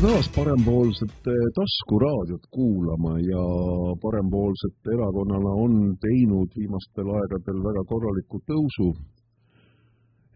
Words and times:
tere 0.00 0.12
taas 0.16 0.28
parempoolset 0.32 1.26
taskuraadiot 1.56 2.44
kuulama 2.56 3.12
ja 3.32 3.44
parempoolsete 4.04 4.94
erakonnana 4.96 5.52
on 5.64 5.74
teinud 6.04 6.48
viimastel 6.56 7.08
aegadel 7.18 7.58
väga 7.66 7.82
korraliku 7.90 8.40
tõusu 8.50 8.88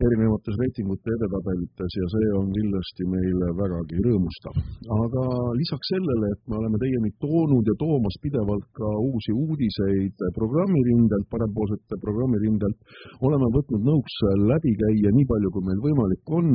erinevates 0.07 0.61
reitingute 0.61 1.17
edetabelites 1.17 1.97
ja 2.01 2.07
see 2.13 2.29
on 2.41 2.53
kindlasti 2.59 3.09
meile 3.15 3.49
vägagi 3.63 4.05
rõõmustav. 4.05 4.55
aga 5.01 5.25
lisaks 5.61 5.93
sellele, 5.95 6.27
et 6.35 6.43
me 6.49 6.61
oleme 6.61 6.85
teieni 6.85 7.11
toonud 7.25 7.65
ja 7.71 7.75
toomas 7.85 8.17
pidevalt 8.25 8.69
ka 8.79 8.89
uusi 9.09 9.33
uudiseid 9.33 10.27
programmirindelt, 10.41 11.27
parempoolsete 11.35 12.03
programmirindelt, 12.05 12.79
oleme 13.27 13.49
võtnud 13.57 13.93
nõuks 13.93 14.19
läbi 14.51 14.77
käia 14.83 15.15
nii 15.17 15.31
palju, 15.33 15.55
kui 15.57 15.65
meil 15.71 15.81
võimalik 15.89 16.37
on, 16.41 16.51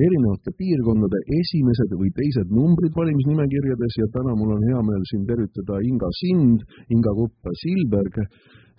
erinevate 0.00 0.52
piirkondade 0.56 1.18
esimesed 1.36 1.92
või 2.00 2.10
teised 2.16 2.48
numbrid 2.58 2.94
valimisnimekirjades 2.96 3.98
ja 4.00 4.06
täna 4.16 4.32
mul 4.38 4.54
on 4.56 4.64
hea 4.70 4.80
meel 4.88 5.04
siin 5.10 5.24
tervitada 5.28 5.80
Inga 5.84 6.10
Sind, 6.20 6.64
Inga 6.94 7.12
Kuppe-Silberg. 7.18 8.14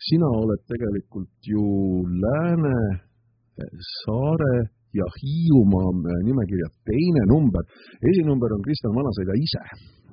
sina 0.09 0.27
oled 0.41 0.61
tegelikult 0.67 1.33
ju 1.47 1.65
Lääne 2.23 2.79
Saare 4.03 4.55
ja 4.93 5.05
Hiiumaa 5.19 5.91
nimekirja 6.25 6.69
teine 6.89 7.23
number. 7.33 7.63
esinumber 8.09 8.49
on 8.53 8.61
Kristjan 8.65 8.95
Vanaseida 8.97 9.33
ise. 9.45 9.63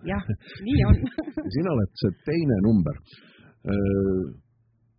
jah, 0.05 0.25
nii 0.67 0.85
on 0.89 0.97
sina 1.57 1.73
oled 1.73 1.91
see 2.03 2.13
teine 2.29 2.57
number. 2.69 2.95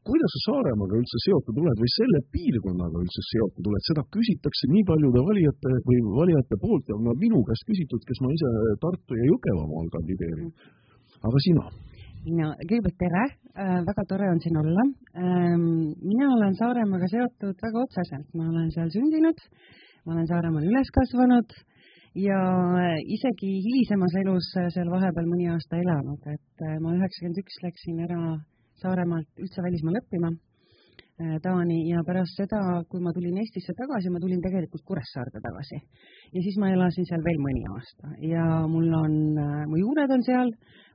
Kuidas 0.07 0.33
sa 0.33 0.39
Saaremaaga 0.47 0.97
üldse 0.97 1.19
seotud 1.25 1.59
oled 1.61 1.81
või 1.83 1.91
selle 1.95 2.19
piirkonnaga 2.33 3.03
üldse 3.03 3.23
seotud 3.27 3.69
oled, 3.69 3.83
seda 3.85 4.03
küsitakse 4.15 4.69
nii 4.73 4.83
paljude 4.89 5.21
valijate 5.29 5.73
või 5.87 5.99
valijate 6.17 6.57
poolt 6.63 6.89
ja 6.89 6.97
on 6.97 7.09
minu 7.21 7.41
käest 7.49 7.67
küsitud, 7.69 8.01
kes 8.09 8.21
ma 8.23 8.33
ise 8.33 8.51
Tartu 8.81 9.19
ja 9.19 9.29
Jõgevamaal 9.29 9.89
kandideerin. 9.95 10.51
aga 11.29 11.45
sina? 11.45 11.65
mina, 12.25 12.51
kõigepealt 12.69 12.97
tere 13.01 13.23
äh,, 13.25 13.79
väga 13.89 14.03
tore 14.09 14.29
on 14.33 14.41
siin 14.41 14.57
olla 14.61 14.85
ähm,. 15.17 15.67
mina 16.11 16.31
olen 16.35 16.57
Saaremaaga 16.57 17.09
seotud 17.13 17.61
väga 17.65 17.85
otseselt, 17.85 18.29
ma 18.33 18.49
olen 18.49 18.69
seal 18.73 18.89
sündinud, 18.93 19.41
ma 20.05 20.15
olen 20.15 20.29
Saaremaal 20.29 20.65
üles 20.69 20.89
kasvanud 20.97 21.53
ja 22.17 22.39
isegi 23.17 23.51
hilisemas 23.65 24.17
elus 24.23 24.49
seal 24.75 24.89
vahepeal 24.91 25.29
mõni 25.29 25.49
aasta 25.53 25.77
elanud, 25.77 26.25
et 26.25 26.65
äh, 26.65 26.79
ma 26.83 26.97
üheksakümmend 26.97 27.41
üks 27.43 27.61
läksin 27.65 28.01
ära 28.07 28.21
Saaremaalt 28.81 29.41
üldse 29.43 29.61
välismaale 29.61 30.01
õppima 30.01 30.29
äh, 30.31 31.35
Taani 31.43 31.77
ja 31.89 32.01
pärast 32.07 32.39
seda, 32.39 32.61
kui 32.89 33.01
ma 33.03 33.13
tulin 33.13 33.37
Eestisse 33.41 33.75
tagasi, 33.77 34.09
ma 34.13 34.21
tulin 34.23 34.41
tegelikult 34.41 34.83
Kuressaarde 34.87 35.41
tagasi. 35.43 35.81
ja 36.33 36.41
siis 36.45 36.57
ma 36.61 36.71
elasin 36.73 37.05
seal 37.09 37.21
veel 37.27 37.41
mõni 37.45 37.61
aasta 37.73 38.13
ja 38.25 38.45
mul 38.71 38.89
on, 39.01 39.17
äh, 39.37 39.59
mu 39.69 39.81
juured 39.81 40.15
on 40.17 40.25
seal, 40.25 40.49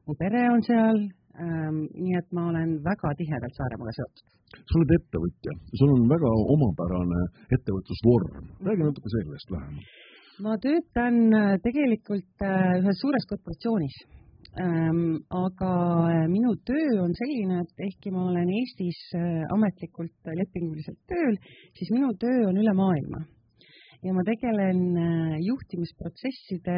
mu 0.08 0.16
pere 0.18 0.42
on 0.54 0.64
seal 0.66 0.98
ähm,, 1.04 1.84
nii 1.94 2.18
et 2.18 2.32
ma 2.34 2.48
olen 2.50 2.78
väga 2.88 3.14
tihedalt 3.20 3.60
Saaremaaga 3.60 3.94
seotud. 4.00 4.34
sa 4.56 4.80
oled 4.80 4.96
ettevõtja, 4.98 5.56
sul 5.78 5.94
on 5.94 6.10
väga 6.10 6.34
omapärane 6.56 7.22
ettevõtlusvorm, 7.58 8.50
räägi 8.66 8.90
natuke 8.90 9.14
sellest 9.14 9.54
vähemalt. 9.54 9.96
ma 10.42 10.58
töötan 10.66 11.22
äh, 11.38 11.56
tegelikult 11.62 12.46
ühes 12.82 13.02
suures 13.04 13.30
korporatsioonis 13.30 14.04
aga 14.56 15.70
äh, 16.08 16.26
minu 16.32 16.54
töö 16.64 17.02
on 17.02 17.12
selline, 17.18 17.60
et 17.62 17.84
ehkki 17.88 18.10
ma 18.14 18.26
olen 18.30 18.48
Eestis 18.56 19.00
ametlikult 19.52 20.30
lepinguliselt 20.40 20.98
tööl, 21.10 21.36
siis 21.76 21.92
minu 21.92 22.14
töö 22.20 22.46
on 22.48 22.60
üle 22.62 22.72
maailma. 22.76 23.24
Ja 24.04 24.12
ma 24.14 24.22
tegelen 24.24 24.80
juhtimisprotsesside 25.42 26.76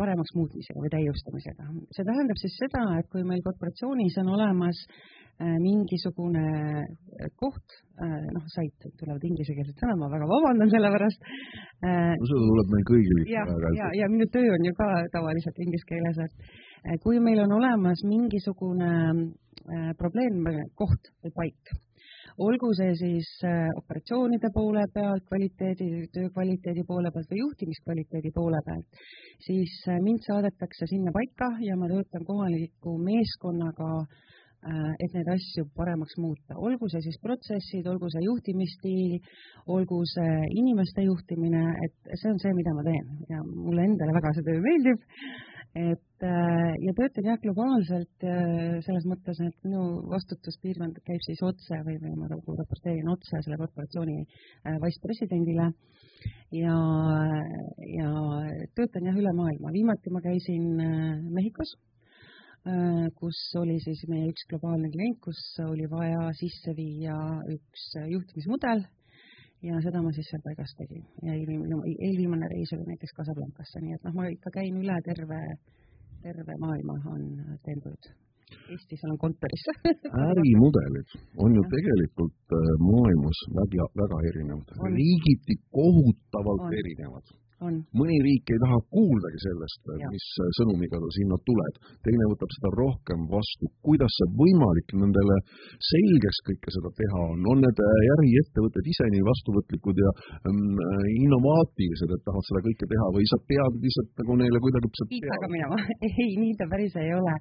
paremaks 0.00 0.34
muutmisega 0.38 0.82
või 0.82 0.92
täiustamisega. 0.96 1.68
see 1.94 2.06
tähendab 2.08 2.38
siis 2.40 2.56
seda, 2.62 2.84
et 3.00 3.08
kui 3.12 3.24
meil 3.26 3.42
korporatsioonis 3.46 4.16
on 4.22 4.32
olemas 4.36 4.80
äh, 4.86 5.56
mingisugune 5.64 6.46
äh, 6.84 7.28
koht, 7.42 7.76
äh, 8.00 8.16
noh, 8.36 8.46
sait 8.54 8.88
tulevad 9.02 9.26
inglisekeelsed 9.30 9.82
sõnad, 9.82 10.00
ma 10.00 10.10
väga 10.14 10.30
vabandan 10.30 10.72
selle 10.72 10.92
pärast. 10.96 11.28
no 11.84 12.30
seda 12.32 12.48
tuleb 12.52 12.74
meil 12.76 12.88
kõigil 12.92 13.22
ikka 13.26 13.44
väga. 13.52 13.74
ja, 13.82 13.92
ja 14.00 14.10
minu 14.14 14.30
töö 14.32 14.56
on 14.56 14.66
ju 14.70 14.74
ka 14.80 14.90
tavaliselt 15.18 15.62
inglise 15.66 15.90
keeles, 15.92 16.24
et 16.24 17.04
kui 17.04 17.20
meil 17.20 17.44
on 17.44 17.58
olemas 17.60 18.02
mingisugune 18.08 18.90
probleemkoht 20.00 21.12
või 21.22 21.32
paik 21.36 21.78
olgu 22.38 22.72
see 22.78 22.94
siis 22.98 23.28
äh, 23.44 23.68
operatsioonide 23.76 24.50
poole 24.54 24.86
pealt, 24.94 25.26
kvaliteedi, 25.28 25.90
töö 26.14 26.30
kvaliteedi 26.34 26.84
poole 26.86 27.10
pealt 27.14 27.30
või 27.32 27.42
juhtimiskvaliteedi 27.44 28.32
poole 28.34 28.62
pealt, 28.66 29.04
siis 29.46 29.76
äh, 29.88 30.00
mind 30.04 30.26
saadetakse 30.26 30.90
sinna 30.90 31.12
paika 31.14 31.54
ja 31.66 31.76
ma 31.76 31.88
töötan 31.90 32.26
kohaliku 32.26 32.96
meeskonnaga 33.02 33.90
äh, 34.00 34.90
et 35.00 35.14
neid 35.16 35.28
asju 35.34 35.66
paremaks 35.76 36.16
muuta, 36.20 36.56
olgu 36.56 36.88
see 36.92 37.02
siis 37.08 37.20
protsessid, 37.22 37.86
olgu 37.90 38.10
see 38.12 38.24
juhtimisstiil, 38.26 39.20
olgu 39.66 40.02
see 40.14 40.34
inimeste 40.62 41.06
juhtimine, 41.06 41.64
et 41.86 42.16
see 42.16 42.32
on 42.32 42.42
see, 42.42 42.52
mida 42.56 42.74
ma 42.76 42.84
teen. 42.86 43.06
Ja 43.32 43.44
mulle 43.44 43.88
endale 43.88 44.16
väga 44.16 44.34
see 44.36 44.46
töö 44.48 44.60
meeldib 44.64 45.06
et 45.74 46.24
äh, 46.26 46.72
ja 46.82 46.92
töötan 46.98 47.26
jah 47.28 47.38
globaalselt 47.42 48.24
äh, 48.26 48.80
selles 48.82 49.04
mõttes, 49.06 49.38
et 49.44 49.54
minu 49.62 50.02
vastutuspiirkond 50.10 50.98
käib 51.06 51.22
siis 51.22 51.42
otse 51.46 51.78
või, 51.86 51.94
või 52.02 52.16
ma 52.18 52.30
nagu 52.32 52.56
raporteerin 52.58 53.10
otse 53.12 53.38
selle 53.44 53.58
korporatsiooni 53.60 54.16
äh, 54.24 54.80
vicepresidendile 54.82 55.68
ja, 56.58 56.74
ja 57.94 58.10
töötan 58.74 59.06
jah 59.06 59.20
üle 59.22 59.32
maailma. 59.36 59.70
viimati 59.72 60.10
ma 60.10 60.20
käisin 60.24 60.66
Mehhikos, 61.30 61.76
kus 63.16 63.38
oli 63.56 63.78
siis 63.80 64.02
meie 64.10 64.26
üks 64.28 64.42
globaalne 64.50 64.90
klient, 64.92 65.20
kus 65.22 65.38
oli 65.64 65.86
vaja 65.88 66.26
sisse 66.36 66.74
viia 66.76 67.14
üks 67.54 67.86
juhtimismudel 68.10 68.84
ja 69.66 69.80
seda 69.84 70.02
ma 70.04 70.12
siis 70.16 70.30
seal 70.30 70.42
paigas 70.44 70.72
tegin. 70.78 71.04
Ja 71.26 71.34
eelviimane, 71.34 71.94
eelviimane 72.06 72.48
reis 72.52 72.72
oli 72.76 72.88
näiteks 72.88 73.14
Casablancasse, 73.18 73.82
nii 73.84 73.98
et 73.98 74.08
noh, 74.08 74.16
ma 74.16 74.28
ikka 74.32 74.52
käin 74.56 74.80
üle 74.80 74.96
terve, 75.06 75.40
terve 76.24 76.56
maailma 76.64 76.98
on, 77.14 77.28
teen 77.66 77.82
tööd. 77.84 78.10
Eestis 78.74 79.04
olen 79.06 79.18
kontoris. 79.22 79.64
Ärimudelid 80.28 81.12
on 81.44 81.54
ju 81.54 81.62
tegelikult 81.74 82.56
äh, 82.56 82.72
maailmas 82.82 83.44
väga, 83.60 83.86
väga 84.02 84.18
erinevad, 84.32 84.72
riigiti 84.96 85.54
kohutavalt 85.76 86.66
on. 86.66 86.74
erinevad 86.80 87.36
mõni 87.60 88.16
riik 88.24 88.50
ei 88.54 88.60
taha 88.62 88.78
kuuldagi 88.94 89.38
sellest, 89.44 89.82
mis 90.12 90.26
sõnumiga 90.58 91.00
sa 91.02 91.10
sinna 91.16 91.36
tuled, 91.48 91.80
teine 92.06 92.28
võtab 92.32 92.50
seda 92.56 92.70
rohkem 92.76 93.26
vastu. 93.28 93.68
kuidas 93.84 94.16
see 94.16 94.28
võimalik 94.40 94.94
nendele 94.96 95.36
selgeks 95.90 96.40
kõike 96.48 96.72
seda 96.76 96.90
teha 97.00 97.22
on, 97.34 97.44
on 97.52 97.60
need 97.64 97.82
äriettevõtted 98.16 98.90
ise 98.92 99.08
nii 99.14 99.24
vastuvõtlikud 99.28 100.00
ja 100.04 100.12
ähm, 100.48 100.78
innovaatilised, 101.20 102.14
et 102.16 102.24
tahavad 102.24 102.48
seda 102.48 102.62
kõike 102.68 102.88
teha 102.92 103.08
või 103.16 103.26
sa 103.32 103.40
pead 103.50 103.80
lihtsalt 103.84 104.22
nagu 104.22 104.38
neile 104.40 104.62
kuidagi 104.64 104.92
siit 105.02 105.26
taga 105.34 105.50
minema 105.52 105.80
ei, 106.08 106.30
nii 106.40 106.54
ta 106.60 106.68
päris 106.70 106.96
ei 107.00 107.12
ole. 107.16 107.34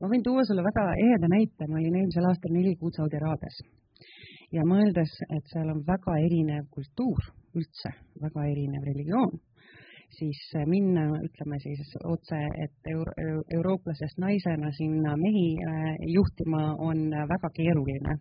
ma 0.00 0.10
võin 0.12 0.26
tuua 0.26 0.44
sulle 0.48 0.64
väga 0.66 0.84
eheda 1.06 1.30
näite, 1.32 1.68
ma 1.68 1.80
olin 1.80 2.00
eelmisel 2.02 2.28
aastal 2.28 2.52
neli 2.56 2.74
kuud 2.80 2.98
Saudi 2.98 3.18
Araabias. 3.20 3.62
Ja 4.52 4.66
mõeldes, 4.68 5.14
et 5.32 5.46
seal 5.48 5.70
on 5.72 5.80
väga 5.86 6.18
erinev 6.26 6.68
kultuur 6.74 7.30
üldse, 7.56 7.94
väga 8.20 8.44
erinev 8.52 8.84
religioon 8.84 9.40
siis 10.18 10.40
minna, 10.66 11.04
ütleme 11.24 11.58
siis 11.62 11.94
otse, 12.04 12.38
et 12.64 12.90
euro, 12.92 13.12
eurooplasest 13.56 14.18
naisena 14.20 14.72
sinna 14.76 15.16
mehi 15.16 15.46
äh, 15.56 15.92
juhtima 16.14 16.74
on 16.78 17.10
väga 17.34 17.50
keeruline. 17.56 18.16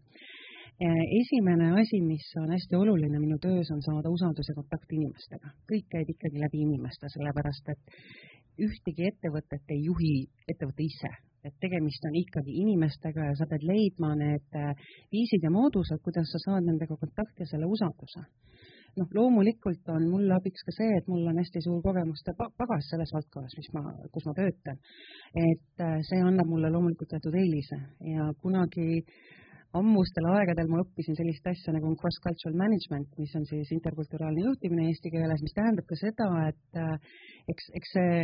Äh, 0.81 1.01
esimene 1.21 1.71
asi, 1.81 2.01
mis 2.01 2.25
on 2.41 2.51
hästi 2.55 2.75
oluline 2.75 3.19
minu 3.19 3.37
töös, 3.41 3.71
on 3.75 3.81
saada 3.85 4.09
usaldus 4.09 4.49
ja 4.49 4.55
kontakt 4.57 4.91
inimestega. 4.91 5.53
kõik 5.71 5.87
käib 5.95 6.13
ikkagi 6.15 6.39
läbi 6.41 6.63
inimeste, 6.67 7.09
sellepärast 7.15 7.73
et 7.75 7.99
ühtegi 8.61 9.07
ettevõtet 9.11 9.75
ei 9.75 9.83
juhi 9.85 10.15
ettevõte 10.47 10.83
ise, 10.83 11.11
et 11.45 11.53
tegemist 11.59 12.05
on 12.05 12.15
ikkagi 12.15 12.57
inimestega 12.63 13.31
ja 13.31 13.35
sa 13.39 13.47
pead 13.49 13.63
leidma 13.67 14.15
need 14.15 14.57
äh, 14.57 14.73
viisid 15.11 15.43
ja 15.43 15.51
moodused, 15.51 16.01
kuidas 16.03 16.31
sa 16.33 16.43
saad 16.45 16.67
nendega 16.67 16.97
kontakti 16.97 17.45
ja 17.45 17.53
selle 17.53 17.69
usalduse 17.69 18.25
noh, 18.99 19.07
loomulikult 19.15 19.89
on 19.95 20.07
mulle 20.11 20.33
abiks 20.35 20.63
ka 20.67 20.73
see, 20.75 20.89
et 20.97 21.07
mul 21.11 21.27
on 21.31 21.39
hästi 21.41 21.63
suur 21.65 21.81
kogemuste 21.85 22.33
pagas 22.37 22.89
selles 22.91 23.13
valdkonnas, 23.15 23.57
mis 23.57 23.69
ma, 23.75 23.83
kus 24.13 24.27
ma 24.27 24.33
töötan. 24.37 24.79
et 25.47 25.85
äh, 25.85 25.99
see 26.09 26.21
annab 26.21 26.49
mulle 26.51 26.71
loomulikult 26.73 27.13
teatud 27.13 27.37
eelise 27.43 27.79
ja 28.13 28.31
kunagi 28.41 29.05
ammustel 29.77 30.25
aegadel 30.33 30.67
ma 30.71 30.81
õppisin 30.83 31.15
sellist 31.15 31.45
asja 31.47 31.71
nagu 31.75 31.93
cross-cultural 31.99 32.55
management, 32.59 33.11
mis 33.19 33.31
on 33.39 33.45
siis 33.47 33.69
interkulturaalne 33.75 34.43
juhtimine 34.43 34.89
eesti 34.89 35.11
keeles, 35.13 35.43
mis 35.45 35.55
tähendab 35.55 35.87
ka 35.87 35.97
seda, 35.99 36.27
et 36.49 36.79
äh, 36.81 37.13
eks, 37.53 37.69
eks 37.79 37.93
see, 37.95 38.17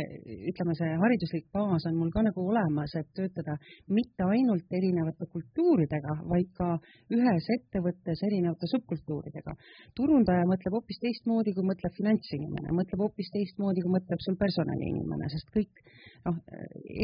ütleme, 0.52 0.76
see 0.76 0.90
hariduslik 1.02 1.46
baas 1.54 1.86
on 1.88 1.96
mul 1.96 2.12
ka 2.12 2.24
nagu 2.26 2.44
olemas, 2.52 2.92
et 3.00 3.08
töötada 3.16 3.56
mitte 3.96 4.28
ainult 4.28 4.76
erinevate 4.80 5.28
kultuuridega, 5.32 6.18
vaid 6.34 6.52
ka 6.58 6.68
ühes 7.16 7.48
ettevõttes 7.56 8.24
erinevate 8.28 8.68
subkultuuridega. 8.74 9.56
turundaja 9.96 10.44
mõtleb 10.52 10.76
hoopis 10.76 11.00
teistmoodi, 11.04 11.56
kui 11.56 11.64
mõtleb 11.70 11.96
finantsinimene, 11.96 12.76
mõtleb 12.76 13.06
hoopis 13.06 13.32
teistmoodi, 13.32 13.84
kui 13.86 13.96
mõtleb 13.96 14.20
sul 14.26 14.36
personaliinimene, 14.36 15.32
sest 15.32 15.48
kõik 15.56 15.84
noh, 16.28 16.38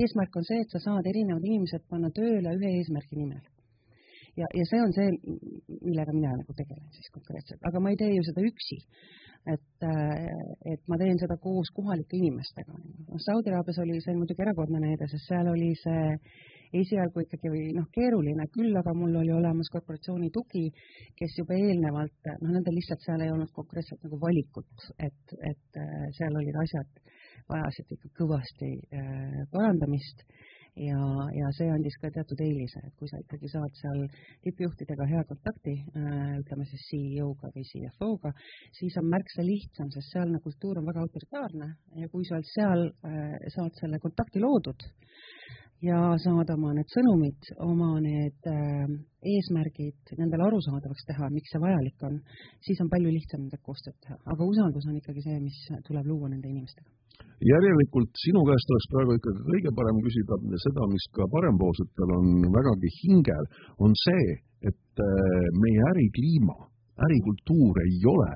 eesmärk 0.05 0.37
on 0.37 0.45
see, 0.45 0.61
et 0.61 0.77
sa 0.77 0.85
saad 0.85 1.09
erinevad 1.09 1.45
inimesed 1.49 1.89
panna 1.89 2.13
tööle 2.13 2.59
ühe 2.61 2.79
eesmärgi 2.79 3.25
nimel 3.25 3.43
ja, 4.41 4.49
ja 4.59 4.65
see 4.71 4.81
on 4.83 4.95
see, 4.97 5.11
millega 5.83 6.15
mina 6.15 6.33
nagu 6.39 6.57
tegelen 6.57 6.89
siis 6.97 7.11
konkreetselt, 7.15 7.61
aga 7.69 7.83
ma 7.83 7.93
ei 7.93 8.01
tee 8.01 8.15
ju 8.15 8.25
seda 8.31 8.45
üksi. 8.47 8.81
et, 9.45 9.85
et 10.73 10.81
ma 10.89 10.97
teen 10.97 11.19
seda 11.21 11.37
koos 11.37 11.69
kohalike 11.77 12.17
inimestega. 12.17 12.73
noh, 12.73 13.21
Saudi 13.21 13.53
Araabias 13.53 13.79
oli 13.83 14.01
see 14.01 14.17
muidugi 14.17 14.41
erakordne 14.41 14.81
näide, 14.81 15.09
sest 15.11 15.29
seal 15.29 15.51
oli 15.53 15.75
see 15.83 16.07
esialgu 16.81 17.23
ikkagi 17.23 17.51
noh, 17.77 17.87
keeruline, 17.95 18.47
küll 18.55 18.75
aga 18.81 18.95
mul 18.97 19.15
oli 19.21 19.35
olemas 19.37 19.69
korporatsiooni 19.75 20.31
tugi, 20.35 20.65
kes 21.19 21.37
juba 21.39 21.59
eelnevalt, 21.59 22.33
noh, 22.41 22.51
nendel 22.57 22.79
lihtsalt 22.79 23.05
seal 23.05 23.23
ei 23.27 23.35
olnud 23.35 23.53
konkreetselt 23.55 24.03
nagu 24.07 24.19
valikut, 24.23 24.89
et, 24.99 25.37
et 25.53 25.81
seal 26.19 26.41
olid 26.41 26.59
asjad, 26.65 27.05
vajasid 27.53 27.95
ikka 27.99 28.11
kõvasti 28.23 28.73
äh, 28.81 29.41
parandamist 29.53 30.25
ja, 30.77 31.01
ja 31.35 31.51
see 31.57 31.69
andis 31.71 31.97
ka 32.03 32.11
teatud 32.15 32.41
eelise, 32.43 32.83
et 32.87 32.95
kui 32.99 33.09
sa 33.11 33.21
ikkagi 33.23 33.51
saad 33.53 33.77
seal 33.79 34.01
tippjuhtidega 34.47 35.07
hea 35.11 35.23
kontakti, 35.29 35.77
äh, 35.95 36.35
ütleme 36.41 36.67
siis 36.71 36.87
CEO-ga 36.91 37.53
või 37.55 37.67
CFO-ga, 37.71 38.35
siis 38.79 38.99
on 39.01 39.09
märksa 39.13 39.47
lihtsam, 39.47 39.91
sest 39.95 40.17
sealne 40.17 40.41
kultuur 40.45 40.81
on 40.81 40.89
väga 40.91 41.05
autoritaarne 41.07 41.71
ja 42.03 42.11
kui 42.13 42.27
sa 42.29 42.41
seal, 42.55 42.89
äh, 43.07 43.37
saad 43.55 43.79
selle 43.81 44.03
kontakti 44.03 44.43
loodud 44.43 44.89
ja 45.85 46.01
saad 46.23 46.51
oma 46.55 46.73
need 46.77 46.91
sõnumid, 46.93 47.51
oma 47.65 47.93
need 48.03 48.51
äh, 48.51 48.91
eesmärgid 49.35 50.15
nendele 50.19 50.47
arusaadavaks 50.49 51.07
teha, 51.11 51.31
miks 51.35 51.53
see 51.53 51.63
vajalik 51.63 52.05
on, 52.09 52.21
siis 52.65 52.81
on 52.85 52.91
palju 52.93 53.13
lihtsam 53.13 53.45
nendega 53.45 53.65
koostööd 53.65 53.97
teha, 54.05 54.19
aga 54.35 54.51
usaldus 54.51 54.87
on 54.89 54.99
ikkagi 55.01 55.25
see, 55.27 55.41
mis 55.45 55.59
tuleb 55.89 56.09
luua 56.09 56.33
nende 56.33 56.51
inimestega 56.51 56.91
järelikult 57.45 58.11
sinu 58.23 58.41
käest 58.49 58.71
oleks 58.73 58.87
praegu 58.93 59.17
ikkagi 59.19 59.43
kõige 59.49 59.73
parem 59.79 59.99
küsida 60.05 60.39
seda, 60.65 60.87
mis 60.91 61.05
ka 61.17 61.27
parempoolsetel 61.35 62.15
on 62.17 62.47
vägagi 62.55 62.91
hingel, 63.01 63.45
on 63.85 63.95
see, 64.05 64.27
et 64.71 65.03
äh, 65.05 65.47
meie 65.63 65.85
ärikliima, 65.93 66.57
ärikultuur 67.07 67.81
ei 67.85 68.01
ole 68.15 68.33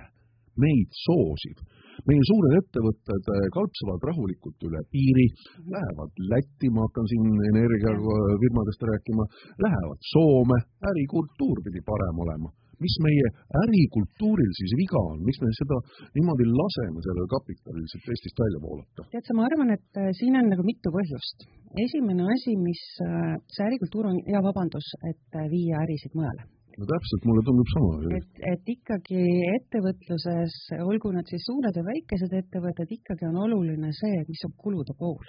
meid 0.59 0.91
soosiv. 1.07 1.63
Meie 2.07 2.23
suured 2.31 2.55
ettevõtted 2.61 3.31
äh, 3.35 3.49
kalpsavad 3.57 4.07
rahulikult 4.11 4.69
üle 4.69 4.83
piiri, 4.93 5.27
lähevad 5.75 6.23
Lätti, 6.31 6.71
ma 6.75 6.87
hakkan 6.87 7.09
siin 7.11 7.27
energiafirmadest 7.51 8.87
rääkima, 8.93 9.27
lähevad 9.65 10.01
Soome, 10.13 10.59
ärikultuur 10.93 11.63
pidi 11.67 11.83
parem 11.87 12.25
olema. 12.25 12.51
Mis 12.79 12.95
meie 13.03 13.31
ärikultuuril 13.63 14.53
siis 14.55 14.73
viga 14.79 15.01
on, 15.11 15.25
miks 15.27 15.41
me 15.43 15.49
seda 15.59 15.81
niimoodi 16.15 16.47
laseme 16.47 17.03
sellel 17.03 17.27
kapitalil 17.33 17.89
siit 17.91 18.07
Eestist 18.15 18.39
välja 18.45 18.61
voolata? 18.63 19.07
tead 19.15 19.27
sa, 19.27 19.35
ma 19.35 19.49
arvan, 19.49 19.75
et 19.75 19.99
äh, 19.99 20.13
siin 20.21 20.39
on 20.39 20.53
nagu 20.53 20.67
mitu 20.67 20.93
põhjust. 20.95 21.49
esimene 21.87 22.29
asi, 22.37 22.55
mis, 22.69 22.85
äh, 23.03 23.35
see 23.51 23.67
ärikultuur 23.67 24.13
on 24.13 24.23
hea 24.31 24.45
vabandus, 24.47 24.95
et 25.11 25.43
viia 25.51 25.83
ärisid 25.87 26.15
mujale 26.15 26.47
no 26.79 26.89
täpselt, 26.93 27.25
mulle 27.29 27.43
tundub 27.47 27.71
sama. 27.75 28.17
et, 28.19 28.43
et 28.53 28.73
ikkagi 28.75 29.23
ettevõtluses, 29.57 30.59
olgu 30.87 31.13
need 31.17 31.31
siis 31.33 31.47
suured 31.51 31.81
või 31.81 31.89
väikesed 31.93 32.37
ettevõtted, 32.43 32.97
ikkagi 32.99 33.29
on 33.31 33.41
oluline 33.47 33.93
see, 34.01 34.23
mis 34.29 34.45
on 34.49 34.55
kulude 34.65 34.95
pool 34.99 35.27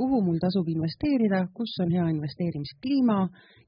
kuhu 0.00 0.20
mul 0.24 0.38
tasub 0.40 0.68
investeerida, 0.72 1.40
kus 1.56 1.72
on 1.82 1.90
hea 1.92 2.06
investeerimiskliima 2.14 3.18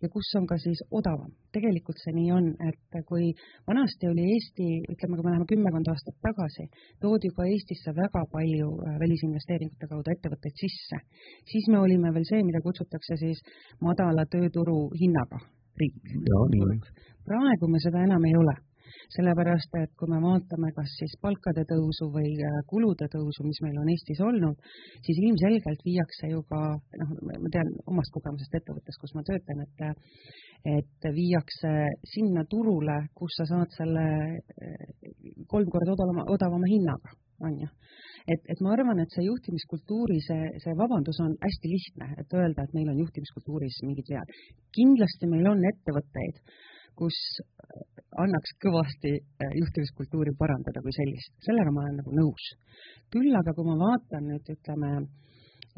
ja 0.03 0.09
kus 0.15 0.31
on 0.39 0.47
ka 0.47 0.57
siis 0.65 0.81
odavam. 0.99 1.33
tegelikult 1.53 1.99
see 2.01 2.15
nii 2.17 2.31
on, 2.33 2.47
et 2.69 2.99
kui 3.11 3.27
vanasti 3.69 4.09
oli 4.09 4.25
Eesti, 4.35 4.69
ütleme, 4.95 5.19
kui 5.19 5.27
me 5.27 5.33
läheme 5.35 5.49
kümmekond 5.53 5.91
aastat 5.93 6.17
tagasi, 6.29 6.69
toodi 7.05 7.29
juba 7.29 7.49
Eestisse 7.53 7.93
väga 8.03 8.23
palju 8.33 8.69
äh, 8.73 8.99
välisinvesteeringute 9.05 9.91
kaudu 9.93 10.15
ettevõtteid 10.15 10.57
sisse, 10.65 11.03
siis 11.53 11.69
me 11.69 11.83
olime 11.85 12.15
veel 12.15 12.29
see, 12.31 12.45
mida 12.49 12.65
kutsutakse 12.65 13.21
siis 13.25 13.45
madala 13.89 14.25
tööturu 14.37 14.79
hinnaga 15.03 15.43
riik. 15.81 15.95
praegu 17.25 17.69
me 17.69 17.79
seda 17.85 18.05
enam 18.07 18.25
ei 18.25 18.37
ole 18.37 18.55
sellepärast 19.17 19.77
et 19.81 19.93
kui 19.99 20.11
me 20.11 20.21
vaatame 20.23 20.73
kas 20.77 20.95
siis 21.01 21.17
palkade 21.23 21.65
tõusu 21.71 22.09
või 22.15 22.31
äh, 22.37 22.61
kulude 22.71 23.09
tõusu, 23.13 23.47
mis 23.49 23.61
meil 23.65 23.81
on 23.83 23.91
Eestis 23.93 24.23
olnud, 24.25 24.73
siis 25.07 25.21
ilmselgelt 25.25 25.85
viiakse 25.89 26.33
ju 26.33 26.45
ka, 26.51 26.63
noh, 27.03 27.13
ma 27.27 27.53
tean 27.55 27.75
omast 27.87 28.15
kogemusest 28.15 28.61
ettevõttes, 28.61 28.99
kus 29.01 29.15
ma 29.19 29.27
töötan, 29.29 29.67
et 29.67 29.87
et 30.63 31.07
viiakse 31.11 31.71
sinna 32.07 32.45
turule, 32.47 33.01
kus 33.19 33.35
sa 33.35 33.49
saad 33.51 33.73
selle 33.75 34.07
äh, 34.39 34.85
kolm 35.51 35.71
korda 35.75 35.97
odavama, 35.97 36.29
odavama 36.31 36.71
hinnaga, 36.71 37.17
on 37.43 37.57
ju 37.65 37.71
et, 38.29 38.43
et 38.53 38.61
ma 38.65 38.75
arvan, 38.77 39.01
et 39.03 39.15
see 39.15 39.25
juhtimiskultuuri, 39.27 40.19
see, 40.27 40.51
see 40.63 40.75
vabandus 40.79 41.19
on 41.25 41.35
hästi 41.43 41.73
lihtne, 41.73 42.11
et 42.23 42.37
öelda, 42.39 42.67
et 42.67 42.77
meil 42.77 42.93
on 42.93 43.01
juhtimiskultuuris 43.03 43.81
mingid 43.87 44.13
vead. 44.15 44.37
kindlasti 44.77 45.31
meil 45.31 45.49
on 45.51 45.65
ettevõtteid, 45.73 46.39
kus 46.99 47.19
annaks 48.25 48.55
kõvasti 48.65 49.15
äh, 49.17 49.55
juhtimiskultuuri 49.61 50.35
parandada 50.39 50.85
kui 50.85 50.95
sellist, 50.97 51.35
sellega 51.47 51.73
ma 51.73 51.87
olen 51.87 52.01
nagu 52.03 52.15
nõus. 52.21 52.53
küll 53.13 53.35
aga 53.37 53.55
kui 53.57 53.67
ma 53.69 53.77
vaatan 53.81 54.29
nüüd 54.29 54.55
ütleme 54.57 54.93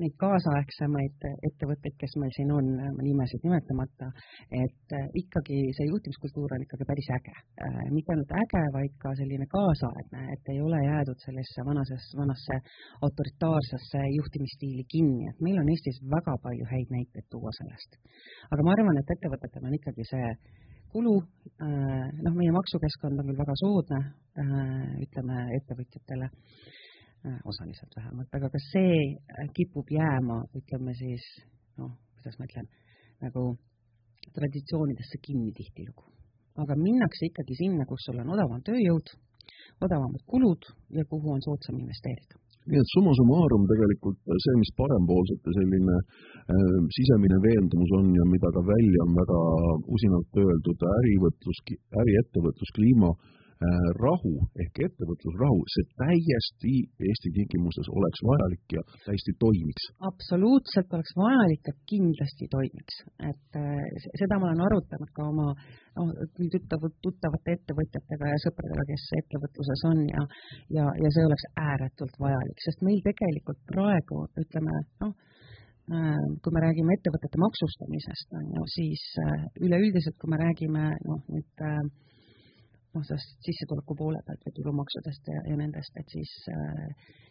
neid 0.02 0.14
kaasaegsemaid 0.18 1.26
ettevõtteid, 1.48 1.94
kes 2.00 2.16
meil 2.18 2.32
siin 2.34 2.50
on, 2.50 2.70
nimesid 2.98 3.44
nimetamata, 3.46 4.08
et 4.50 4.94
äh, 4.98 5.04
ikkagi 5.22 5.58
see 5.76 5.86
juhtimiskultuur 5.90 6.56
on 6.56 6.64
ikkagi 6.66 6.88
päris 6.88 7.10
äge. 7.14 7.34
Äh, 7.66 7.78
mitte 7.94 8.14
ainult 8.14 8.34
äge, 8.42 8.62
vaid 8.74 8.96
ka 9.04 9.14
selline 9.20 9.46
kaasaegne, 9.52 10.24
et 10.34 10.52
ei 10.54 10.60
ole 10.64 10.82
jäädud 10.82 11.22
sellesse 11.26 11.66
vanases, 11.68 12.10
vanasse 12.18 12.58
autoritaarsesse 13.06 14.02
juhtimisstiili 14.16 14.86
kinni, 14.90 15.30
et 15.30 15.46
meil 15.46 15.62
on 15.62 15.70
Eestis 15.74 16.02
väga 16.16 16.36
palju 16.42 16.66
häid 16.74 16.90
näiteid 16.96 17.30
tuua 17.30 17.54
sellest. 17.60 17.98
aga 18.50 18.66
ma 18.66 18.74
arvan, 18.74 18.98
et 18.98 19.16
ettevõtetel 19.16 19.70
on 19.70 19.78
ikkagi 19.78 20.10
see 20.10 20.28
kulu, 20.94 21.14
äh, 21.58 22.06
noh, 22.22 22.36
meie 22.38 22.52
maksukeskkond 22.54 23.18
on 23.18 23.28
küll 23.30 23.40
väga 23.40 23.56
soodne, 23.58 24.00
äh, 24.38 24.92
ütleme 25.02 25.40
ettevõtjatele, 25.58 26.28
äh, 26.30 27.38
osaliselt 27.50 27.96
vähemalt, 27.98 28.30
aga 28.38 28.50
ka 28.52 28.60
see 28.68 29.48
kipub 29.56 29.90
jääma, 29.90 30.38
ütleme 30.60 30.94
siis 31.00 31.26
noh, 31.82 31.96
kuidas 32.14 32.38
ma 32.38 32.46
ütlen, 32.50 32.70
nagu 33.26 33.46
traditsioonidesse 34.38 35.22
kinni 35.26 35.52
tihtilugu. 35.58 36.10
aga 36.62 36.76
minnakse 36.78 37.26
ikkagi 37.26 37.56
sinna, 37.58 37.84
kus 37.90 38.04
sul 38.06 38.20
on 38.22 38.28
odavam 38.30 38.60
tööjõud, 38.62 39.08
odavamad 39.82 40.22
kulud 40.30 40.68
ja 40.94 41.02
kuhu 41.10 41.32
on 41.34 41.42
soodsam 41.42 41.80
investeerida 41.80 42.38
nii 42.70 42.80
et 42.80 42.92
summa 42.94 43.12
summarum 43.18 43.66
tegelikult 43.72 44.18
see, 44.44 44.56
mis 44.62 44.72
parempoolsete 44.80 45.54
selline 45.58 45.96
äh, 46.00 46.76
sisemine 46.96 47.38
veendumus 47.44 47.92
on 48.00 48.10
ja 48.16 48.24
mida 48.32 48.48
ka 48.56 48.62
välja 48.72 49.06
on 49.06 49.12
väga 49.20 49.40
usinalt 49.96 50.42
öeldud, 50.44 50.86
ärivõtlus, 50.98 51.60
äriettevõtluskliima 52.02 53.10
äh, 53.12 53.43
rahu 54.02 54.34
ehk 54.62 54.80
ettevõtlusrahu, 54.86 55.60
see 55.74 55.86
täiesti 56.00 56.74
Eesti 57.08 57.30
tingimustes 57.36 57.88
oleks 57.98 58.20
vajalik 58.28 58.74
ja 58.76 58.82
täiesti 59.06 59.32
toimiks. 59.44 59.84
absoluutselt 60.10 60.92
oleks 60.96 61.14
vajalik 61.16 61.62
ja 61.70 61.74
kindlasti 61.90 62.48
toimiks, 62.56 62.96
et 63.30 63.58
äh, 63.60 64.06
seda 64.20 64.38
ma 64.38 64.50
olen 64.50 64.64
arutanud 64.66 65.10
ka 65.16 65.28
oma 65.32 65.48
noh, 65.98 66.10
küll 66.36 66.50
tuttav, 66.54 66.86
tuttavate 67.06 67.56
ettevõtjatega 67.58 68.32
ja 68.32 68.40
sõpradega, 68.46 68.86
kes 68.90 69.04
ettevõtluses 69.20 69.84
on 69.90 70.02
ja, 70.10 70.24
ja, 70.78 70.86
ja 71.04 71.12
see 71.16 71.26
oleks 71.28 71.46
ääretult 71.68 72.18
vajalik, 72.24 72.58
sest 72.66 72.82
meil 72.86 73.02
tegelikult 73.06 73.60
praegu 73.70 74.24
ütleme 74.44 74.80
noh, 75.04 75.14
äh, 75.94 76.24
kui 76.42 76.54
me 76.54 76.64
räägime 76.66 76.98
ettevõtete 76.98 77.42
maksustamisest, 77.46 78.32
on 78.40 78.48
ju, 78.58 78.66
siis 78.78 79.04
äh, 79.26 79.46
üleüldiselt, 79.66 80.18
kui 80.18 80.34
me 80.34 80.40
räägime 80.42 80.90
noh, 81.06 81.22
nüüd 81.30 81.68
äh, 81.70 81.84
noh, 82.94 83.04
sellest 83.06 83.36
sissetuleku 83.46 83.96
poole 83.98 84.20
pealt 84.26 84.46
või 84.46 84.56
tulumaksudest 84.58 85.30
ja, 85.32 85.42
ja 85.50 85.58
nendest, 85.58 85.94
et 86.00 86.16
siis, 86.16 86.32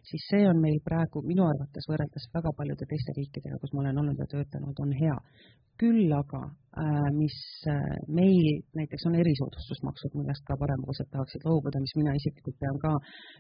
siis 0.10 0.29
see 0.29 0.46
on 0.50 0.62
meil 0.62 0.79
praegu 0.86 1.24
minu 1.25 1.46
arvates 1.48 1.88
võrreldes 1.89 2.29
väga 2.36 2.53
paljude 2.58 2.88
teiste 2.89 3.15
riikidega, 3.17 3.60
kus 3.62 3.74
ma 3.74 3.86
olen 3.86 4.01
olnud 4.03 4.24
ja 4.24 4.29
töötanud, 4.36 4.79
on 4.84 4.96
hea. 5.00 5.17
Küll 5.82 6.12
aga, 6.13 6.39
äh, 6.77 7.08
mis 7.17 7.36
äh, 7.72 7.96
meil 8.05 8.60
näiteks 8.77 9.08
on 9.10 9.15
erisoodustusmaksud, 9.17 10.13
millest 10.20 10.46
ka 10.46 10.58
parempoolsed 10.62 11.10
tahaksid 11.15 11.48
loobuda, 11.50 11.82
mis 11.82 11.96
mina 11.98 12.13
isiklikult 12.20 12.60
pean 12.62 12.77
ka 12.84 12.91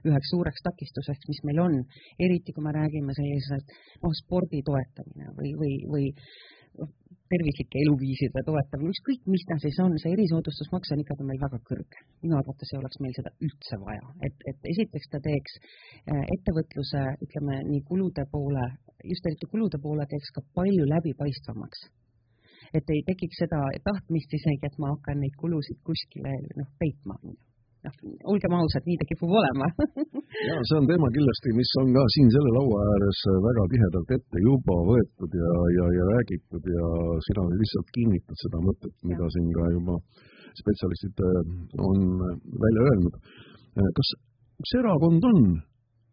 üheks 0.09 0.33
suureks 0.33 0.65
takistuseks, 0.65 1.29
mis 1.29 1.43
meil 1.49 1.61
on, 1.61 1.77
eriti 2.25 2.55
kui 2.55 2.65
me 2.65 2.73
räägime 2.73 3.13
sellisest 3.19 3.77
noh, 4.01 4.17
spordi 4.23 4.63
toetamine 4.65 5.29
või, 5.37 5.53
või, 5.61 5.75
või 5.93 6.89
tervislike 7.31 7.81
eluviiside 7.83 8.43
toetamine, 8.47 8.91
ükskõik 8.93 9.27
mis 9.33 9.45
ta 9.47 9.57
siis 9.63 9.77
on, 9.83 9.95
see 10.01 10.11
erisoodustusmaks 10.15 10.93
on 10.93 11.03
ikkagi 11.03 11.27
meil 11.27 11.39
väga 11.45 11.59
kõrge. 11.69 12.03
minu 12.25 12.37
arvates 12.39 12.73
ei 12.73 12.79
oleks 12.79 12.99
meil 13.03 13.15
seda 13.17 13.31
üldse 13.47 13.79
vaja, 13.85 14.05
et, 14.27 14.35
et 14.51 14.69
esiteks 14.73 15.09
ta 15.13 15.21
teeks 15.27 15.57
äh, 15.61 16.23
ettevõtluse, 16.35 17.03
ütleme 17.27 17.59
nii 17.71 17.81
kulude 17.89 18.27
poole, 18.35 18.65
just 19.13 19.29
eriti 19.29 19.49
kulude 19.55 19.79
poole 19.85 20.07
teeks 20.11 20.35
ka 20.35 20.45
palju 20.59 20.89
läbipaistvamaks. 20.93 21.87
Et 22.73 22.93
ei 22.95 23.01
tekiks 23.05 23.39
seda 23.43 23.59
tahtmist 23.87 24.31
isegi, 24.33 24.65
et 24.65 24.77
ma 24.81 24.93
hakkan 24.95 25.19
neid 25.21 25.35
kulusid 25.41 25.79
kuskile 25.87 26.33
noh, 26.59 26.69
peitma 26.81 27.19
noh, 27.85 27.95
olgem 28.31 28.53
ausad, 28.59 28.83
nii 28.87 28.97
ta 28.99 29.07
kipub 29.11 29.31
olema 29.39 29.67
ja 30.49 30.59
see 30.67 30.77
on 30.79 30.89
teema 30.91 31.09
kindlasti, 31.15 31.55
mis 31.61 31.71
on 31.81 31.95
ka 31.95 32.03
siin 32.15 32.29
selle 32.35 32.51
laua 32.57 32.83
ääres 32.91 33.23
väga 33.47 33.63
tihedalt 33.73 34.13
ette 34.17 34.43
juba 34.49 34.77
võetud 34.91 35.39
ja, 35.41 35.55
ja, 35.77 35.87
ja 35.97 36.03
räägitud 36.13 36.69
ja 36.77 36.91
sina 37.27 37.47
lihtsalt 37.61 37.89
kinnitad 37.97 38.37
seda 38.45 38.61
mõtet, 38.67 38.95
mida 39.09 39.27
siin 39.35 39.49
ka 39.57 39.71
juba 39.77 39.97
spetsialistid 40.61 41.17
äh, 41.27 41.41
on 41.89 41.99
välja 42.65 42.81
öelnud. 42.89 43.15
Äh, 43.79 43.89
kas 43.97 44.09
üks 44.61 44.73
erakond 44.79 45.25
on 45.31 45.39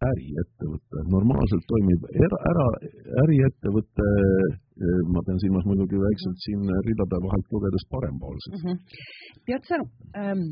äriettevõte, 0.00 1.03
normaalselt 1.12 1.67
toimib 1.69 2.07
era, 2.25 2.39
ära, 2.53 2.67
äriettevõte, 3.25 4.09
äh, 4.09 5.03
ma 5.12 5.25
pean 5.27 5.41
silmas 5.45 5.69
muidugi 5.69 6.00
väikselt 6.00 6.41
siin 6.47 6.65
ridade 6.89 7.21
vahelt 7.27 7.55
lugedes 7.57 7.85
parempoolset 7.93 8.57
mm. 8.57 8.65
-hmm. 8.65 8.77
tead 9.49 9.69
sa 9.69 9.79
ähm,, 10.23 10.47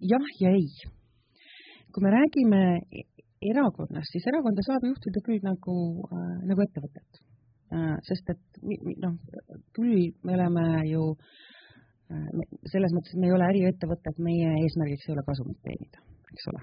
jah 0.00 0.30
ja 0.40 0.50
ei. 0.50 0.68
kui 1.92 2.02
me 2.02 2.10
räägime 2.10 2.62
erakonnast, 3.44 4.10
siis 4.12 4.26
erakonda 4.26 4.62
saab 4.66 4.84
juhtida 4.88 5.20
küll 5.24 5.42
nagu 5.44 5.76
äh,, 6.10 6.38
nagu 6.48 6.64
ettevõtet 6.64 7.20
äh,. 7.72 7.96
sest 8.08 8.30
et 8.34 8.62
noh, 9.04 9.18
küll 9.76 10.12
me 10.24 10.34
oleme 10.38 10.64
ju 10.90 11.10
äh, 11.12 11.54
selles 12.70 12.92
mõttes, 12.94 13.14
et 13.14 13.20
me 13.20 13.28
ei 13.30 13.34
ole 13.34 13.48
äriettevõte, 13.52 14.12
et 14.12 14.22
meie 14.22 14.52
eesmärgiks 14.60 15.08
ei 15.08 15.14
ole 15.14 15.24
kasumit 15.26 15.60
teenida, 15.64 16.02
eks 16.32 16.48
ole. 16.52 16.62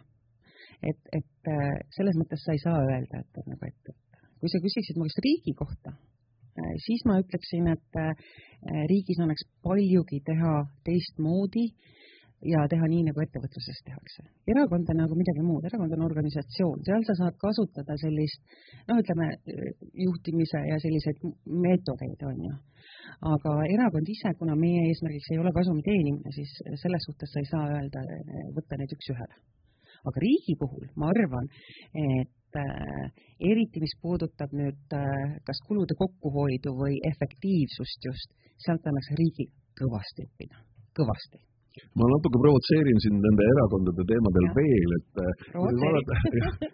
et, 0.92 1.02
et 1.18 1.50
äh, 1.50 1.76
selles 1.98 2.18
mõttes 2.18 2.44
sa 2.46 2.56
ei 2.56 2.62
saa 2.62 2.80
öelda, 2.86 3.22
et 3.22 3.42
on 3.42 3.52
nagu 3.54 3.68
ettevõte. 3.68 4.22
kui 4.42 4.50
sa 4.50 4.62
küsiksid 4.64 4.98
mu 4.98 5.08
käest 5.08 5.24
riigi 5.26 5.54
kohta, 5.58 5.94
äh, 5.94 6.74
siis 6.86 7.06
ma 7.10 7.20
ütleksin, 7.22 7.72
et 7.74 8.02
äh, 8.02 8.14
riigis 8.92 9.22
annaks 9.22 9.48
paljugi 9.66 10.22
teha 10.26 10.56
teistmoodi 10.86 11.68
ja 12.46 12.64
teha 12.70 12.88
nii, 12.90 13.04
nagu 13.08 13.22
ettevõtluses 13.22 13.80
tehakse. 13.86 14.26
erakond 14.54 14.90
on 14.94 15.00
nagu 15.04 15.18
midagi 15.18 15.44
muud, 15.46 15.66
erakond 15.70 15.94
on 15.98 16.06
organisatsioon, 16.08 16.82
seal 16.88 17.06
sa 17.06 17.16
saad 17.20 17.38
kasutada 17.42 17.98
sellist 18.02 18.42
noh, 18.90 19.00
ütleme 19.04 19.28
juhtimise 20.06 20.64
ja 20.72 20.80
selliseid 20.82 21.22
meetodeid, 21.46 22.26
on 22.32 22.44
ju. 22.48 22.56
aga 23.36 23.56
erakond 23.76 24.10
ise, 24.16 24.34
kuna 24.40 24.58
meie 24.58 24.88
eesmärgiks 24.90 25.32
ei 25.34 25.42
ole 25.44 25.54
kasumi 25.58 25.86
teenimine, 25.86 26.34
siis 26.38 26.54
selles 26.84 27.06
suhtes 27.10 27.34
sa 27.34 27.44
ei 27.44 27.50
saa 27.52 27.66
öelda, 27.78 28.06
võtta 28.58 28.82
neid 28.82 28.96
üks-ühele. 28.98 29.38
aga 30.10 30.26
riigi 30.26 30.58
puhul 30.58 30.90
ma 30.98 31.12
arvan, 31.14 31.52
et 31.94 32.58
äh, 32.58 33.06
eriti 33.52 33.84
mis 33.86 33.94
puudutab 34.02 34.58
nüüd 34.58 34.98
äh, 34.98 35.38
kas 35.46 35.62
kulude 35.68 35.94
kokkuhoidu 36.00 36.74
või 36.82 36.98
efektiivsust 37.14 38.10
just, 38.10 38.34
sealt 38.66 38.90
annaks 38.90 39.14
riigil 39.22 39.54
kõvasti 39.78 40.26
õppida, 40.26 40.66
kõvasti 40.98 41.51
ma 41.98 42.08
natuke 42.12 42.38
provotseerin 42.44 43.00
sind 43.04 43.20
nende 43.26 43.44
erakondade 43.54 44.04
teemadel 44.10 44.48
ja. 44.48 44.54
veel, 44.60 44.92
et 44.98 45.22
eh, 45.24 45.34
kui 45.56 45.76
vaadata, 45.84 46.14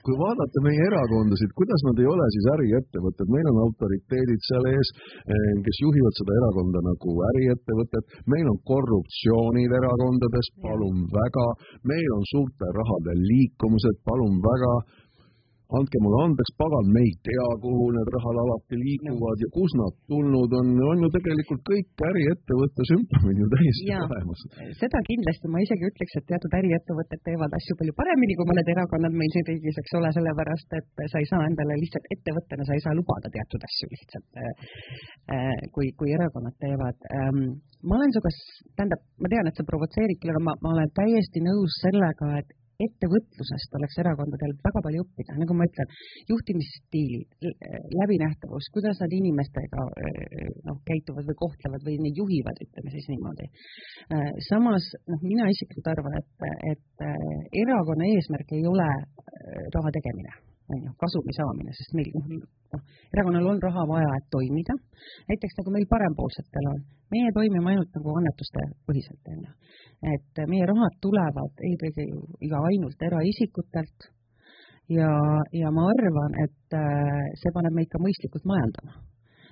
kui 0.06 0.16
vaadata 0.22 0.64
meie 0.68 0.82
erakondasid, 0.90 1.54
kuidas 1.60 1.82
nad 1.88 2.02
ei 2.02 2.10
ole 2.14 2.28
siis 2.36 2.48
äriettevõtted, 2.56 3.34
meil 3.36 3.50
on 3.52 3.62
autoriteedid 3.66 4.42
seal 4.50 4.70
ees, 4.74 4.94
eh, 5.34 5.50
kes 5.68 5.82
juhivad 5.86 6.22
seda 6.22 6.38
erakonda 6.42 6.84
nagu 6.90 7.18
äriettevõtet, 7.32 8.20
meil 8.34 8.48
on 8.54 8.60
korruptsioonid 8.72 9.78
erakondades, 9.82 10.54
palun 10.66 11.06
väga, 11.14 11.48
meil 11.94 12.10
on 12.18 12.24
suurte 12.34 12.74
rahade 12.80 13.18
liikumised, 13.22 14.02
palun 14.08 14.42
väga 14.50 14.74
andke 15.76 16.00
mulle 16.04 16.20
andeks, 16.26 16.52
pagan, 16.62 16.88
me 16.96 17.02
ei 17.04 17.14
tea, 17.28 17.48
kuhu 17.64 17.88
need 17.96 18.10
rahad 18.16 18.38
alati 18.44 18.80
liiguvad 18.80 19.42
ja 19.44 19.50
kus 19.58 19.72
nad 19.80 19.94
tulnud 20.12 20.52
on, 20.60 20.68
on 20.92 21.04
ju 21.04 21.10
tegelikult 21.18 21.64
kõik 21.70 22.04
äriettevõtte 22.10 22.86
sümptomid 22.92 23.42
ju 23.42 23.48
täiesti 23.54 23.90
ja, 23.92 24.00
olemas. 24.08 24.44
seda 24.82 25.02
kindlasti, 25.10 25.52
ma 25.52 25.64
isegi 25.66 25.90
ütleks, 25.92 26.16
et 26.20 26.28
teatud 26.32 26.58
äriettevõtted 26.60 27.24
teevad 27.28 27.58
asju 27.60 27.76
palju 27.82 27.96
paremini 28.00 28.38
kui 28.40 28.48
mõned 28.52 28.72
erakonnad 28.76 29.18
meil 29.20 29.34
siin 29.36 29.48
riigis, 29.52 29.80
eks 29.84 29.98
ole, 30.00 30.12
sellepärast 30.18 30.78
et 30.80 31.06
sa 31.12 31.24
ei 31.24 31.28
saa 31.32 31.44
endale 31.50 31.80
lihtsalt 31.84 32.08
ettevõttena, 32.16 32.68
sa 32.68 32.78
ei 32.78 32.86
saa 32.86 32.96
lubada 32.96 33.32
teatud 33.34 33.68
asju 33.68 33.92
lihtsalt, 33.92 34.40
äh, 34.40 35.52
kui, 35.76 35.92
kui 36.00 36.16
erakonnad 36.16 36.56
teevad. 36.64 37.10
Ähm, 37.18 37.44
ma 37.84 38.00
olen 38.00 38.16
sinuga, 38.16 38.32
tähendab, 38.80 39.04
ma 39.20 39.32
tean, 39.34 39.52
et 39.52 39.60
sa 39.60 39.68
provotseerid 39.68 40.22
küll, 40.22 40.32
aga 40.32 40.44
ma, 40.48 40.56
ma 40.64 40.74
olen 40.78 40.96
täiesti 40.96 41.44
nõus 41.44 41.76
sellega, 41.84 42.32
et 42.40 42.56
ettevõtlusest 42.86 43.76
oleks 43.80 43.98
erakondadel 44.04 44.54
väga 44.68 44.82
palju 44.86 45.04
õppida, 45.06 45.38
nagu 45.42 45.58
ma 45.58 45.68
ütlen, 45.70 45.94
juhtimisstiilid, 46.32 47.48
läbinähtavus, 48.02 48.70
kuidas 48.76 49.02
nad 49.04 49.16
inimestega 49.18 49.86
noh, 50.70 50.82
käituvad 50.90 51.30
või 51.30 51.40
kohtlevad 51.44 51.86
või 51.88 51.98
neid 52.06 52.22
juhivad, 52.22 52.62
ütleme 52.68 52.94
siis 52.94 53.10
niimoodi. 53.14 53.50
samas 54.50 54.92
noh, 55.10 55.24
mina 55.26 55.50
isiklikult 55.54 55.94
arvan, 55.94 56.20
et, 56.22 56.50
et 56.74 57.08
erakonna 57.66 58.12
eesmärk 58.14 58.54
ei 58.58 58.68
ole 58.70 58.92
raha 59.74 59.96
tegemine 59.98 60.47
on 60.74 60.84
ju, 60.84 60.92
kasumi 61.04 61.34
saamine, 61.38 61.74
sest 61.78 61.96
meil 61.98 62.12
noh, 62.18 62.82
erakonnal 63.14 63.50
on 63.54 63.62
raha 63.64 63.86
vaja, 63.94 64.12
et 64.20 64.28
toimida. 64.36 64.76
näiteks 65.30 65.58
nagu 65.60 65.74
meil 65.76 65.88
parempoolsetel 65.94 66.70
on, 66.74 66.84
meie 67.16 67.32
toimime 67.38 67.72
ainult 67.72 67.92
nagu 67.98 68.16
annetuste 68.20 68.66
põhiselt, 68.90 69.24
on 69.34 69.42
ju. 69.48 69.52
et 70.14 70.44
meie 70.52 70.68
rahad 70.72 71.00
tulevad 71.06 71.66
eelkõige 71.70 72.08
ju 72.12 72.24
iga 72.50 72.62
ainult 72.72 73.08
eraisikutelt 73.10 74.10
ja, 75.00 75.12
ja 75.62 75.72
ma 75.72 75.90
arvan, 75.94 76.40
et 76.46 76.80
äh, 76.80 77.28
see 77.42 77.54
paneb 77.56 77.76
meid 77.76 77.92
ka 77.92 78.02
mõistlikult 78.04 78.48
majandama. 78.48 79.04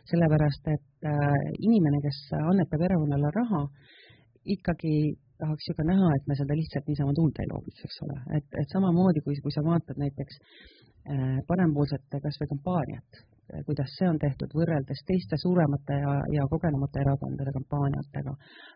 sellepärast, 0.05 0.67
et 0.69 1.07
äh, 1.09 1.45
inimene, 1.65 1.97
kes 2.03 2.17
annetab 2.37 2.83
erakonnale 2.85 3.31
raha, 3.33 3.61
ikkagi 4.53 5.15
tahaks 5.41 5.69
ju 5.69 5.73
ka 5.77 5.83
näha, 5.87 6.11
et 6.17 6.27
me 6.29 6.37
seda 6.37 6.55
lihtsalt 6.55 6.85
niisama 6.87 7.15
tuulde 7.17 7.41
ei 7.41 7.49
loobiks, 7.49 7.81
eks 7.87 8.01
ole, 8.05 8.17
et, 8.37 8.45
et 8.61 8.75
samamoodi 8.75 9.23
kui, 9.25 9.35
kui 9.43 9.53
sa 9.55 9.63
vaatad 9.65 9.97
näiteks 9.99 10.37
parempoolsete 11.47 12.19
kas 12.23 12.37
või 12.41 12.47
kampaaniat, 12.49 13.17
äh, 13.53 13.61
kuidas 13.67 13.91
see 13.97 14.07
on 14.09 14.17
tehtud 14.21 14.53
võrreldes 14.57 15.01
teiste 15.05 15.37
suuremate 15.37 15.97
ja, 16.01 16.13
ja 16.33 16.45
kogenumate 16.49 17.03
erakondade 17.03 17.53
kampaaniatega. 17.57 18.33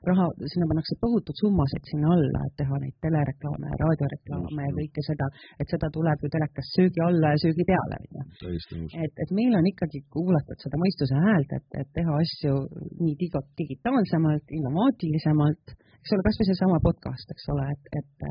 raha, 0.09 0.27
sinna 0.53 0.67
pannakse 0.69 0.97
tohutud 1.05 1.41
summasid 1.41 1.89
sinna 1.89 2.11
alla, 2.15 2.43
et 2.45 2.55
teha 2.61 2.79
neid 2.83 2.97
telereklaame 3.05 3.71
ja 3.71 3.79
raadioreklaame 3.81 4.67
ja 4.67 4.75
kõike 4.77 5.05
seda, 5.09 5.29
et 5.61 5.73
seda 5.73 5.89
tuleb 5.97 6.25
ju 6.25 6.29
telekas 6.35 6.69
söögi 6.75 7.01
alla 7.07 7.33
ja 7.33 7.41
söögi 7.45 7.65
peale, 7.71 7.97
on 8.03 8.13
ju. 8.13 8.85
et, 9.05 9.23
et 9.25 9.33
meil 9.39 9.57
on 9.59 9.71
ikkagi 9.73 10.03
kuulatud 10.13 10.65
seda 10.65 10.81
mõistuse 10.83 11.23
häält, 11.25 11.55
et, 11.57 11.69
et 11.81 11.89
teha 11.97 12.19
asju 12.23 12.55
nii 13.01 13.15
dig-, 13.23 13.39
digitaalsemalt, 13.63 14.53
innovaatilisemalt, 14.59 15.73
eks 15.97 16.13
ole, 16.13 16.27
kas 16.29 16.39
või 16.43 16.51
seesama 16.51 16.77
podcast, 16.85 17.33
eks 17.33 17.49
ole, 17.55 17.65
et, 17.73 17.89
et, 18.03 18.29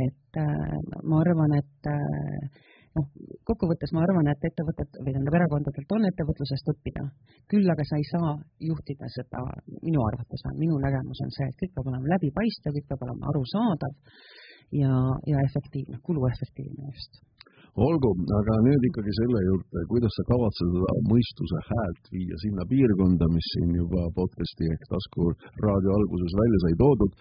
et 0.00 0.40
äh, 0.40 0.80
ma 1.04 1.20
arvan, 1.20 1.58
et 1.60 1.92
noh, 2.98 3.06
kokkuvõttes 3.48 3.94
ma 3.94 4.02
arvan, 4.04 4.28
et 4.32 4.44
ettevõtted 4.50 4.98
või 5.00 5.14
tähendab 5.14 5.38
erakondadelt 5.38 5.94
on 5.96 6.08
ettevõtlusest 6.10 6.72
õppida, 6.74 7.06
küll 7.52 7.70
aga 7.74 7.86
sa 7.88 8.00
ei 8.00 8.06
saa 8.10 8.34
juhtida 8.70 9.08
seda, 9.14 9.44
minu 9.86 10.02
arvates 10.10 10.44
on, 10.50 10.58
minu 10.58 10.78
nägemus 10.82 11.22
on 11.24 11.32
see, 11.36 11.48
et 11.48 11.58
kõik 11.62 11.74
peab 11.76 11.90
olema 11.92 12.12
läbipaistev, 12.14 12.76
kõik 12.76 12.90
peab 12.90 13.08
olema 13.08 13.32
arusaadav 13.32 13.96
ja, 14.82 14.92
ja 15.32 15.48
efektiivne, 15.48 16.02
kuluefektiivne 16.06 16.92
just. 16.92 17.22
Olgu, 17.78 18.10
aga 18.34 18.54
nüüd 18.66 18.84
ikkagi 18.88 19.12
selle 19.20 19.40
juurde, 19.46 19.82
kuidas 19.90 20.14
sa 20.18 20.24
kavatsed 20.32 20.70
seda 20.74 20.94
mõistuse 21.10 21.60
häält 21.68 22.08
viia 22.14 22.38
sinna 22.42 22.64
piirkonda, 22.70 23.28
mis 23.30 23.50
siin 23.54 23.76
juba 23.78 24.08
podcast'i 24.16 24.70
ehk 24.74 24.88
tasku 24.90 25.28
raadio 25.62 25.98
alguses 26.00 26.38
välja 26.42 26.62
sai 26.64 26.78
toodud, 26.82 27.20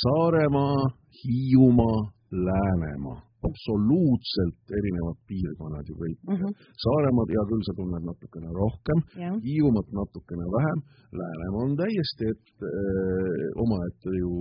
Saaremaa, 0.00 0.86
Hiiumaa, 1.20 1.98
Läänemaa 2.30 3.18
absoluutselt 3.48 4.74
erinevad 4.78 5.18
piirkonnad 5.28 5.84
ju 5.90 5.94
kõik 6.02 6.18
uh. 6.28 6.38
-huh. 6.40 6.52
Saaremaad, 6.84 7.28
hea 7.34 7.44
küll, 7.50 7.62
sa 7.66 7.74
tunned 7.78 8.04
natukene 8.10 8.50
rohkem, 8.62 8.98
Hiiumaad 9.46 9.88
natukene 10.00 10.46
vähem, 10.56 10.80
Läänemaa 11.20 11.62
on 11.66 11.72
täiesti 11.82 12.24
et, 12.32 12.50
öö, 12.62 13.46
omaette 13.64 14.10
ju 14.22 14.32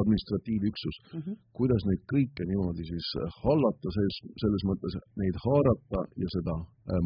administratiivüksus 0.00 0.96
uh. 1.02 1.20
-huh. 1.20 1.36
kuidas 1.58 1.82
neid 1.88 2.02
kõike 2.14 2.42
niimoodi 2.50 2.82
siis 2.92 3.08
hallata, 3.42 3.86
selles, 3.96 4.16
selles 4.42 4.62
mõttes 4.70 4.92
neid 5.22 5.36
haarata 5.44 6.00
ja 6.22 6.28
seda 6.36 6.54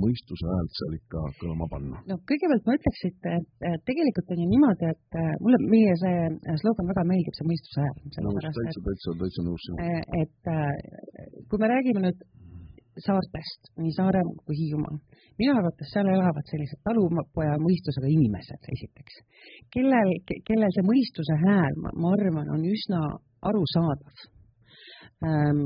mõistuse 0.04 0.44
häält 0.52 0.72
seal 0.78 0.96
ikka 0.99 1.20
kõlama 1.40 1.66
panna? 1.72 2.00
no 2.10 2.16
kõigepealt 2.28 2.66
ma 2.68 2.76
ütleks, 2.78 3.00
et 3.08 3.84
tegelikult 3.88 4.32
on 4.34 4.42
ju 4.42 4.49
niimoodi, 4.52 4.90
et 4.94 5.18
mulle 5.44 5.60
meie 5.72 5.94
see 6.02 6.56
slogan 6.62 6.90
väga 6.92 7.04
meeldib, 7.10 7.37
see 7.38 7.49
mõistuse 7.50 7.84
hääl. 7.84 7.96
nõus, 8.26 8.49
täitsa, 8.58 8.84
täitsa, 8.88 9.16
täitsa 9.22 9.46
nõus 9.46 9.66
sinuga. 9.66 10.02
et 10.22 10.52
kui 11.50 11.61
me 11.61 11.71
räägime 11.71 12.05
nüüd 12.05 12.21
saartest, 13.05 13.71
nii 13.81 13.93
Saaremaa 13.97 14.45
kui 14.45 14.57
Hiiumaal. 14.59 14.99
minu 15.41 15.55
arvates 15.57 15.93
seal 15.95 16.09
elavad 16.12 16.47
sellised 16.50 16.83
talupoja 16.85 17.55
mõistusega 17.62 18.11
inimesed, 18.12 18.67
esiteks, 18.75 19.23
kellel, 19.73 20.11
kellel 20.49 20.75
see 20.75 20.85
mõistuse 20.85 21.37
hääl, 21.45 21.79
ma 21.81 22.12
arvan, 22.17 22.50
on 22.57 22.67
üsna 22.69 23.00
arusaadav 23.49 24.27
ähm, 25.25 25.65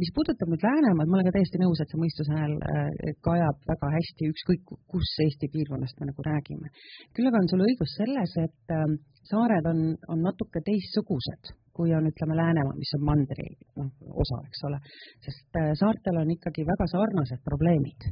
mis 0.00 0.10
puudutab 0.16 0.50
nüüd 0.50 0.64
Läänemaad, 0.64 1.08
ma 1.10 1.18
olen 1.18 1.28
ka 1.28 1.34
täiesti 1.36 1.60
nõus, 1.60 1.80
et 1.82 1.92
see 1.92 2.00
mõistuse 2.00 2.34
hääl 2.34 2.54
äh, 2.72 3.14
kajab 3.26 3.58
väga 3.70 3.90
hästi, 3.96 4.28
ükskõik 4.32 4.74
kus 4.92 5.12
Eesti 5.26 5.50
piirkonnast 5.54 6.00
me 6.00 6.10
nagu 6.10 6.26
räägime. 6.26 6.70
küll 7.14 7.30
aga 7.30 7.42
on 7.42 7.50
sul 7.52 7.64
õigus 7.66 7.96
selles, 8.00 8.36
et 8.46 8.74
ähm, 8.76 8.96
saared 9.30 9.68
on, 9.72 9.82
on 10.12 10.22
natuke 10.28 10.62
teistsugused, 10.66 11.52
kui 11.80 11.94
on, 11.96 12.08
ütleme, 12.12 12.36
Läänemaa, 12.36 12.76
mis 12.76 12.92
on 12.98 13.06
mandri 13.08 13.48
noh, 13.80 13.90
osa, 14.24 14.40
eks 14.50 14.64
ole, 14.68 14.80
sest 15.26 15.60
äh, 15.60 15.70
saartel 15.80 16.20
on 16.20 16.34
ikkagi 16.36 16.66
väga 16.68 16.88
sarnased 16.92 17.40
probleemid. 17.46 18.10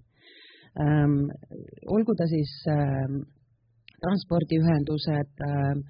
Ähm,. 0.78 1.20
olgu 1.90 2.14
ta 2.14 2.26
siis 2.30 2.52
ähm, 2.70 3.22
transpordiühendused 4.04 5.46
ähm,, 5.48 5.80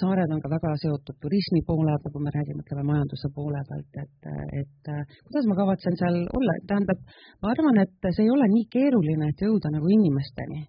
saared 0.00 0.32
on 0.32 0.40
ka 0.42 0.50
väga 0.52 0.72
seotud 0.82 1.16
turismi 1.22 1.62
poolega, 1.66 2.12
kui 2.12 2.22
me 2.24 2.32
räägime, 2.34 2.62
ütleme 2.64 2.84
majanduse 2.90 3.30
poole 3.34 3.62
pealt, 3.68 3.98
et, 4.02 4.28
et 4.60 4.90
kuidas 5.26 5.48
ma 5.50 5.56
kavatsen 5.58 5.98
seal 6.00 6.20
olla, 6.38 6.56
tähendab, 6.70 7.00
ma 7.42 7.52
arvan, 7.54 7.80
et 7.84 8.10
see 8.14 8.26
ei 8.26 8.30
ole 8.34 8.46
nii 8.54 8.68
keeruline, 8.76 9.30
et 9.32 9.44
jõuda 9.46 9.72
nagu 9.74 9.90
inimesteni, 9.96 10.62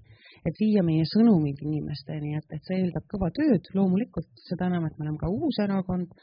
et 0.47 0.57
viia 0.57 0.81
meie 0.85 1.03
sõnumid 1.05 1.59
inimesteni, 1.61 2.33
et, 2.37 2.47
et 2.55 2.69
see 2.69 2.79
eeldab 2.81 3.05
kõva 3.11 3.29
tööd, 3.35 3.67
loomulikult, 3.77 4.29
seda 4.47 4.69
enam, 4.71 4.87
et 4.87 4.97
me 4.97 5.05
oleme 5.05 5.21
ka 5.21 5.29
uus 5.29 5.59
erakond, 5.61 6.15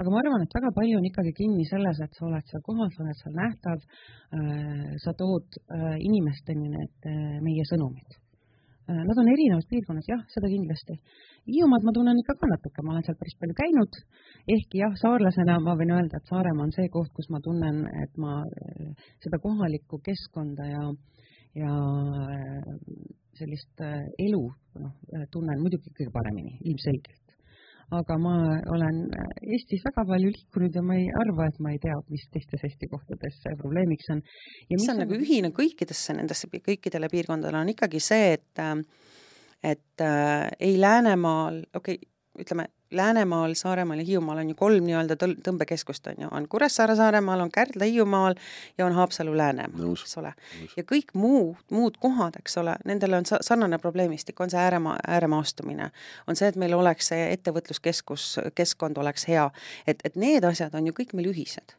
aga 0.00 0.12
ma 0.12 0.22
arvan, 0.22 0.44
et 0.44 0.56
väga 0.56 0.72
palju 0.76 0.98
on 0.98 1.06
ikkagi 1.06 1.34
kinni 1.36 1.66
selles, 1.68 2.00
et 2.02 2.18
sa 2.18 2.26
oled 2.26 2.50
seal 2.50 2.64
kohal, 2.66 2.90
sa 2.94 3.04
oled 3.04 3.20
seal 3.20 3.36
nähtav, 3.36 3.84
äh, 3.84 4.90
sa 5.04 5.14
tood 5.18 5.60
äh, 5.60 5.94
inimesteni 6.00 6.72
need 6.72 7.10
äh, 7.10 7.38
meie 7.44 7.66
sõnumid. 7.70 8.18
Nad 8.90 9.18
on 9.22 9.28
erinevas 9.30 9.68
piirkonnas, 9.70 10.06
jah, 10.10 10.18
seda 10.32 10.48
kindlasti. 10.50 10.96
Hiiumaad 11.46 11.84
ma 11.86 11.92
tunnen 11.94 12.18
ikka 12.18 12.34
ka 12.40 12.48
natuke, 12.50 12.82
ma 12.82 12.96
olen 12.96 13.04
seal 13.06 13.14
päris 13.20 13.36
palju 13.38 13.54
käinud, 13.60 13.98
ehkki 14.56 14.80
jah, 14.80 14.96
saarlasena 14.98 15.60
ma 15.62 15.76
võin 15.78 15.92
öelda, 15.94 16.18
et 16.18 16.26
Saaremaa 16.32 16.66
on 16.66 16.74
see 16.74 16.90
koht, 16.90 17.12
kus 17.14 17.30
ma 17.30 17.38
tunnen, 17.44 17.84
et 18.02 18.18
ma 18.18 18.40
seda 19.22 19.38
kohalikku 19.44 20.00
keskkonda 20.08 20.66
ja, 20.72 20.82
ja 21.62 21.76
sellist 23.40 23.82
elu 23.82 24.44
noh, 24.80 24.94
tunnen 25.32 25.64
muidugi 25.64 25.92
kõige 25.96 26.12
paremini, 26.14 26.58
ilmselgelt 26.62 27.20
aga 27.96 28.16
ma 28.22 28.34
olen 28.70 28.98
Eestis 29.42 29.82
väga 29.82 30.04
palju 30.06 30.30
liikunud 30.30 30.76
ja 30.78 30.82
ma 30.86 30.96
ei 30.98 31.08
arva, 31.22 31.48
et 31.50 31.58
ma 31.62 31.72
ei 31.74 31.80
tea, 31.82 31.96
mis 32.12 32.26
teistes 32.32 32.62
Eesti 32.66 32.88
kohtades 32.90 33.40
probleemiks 33.58 34.10
on. 34.14 34.22
ja 34.70 34.78
mis 34.78 34.86
on, 34.86 34.94
on 34.94 35.02
nagu 35.04 35.16
ühine 35.18 35.50
kõikidesse 35.56 36.14
nendesse, 36.18 36.50
kõikidele 36.52 37.10
piirkondadele, 37.10 37.64
on 37.64 37.72
ikkagi 37.74 38.02
see, 38.04 38.36
et 38.38 38.62
et 39.60 40.04
äh, 40.04 40.48
ei 40.60 40.78
Läänemaal, 40.80 41.64
okei 41.76 41.98
okay,, 41.98 42.06
ütleme, 42.40 42.70
Läänemaal, 42.90 43.54
Saaremaal 43.54 43.98
ja 43.98 44.04
Hiiumaal 44.04 44.38
on 44.38 44.48
ju 44.48 44.54
kolm 44.58 44.86
nii-öelda 44.86 45.16
tõmbekeskust, 45.46 46.06
on 46.10 46.24
ju, 46.24 46.28
on 46.30 46.48
Kuressaare 46.48 46.96
Saaremaal, 46.98 47.40
on 47.40 47.50
Kärdla 47.54 47.86
Hiiumaal 47.86 48.34
ja 48.78 48.86
on 48.86 48.92
Haapsalu 48.92 49.36
Läänemaa, 49.36 49.92
eks 49.92 50.18
ole. 50.18 50.32
ja 50.76 50.82
kõik 50.82 51.14
muu, 51.14 51.56
muud 51.70 52.00
kohad, 52.02 52.38
eks 52.40 52.58
ole, 52.58 52.74
nendel 52.84 53.14
on 53.20 53.28
sarnane 53.30 53.78
probleemistik, 53.78 54.40
on 54.40 54.50
see 54.50 54.58
ääremaa, 54.60 54.96
ääremaastumine, 55.08 55.90
on 56.26 56.36
see, 56.36 56.48
et 56.48 56.58
meil 56.58 56.74
oleks 56.74 57.12
see 57.12 57.28
ettevõtluskeskus, 57.32 58.32
keskkond 58.54 58.98
oleks 58.98 59.28
hea, 59.30 59.50
et, 59.86 60.02
et 60.04 60.16
need 60.16 60.44
asjad 60.44 60.74
on 60.74 60.90
ju 60.90 60.96
kõik 60.96 61.14
meil 61.14 61.30
ühised 61.30 61.76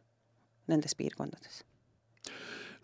nendes 0.71 0.95
piirkondades 0.95 1.65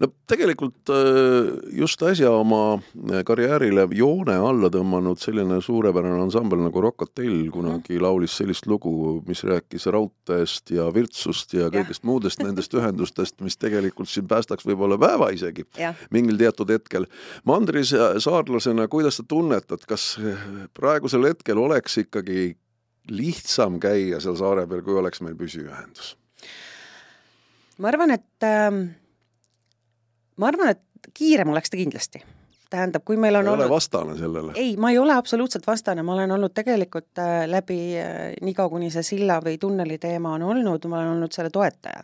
no 0.01 0.09
tegelikult 0.29 0.91
äh, 0.93 1.47
just 1.79 2.01
äsja 2.05 2.29
oma 2.37 2.77
äh, 2.77 3.23
karjäärile 3.25 3.87
joone 3.97 4.35
alla 4.49 4.69
tõmmanud 4.73 5.21
selline 5.21 5.57
suurepärane 5.63 6.19
ansambel 6.21 6.61
nagu 6.61 6.83
Rock 6.83 7.05
Hotell 7.05 7.47
kunagi 7.53 7.95
mhm. 7.95 8.03
laulis 8.05 8.37
sellist 8.37 8.67
lugu, 8.69 8.91
mis 9.27 9.41
rääkis 9.47 9.87
raudteest 9.93 10.73
ja 10.75 10.87
virtsust 10.93 11.57
ja 11.57 11.71
kõigest 11.73 12.03
ja. 12.03 12.09
muudest 12.11 12.43
nendest 12.43 12.77
ühendustest, 12.77 13.39
mis 13.45 13.57
tegelikult 13.57 14.11
siin 14.11 14.29
päästaks 14.29 14.67
võib-olla 14.69 14.99
päeva 15.01 15.31
isegi 15.33 15.65
ja. 15.79 15.93
mingil 16.13 16.37
teatud 16.37 16.69
hetkel. 16.73 17.09
Mandris 17.47 17.95
saarlasena, 18.23 18.87
kuidas 18.91 19.17
sa 19.17 19.25
tunnetad, 19.27 19.81
kas 19.89 20.13
praegusel 20.77 21.25
hetkel 21.31 21.57
oleks 21.61 21.97
ikkagi 22.03 22.51
lihtsam 23.09 23.81
käia 23.81 24.21
seal 24.21 24.37
saare 24.37 24.67
peal, 24.69 24.85
kui 24.85 24.97
oleks 24.99 25.23
meil 25.25 25.37
püsiühendus? 25.39 26.15
ma 27.77 27.91
arvan, 27.91 28.13
et 28.13 28.45
äh 28.45 28.71
ma 30.38 30.52
arvan, 30.52 30.73
et 30.76 31.12
kiirem 31.13 31.50
oleks 31.54 31.71
ta 31.73 31.80
kindlasti. 31.80 32.23
tähendab, 32.69 33.04
kui 33.08 33.17
meil 33.17 33.36
on 33.39 33.45
ei 33.47 33.52
olnud... 33.54 33.65
ole 33.65 33.71
vastane 33.71 34.17
sellele? 34.17 34.54
ei, 34.56 34.76
ma 34.78 34.91
ei 34.91 34.97
ole 34.97 35.13
absoluutselt 35.13 35.67
vastane, 35.67 36.04
ma 36.04 36.13
olen 36.13 36.32
olnud 36.32 36.54
tegelikult 36.54 37.19
äh, 37.23 37.43
läbi 37.47 37.80
äh, 38.00 38.34
niikaua, 38.41 38.69
kuni 38.69 38.91
see 38.91 39.04
silla 39.04 39.39
või 39.43 39.58
tunneli 39.58 39.97
teema 39.97 40.36
on 40.36 40.50
olnud, 40.54 40.88
ma 40.91 41.02
olen 41.02 41.17
olnud 41.17 41.36
selle 41.36 41.54
toetaja 41.54 42.04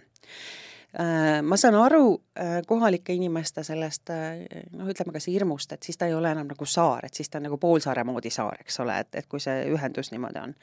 ma 1.44 1.58
saan 1.58 1.74
aru 1.76 2.22
äh, 2.38 2.60
kohalike 2.68 3.14
inimeste 3.18 3.64
sellest 3.66 4.12
äh, 4.14 4.44
noh, 4.78 4.86
ütleme 4.92 5.14
kas 5.16 5.26
hirmust, 5.26 5.72
et 5.74 5.84
siis 5.84 5.98
ta 5.98 6.06
ei 6.06 6.14
ole 6.14 6.30
enam 6.30 6.52
nagu 6.52 6.66
saar, 6.70 7.08
et 7.08 7.18
siis 7.18 7.32
ta 7.34 7.40
on 7.40 7.48
nagu 7.48 7.58
poolsaare 7.58 8.04
moodi 8.06 8.30
saar, 8.34 8.60
eks 8.62 8.78
ole, 8.84 9.00
et, 9.02 9.10
et 9.18 9.28
kui 9.30 9.42
see 9.42 9.64
ühendus 9.74 10.12
niimoodi 10.14 10.44
on. 10.44 10.54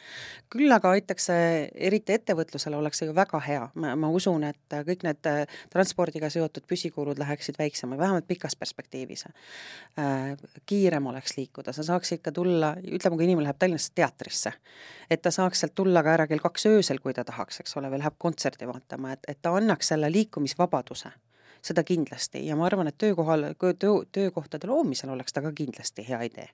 küll 0.54 0.70
aga 0.70 0.92
aitaks 0.94 1.26
see, 1.32 1.48
eriti 1.74 2.14
ettevõtlusele 2.14 2.78
oleks 2.78 3.02
see 3.02 3.10
ju 3.10 3.14
väga 3.16 3.40
hea, 3.42 3.64
ma, 3.82 3.96
ma 3.98 4.12
usun, 4.14 4.46
et 4.46 4.78
kõik 4.86 5.02
need 5.08 5.30
transpordiga 5.72 6.30
seotud 6.30 6.68
püsikulud 6.70 7.18
läheksid 7.18 7.58
väiksemaks, 7.58 7.98
vähemalt 7.98 8.30
pikas 8.30 8.54
perspektiivis. 8.56 9.26
kiirem 10.66 11.06
oleks 11.06 11.36
liikuda, 11.36 11.72
sa 11.72 11.82
saaksid 11.82 12.22
ka 12.22 12.32
tulla, 12.32 12.76
ütleme, 12.78 13.16
kui 13.18 13.26
inimene 13.26 13.48
läheb 13.48 13.58
Tallinnasse 13.58 13.90
teatrisse, 13.98 14.52
et 15.10 15.22
ta 15.22 15.34
saaks 15.34 15.64
sealt 15.64 15.74
tulla 15.74 16.04
ka 16.06 16.14
ära 16.14 16.26
kell 16.30 16.42
kaks 16.42 16.66
öösel, 16.70 17.02
kui 17.02 17.14
ta 17.14 17.24
tahaks, 17.26 17.60
eks 17.64 17.76
ole, 17.76 17.90
või 17.90 17.98
läheb 17.98 18.14
kontserti 18.18 18.68
vaatama, 18.70 19.16
et, 19.16 19.26
et 19.28 19.42
ta 19.42 19.52
annaks 19.58 19.90
selle 19.90 20.10
liikumisvabaduse, 20.20 21.12
seda 21.64 21.84
kindlasti. 21.84 22.44
Ja 22.46 22.56
ma 22.56 22.68
arvan, 22.68 22.88
et 22.88 22.98
töökohal, 22.98 23.50
töö, 23.58 24.00
töökohtade 24.12 24.70
loomisel 24.70 25.12
oleks 25.16 25.32
ta 25.32 25.42
ka 25.42 25.52
kindlasti 25.52 26.06
hea 26.08 26.22
idee. 26.30 26.48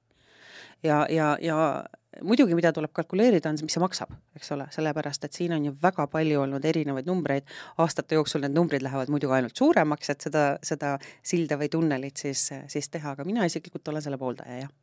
ja, 0.83 1.07
ja, 1.11 1.37
ja 1.41 1.85
muidugi, 2.25 2.55
mida 2.57 2.73
tuleb 2.73 2.93
kalkuleerida, 2.97 3.51
on 3.51 3.59
see, 3.59 3.67
mis 3.69 3.77
see 3.77 3.83
maksab, 3.83 4.13
eks 4.37 4.53
ole, 4.57 4.67
sellepärast 4.75 5.27
et 5.27 5.37
siin 5.37 5.55
on 5.57 5.69
ju 5.69 5.75
väga 5.83 6.07
palju 6.13 6.41
olnud 6.43 6.65
erinevaid 6.65 7.09
numbreid, 7.09 7.47
aastate 7.83 8.19
jooksul 8.19 8.45
need 8.45 8.57
numbrid 8.57 8.85
lähevad 8.85 9.13
muidugi 9.13 9.39
ainult 9.39 9.57
suuremaks, 9.59 10.11
et 10.13 10.27
seda, 10.29 10.47
seda 10.65 10.97
silda 11.27 11.59
või 11.61 11.71
tunnelit 11.73 12.25
siis, 12.25 12.49
siis 12.73 12.91
teha, 12.93 13.17
aga 13.17 13.27
mina 13.29 13.47
isiklikult 13.49 13.89
olen 13.93 14.05
selle 14.05 14.21
pooldaja, 14.21 14.67
jah. 14.67 14.75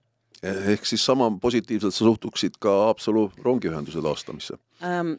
Ehk 0.43 0.83
siis 0.85 1.05
sama 1.05 1.29
positiivselt 1.41 1.95
sa 1.95 2.03
suhtuksid 2.03 2.57
ka 2.59 2.71
Haapsalu 2.89 3.29
rongiühenduse 3.45 4.01
taastamisse? 4.03 4.59
Ähm,? 4.83 5.15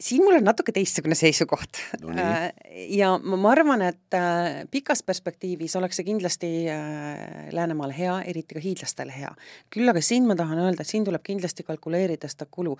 Siin 0.00 0.24
mul 0.24 0.36
on 0.38 0.44
natuke 0.44 0.72
teistsugune 0.76 1.16
seisukoht. 1.18 1.80
No. 2.02 2.12
Äh, 2.12 2.50
ja 2.92 3.12
ma, 3.22 3.38
ma 3.40 3.52
arvan, 3.52 3.82
et 3.86 4.16
äh, 4.16 4.64
pikas 4.70 5.02
perspektiivis 5.06 5.76
oleks 5.80 6.00
see 6.00 6.08
kindlasti 6.08 6.50
äh, 6.72 7.48
Läänemaale 7.56 7.96
hea, 7.96 8.18
eriti 8.32 8.58
ka 8.58 8.62
hiidlastele 8.64 9.14
hea. 9.16 9.32
küll 9.72 9.88
aga 9.88 10.02
siin 10.04 10.28
ma 10.28 10.36
tahan 10.38 10.60
öelda, 10.66 10.84
et 10.84 10.92
siin 10.92 11.06
tuleb 11.06 11.24
kindlasti 11.26 11.66
kalkuleerida 11.66 12.28
seda 12.30 12.48
kulu, 12.50 12.76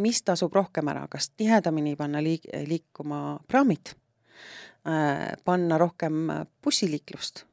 mis 0.00 0.22
tasub 0.22 0.54
rohkem 0.54 0.88
ära, 0.92 1.06
kas 1.10 1.30
tihedamini 1.36 1.96
panna 1.96 2.22
liik-, 2.24 2.50
liikuma 2.68 3.40
praamid, 3.48 3.94
panna 5.44 5.78
rohkem 5.80 6.28
bussiliiklust 6.64 7.46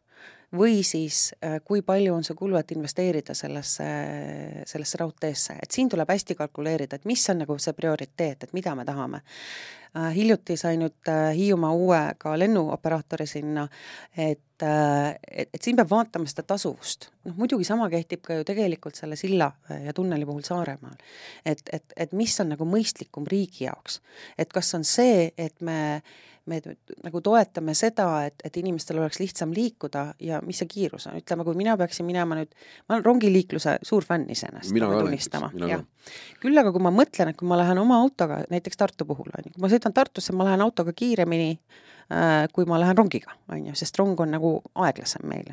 või 0.58 0.84
siis 0.84 1.32
äh, 1.44 1.60
kui 1.64 1.82
palju 1.82 2.14
on 2.16 2.26
see 2.28 2.36
kulu, 2.36 2.58
et 2.60 2.72
investeerida 2.76 3.36
sellesse, 3.38 3.88
sellesse 4.68 5.00
raudteesse, 5.00 5.58
et 5.64 5.72
siin 5.72 5.90
tuleb 5.90 6.10
hästi 6.12 6.36
kalkuleerida, 6.40 7.00
et 7.00 7.10
mis 7.10 7.24
on 7.32 7.44
nagu 7.46 7.58
see 7.60 7.76
prioriteet, 7.78 8.44
et 8.44 8.54
mida 8.58 8.76
me 8.76 8.86
tahame. 8.88 9.22
Äh, 9.96 10.12
hiljuti 10.16 10.58
sai 10.60 10.78
nüüd 10.80 11.12
äh, 11.12 11.32
Hiiumaa 11.38 11.72
uue 11.76 12.02
ka 12.20 12.38
lennuoperaatori 12.40 13.28
sinna, 13.28 13.68
et 14.18 14.48
et, 14.62 15.50
et 15.56 15.58
siin 15.58 15.74
peab 15.74 15.90
vaatama 15.90 16.30
seda 16.30 16.44
tasuvust. 16.46 17.08
noh, 17.26 17.34
muidugi 17.34 17.66
sama 17.66 17.88
kehtib 17.90 18.22
ka 18.22 18.36
ju 18.38 18.44
tegelikult 18.46 18.94
selle 18.94 19.18
silla 19.18 19.48
ja 19.74 19.90
tunneli 19.90 20.26
puhul 20.26 20.44
Saaremaal. 20.46 21.00
et, 21.46 21.64
et, 21.74 21.96
et 21.98 22.14
mis 22.14 22.36
on 22.44 22.54
nagu 22.54 22.68
mõistlikum 22.70 23.26
riigi 23.26 23.64
jaoks. 23.66 24.04
et 24.38 24.54
kas 24.54 24.70
on 24.78 24.86
see, 24.86 25.32
et 25.34 25.66
me 25.66 25.80
äh, 25.96 26.14
me 26.50 26.60
nagu 27.04 27.22
toetame 27.22 27.74
seda, 27.78 28.08
et, 28.26 28.42
et 28.46 28.58
inimestel 28.58 29.00
oleks 29.02 29.20
lihtsam 29.22 29.54
liikuda 29.54 30.06
ja 30.24 30.40
mis 30.46 30.62
see 30.62 30.70
kiirus 30.72 31.06
on, 31.10 31.20
ütleme, 31.22 31.46
kui 31.46 31.58
mina 31.60 31.76
peaksin 31.78 32.08
minema 32.08 32.38
nüüd, 32.40 32.56
ma 32.88 32.98
olen 32.98 33.06
rongiliikluse 33.06 33.78
suur 33.86 34.06
fänn 34.08 34.30
iseenesest, 34.34 34.74
pean 34.74 34.96
tunnistama, 34.98 35.52
jah. 35.70 35.86
küll 36.42 36.58
aga 36.58 36.74
kui 36.74 36.84
ma 36.84 36.94
mõtlen, 36.96 37.32
et 37.32 37.40
kui 37.40 37.50
ma 37.50 37.60
lähen 37.62 37.82
oma 37.82 38.02
autoga, 38.02 38.42
näiteks 38.54 38.82
Tartu 38.82 39.06
puhul 39.10 39.30
on 39.30 39.48
ju, 39.48 39.54
kui 39.56 39.66
ma 39.66 39.72
sõidan 39.72 39.96
Tartusse, 39.96 40.34
ma 40.34 40.50
lähen 40.50 40.66
autoga 40.66 40.96
kiiremini 40.98 41.54
kui 42.52 42.66
ma 42.68 42.80
lähen 42.82 42.98
rongiga, 42.98 43.32
on 43.54 43.68
ju, 43.70 43.76
sest 43.78 43.96
rong 44.00 44.20
on 44.20 44.34
nagu 44.36 44.50
aeglasem 44.84 45.24
meil 45.32 45.48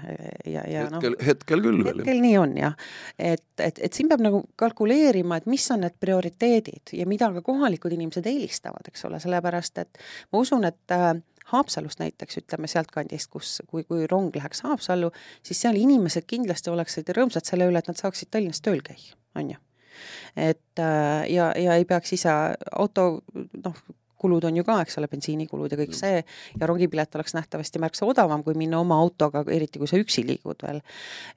ja, 0.48 0.64
ja 0.66 0.86
noh. 0.90 0.98
hetkel 0.98 1.14
no,, 1.14 1.26
hetkel 1.28 1.62
küll 1.62 1.84
veel. 1.86 2.00
hetkel 2.02 2.22
nii 2.24 2.34
on 2.40 2.56
jah. 2.58 2.74
et, 3.14 3.44
et, 3.62 3.78
et 3.78 3.94
siin 3.94 4.10
peab 4.10 4.24
nagu 4.24 4.42
kalkuleerima, 4.58 5.38
et 5.38 5.46
mis 5.50 5.64
on 5.74 5.84
need 5.84 5.94
prioriteedid 6.00 6.94
ja 6.98 7.06
mida 7.10 7.30
ka 7.36 7.44
kohalikud 7.46 7.94
inimesed 7.94 8.26
eelistavad, 8.26 8.90
eks 8.90 9.06
ole, 9.06 9.20
sellepärast 9.22 9.84
et 9.84 10.02
ma 10.32 10.42
usun, 10.42 10.66
et 10.68 10.96
äh, 10.96 11.12
Haapsalust 11.48 12.02
näiteks, 12.02 12.42
ütleme 12.42 12.68
sealtkandist, 12.68 13.30
kus, 13.32 13.54
kui, 13.70 13.86
kui 13.88 14.04
rong 14.10 14.34
läheks 14.36 14.60
Haapsallu, 14.66 15.08
siis 15.46 15.62
seal 15.64 15.78
inimesed 15.80 16.26
kindlasti 16.28 16.68
oleksid 16.68 17.08
rõõmsad 17.16 17.48
selle 17.48 17.70
üle, 17.70 17.80
et 17.80 17.88
nad 17.88 17.96
saaksid 17.96 18.28
Tallinnas 18.28 18.60
tööl 18.64 18.82
käia, 18.84 19.16
on 19.38 19.54
ju 19.54 19.62
et 20.36 20.78
äh, 20.78 21.24
ja, 21.32 21.52
ja 21.58 21.74
ei 21.74 21.84
peaks 21.88 22.12
ise 22.14 22.30
auto 22.70 23.06
noh, 23.34 23.80
kulud 24.18 24.44
on 24.48 24.58
ju 24.58 24.64
ka, 24.66 24.80
eks 24.84 24.98
ole, 25.00 25.08
bensiinikulud 25.10 25.72
ja 25.72 25.78
kõik 25.80 25.94
see, 25.96 26.22
ja 26.58 26.68
rongipilet 26.70 27.14
oleks 27.18 27.34
nähtavasti 27.36 27.82
märksa 27.82 28.06
odavam, 28.08 28.44
kui 28.46 28.56
minna 28.58 28.80
oma 28.82 28.98
autoga, 29.02 29.44
eriti 29.54 29.80
kui 29.80 29.90
sa 29.90 30.00
üksi 30.00 30.24
liigud 30.26 30.62
veel. 30.66 30.82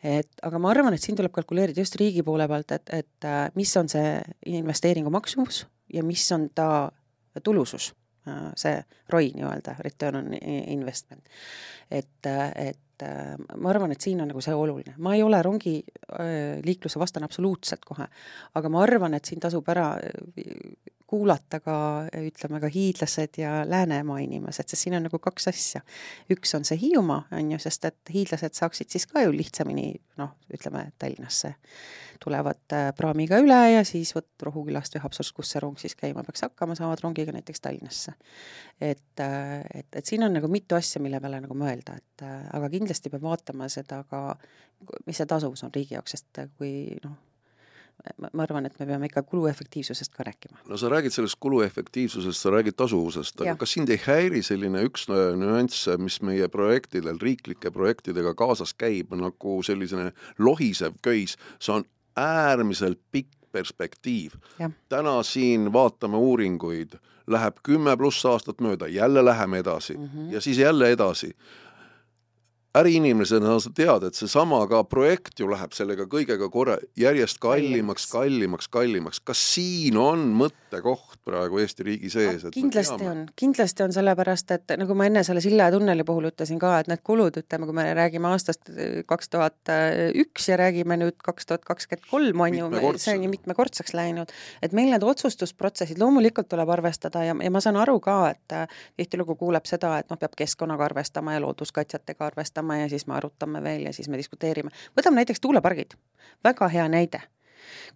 et 0.04 0.46
aga 0.48 0.62
ma 0.62 0.72
arvan, 0.74 0.98
et 0.98 1.04
siin 1.04 1.18
tuleb 1.20 1.34
kalkuleerida 1.36 1.84
just 1.84 1.98
riigi 2.02 2.24
poole 2.28 2.48
pealt, 2.52 2.76
et, 2.78 2.94
et 3.02 3.30
äh, 3.30 3.44
mis 3.56 3.74
on 3.78 3.90
see 3.92 4.16
investeeringu 4.58 5.14
maksumus 5.14 5.66
ja 5.94 6.04
mis 6.04 6.26
on 6.36 6.50
ta 6.56 6.92
tulusus, 7.44 7.92
äh, 8.28 8.48
see 8.60 8.78
ROI 9.10 9.34
nii-öelda, 9.38 9.76
return 9.86 10.24
on 10.24 10.32
investment. 10.42 11.24
et, 11.92 12.28
et 12.56 12.80
ma 13.58 13.72
arvan, 13.72 13.92
et 13.92 14.02
siin 14.02 14.22
on 14.22 14.30
nagu 14.32 14.42
see 14.44 14.54
oluline, 14.56 14.96
ma 15.04 15.16
ei 15.16 15.24
ole 15.26 15.42
rongiliikluse 15.46 16.98
äh, 16.98 17.02
vastane 17.02 17.28
absoluutselt 17.28 17.86
kohe, 17.88 18.08
aga 18.56 18.72
ma 18.72 18.84
arvan, 18.86 19.16
et 19.18 19.28
siin 19.28 19.42
tasub 19.44 19.68
ära 19.74 19.94
kuulata 21.12 21.60
ka 21.60 21.76
ütleme 22.22 22.62
ka 22.64 22.70
hiidlased 22.72 23.42
ja 23.42 23.62
Läänemaa 23.68 24.22
inimesed, 24.24 24.70
sest 24.72 24.86
siin 24.86 24.96
on 24.96 25.08
nagu 25.10 25.20
kaks 25.20 25.50
asja. 25.52 25.82
üks 26.32 26.56
on 26.56 26.68
see 26.68 26.80
Hiiumaa, 26.82 27.26
on 27.36 27.52
ju, 27.52 27.60
sest 27.60 27.90
et 27.90 28.14
hiidlased 28.14 28.56
saaksid 28.56 28.94
siis 28.94 29.08
ka 29.12 29.26
ju 29.26 29.34
lihtsamini 29.36 29.92
noh, 30.22 30.38
ütleme 30.54 30.88
Tallinnasse 31.00 31.56
tulevad 32.24 32.74
äh, 32.74 32.92
praamiga 32.98 33.40
üle 33.42 33.60
ja 33.74 33.82
siis 33.88 34.14
vot 34.16 34.46
Rohukülast 34.46 34.96
või 34.96 35.04
Haapsalust, 35.06 35.34
kus 35.36 35.54
see 35.54 35.62
rong 35.64 35.80
siis 35.82 35.96
käima 35.98 36.24
peaks 36.28 36.46
hakkama, 36.46 36.78
saavad 36.78 37.02
rongiga 37.04 37.34
näiteks 37.36 37.64
Tallinnasse. 37.64 38.14
et, 38.82 39.20
äh, 39.20 39.58
et, 39.74 39.90
et 39.96 40.06
siin 40.06 40.24
on 40.24 40.34
nagu 40.38 40.48
mitu 40.52 40.78
asja, 40.78 41.02
mille 41.02 41.20
peale 41.24 41.42
nagu 41.42 41.58
mõelda, 41.58 41.98
et 41.98 42.26
äh, 42.28 42.38
aga 42.58 42.70
kindlasti 42.70 43.10
peab 43.14 43.26
vaatama 43.26 43.70
seda 43.74 44.04
ka, 44.10 44.22
mis 45.08 45.18
see 45.18 45.30
tasuvus 45.30 45.66
on 45.66 45.74
riigi 45.76 45.98
jaoks, 45.98 46.18
sest 46.18 46.44
kui 46.58 47.00
noh, 47.04 47.18
ma 48.34 48.44
arvan, 48.44 48.66
et 48.66 48.80
me 48.80 48.86
peame 48.90 49.10
ikka 49.10 49.24
kuluefektiivsusest 49.24 50.14
ka 50.16 50.24
rääkima. 50.28 50.58
no 50.68 50.78
sa 50.78 50.90
räägid 50.90 51.14
sellest 51.16 51.40
kuluefektiivsusest, 51.40 52.42
sa 52.42 52.50
räägid 52.50 52.78
tasuvusest, 52.78 53.42
aga 53.42 53.50
ja. 53.50 53.56
kas 53.56 53.74
sind 53.78 53.90
ei 53.90 54.02
häiri 54.06 54.44
selline 54.44 54.84
üks 54.88 55.08
nüanss, 55.10 55.88
mis 55.98 56.22
meie 56.22 56.48
projektidel, 56.48 57.20
riiklike 57.22 57.72
projektidega 57.72 58.34
kaasas 58.38 58.74
käib, 58.74 59.14
nagu 59.18 59.60
selline 59.64 60.12
lohisev 60.40 60.98
köis, 61.02 61.38
see 61.60 61.76
on 61.76 61.88
äärmiselt 62.18 63.00
pikk 63.12 63.38
perspektiiv. 63.52 64.32
täna 64.90 65.24
siin 65.24 65.74
vaatame 65.74 66.18
uuringuid, 66.18 66.96
läheb 67.28 67.58
kümme 67.64 67.98
pluss 67.98 68.26
aastat 68.26 68.62
mööda, 68.62 68.88
jälle 68.88 69.26
läheme 69.26 69.60
edasi 69.60 69.98
mm 69.98 70.06
-hmm. 70.06 70.34
ja 70.34 70.42
siis 70.42 70.58
jälle 70.58 70.92
edasi 70.92 71.36
äriinimesena 72.78 73.58
sa 73.60 73.72
tead, 73.76 74.06
et 74.08 74.16
seesama 74.16 74.62
ka 74.72 74.82
projekt 74.88 75.42
ju 75.42 75.50
läheb 75.52 75.74
sellega 75.76 76.06
kõigega 76.12 76.48
korra 76.52 76.78
järjest 77.00 77.42
kallimaks, 77.44 78.06
kallimaks, 78.12 78.70
kallimaks. 78.72 79.20
kas 79.20 79.42
siin 79.56 79.98
on 80.00 80.24
mõttekoht 80.40 81.20
praegu 81.28 81.60
Eesti 81.62 81.86
riigi 81.88 82.12
sees? 82.14 82.46
kindlasti 82.56 83.08
on, 83.12 83.26
kindlasti 83.36 83.86
on, 83.86 83.94
sellepärast 83.96 84.56
et 84.56 84.76
nagu 84.80 84.96
ma 84.96 85.10
enne 85.10 85.24
selle 85.28 85.44
silla 85.44 85.68
tunneli 85.74 86.06
puhul 86.08 86.30
ütlesin 86.32 86.62
ka, 86.62 86.78
et 86.80 86.92
need 86.92 87.04
kulud, 87.04 87.42
ütleme, 87.44 87.68
kui 87.68 87.76
me 87.76 87.86
räägime 87.98 88.32
aastast 88.32 88.72
äh, 88.72 89.02
kaks 89.08 89.34
tuhat 89.36 89.74
üks 90.24 90.48
ja 90.48 90.60
räägime 90.62 90.96
nüüd 91.02 91.20
kaks 91.24 91.50
tuhat 91.50 91.68
kakskümmend 91.68 92.08
kolm, 92.08 92.46
on 92.48 92.56
ju, 92.56 92.72
see 93.02 93.18
on 93.18 93.28
ju 93.28 93.34
mitmekordseks 93.34 93.96
läinud, 93.98 94.32
et 94.64 94.76
meil 94.78 94.94
need 94.94 95.04
otsustusprotsessid 95.04 96.00
loomulikult 96.00 96.48
tuleb 96.52 96.72
arvestada 96.72 97.26
ja, 97.28 97.36
ja 97.36 97.52
ma 97.52 97.62
saan 97.64 97.80
aru 97.82 98.00
ka, 98.04 98.18
et 98.32 98.56
äh, 98.56 98.80
tihtilugu 99.00 99.36
kuuleb 99.40 99.68
seda, 99.68 99.98
et 100.00 100.10
noh, 100.12 100.20
peab 100.22 100.40
keskkonnaga 100.40 100.88
arvestama 100.88 101.36
ja 101.36 101.44
looduskaitsjatega 101.44 102.32
arvestama, 102.32 102.61
arutama 102.62 102.78
ja 102.78 102.90
siis 102.90 103.08
me 103.08 103.16
arutame 103.16 103.62
veel 103.64 103.86
ja 103.86 103.94
siis 103.94 104.10
me 104.10 104.18
diskuteerime. 104.18 104.70
võtame 104.98 105.22
näiteks 105.22 105.42
tuulepargid, 105.42 105.94
väga 106.44 106.68
hea 106.68 106.88
näide. 106.88 107.22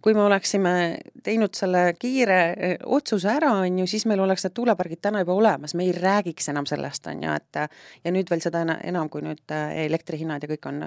Kui 0.00 0.14
me 0.14 0.22
oleksime 0.22 0.98
teinud 1.24 1.54
selle 1.54 1.94
kiire 1.98 2.54
eh, 2.56 2.76
otsuse 2.84 3.28
ära, 3.28 3.52
on 3.52 3.78
ju, 3.78 3.86
siis 3.86 4.06
meil 4.06 4.20
oleks 4.20 4.44
need 4.44 4.54
tuulepargid 4.54 5.00
täna 5.02 5.20
juba 5.20 5.34
olemas, 5.34 5.74
me 5.74 5.84
ei 5.84 5.92
räägiks 5.92 6.48
enam 6.48 6.66
sellest, 6.66 7.06
on 7.06 7.22
ju, 7.22 7.32
et 7.32 7.58
ja 8.04 8.12
nüüd 8.12 8.30
veel 8.30 8.40
seda 8.40 8.62
enam, 8.62 9.08
kui 9.08 9.22
nüüd 9.22 9.42
eh, 9.50 9.86
elektrihinnad 9.86 10.42
ja 10.42 10.48
kõik 10.48 10.68
on 10.70 10.82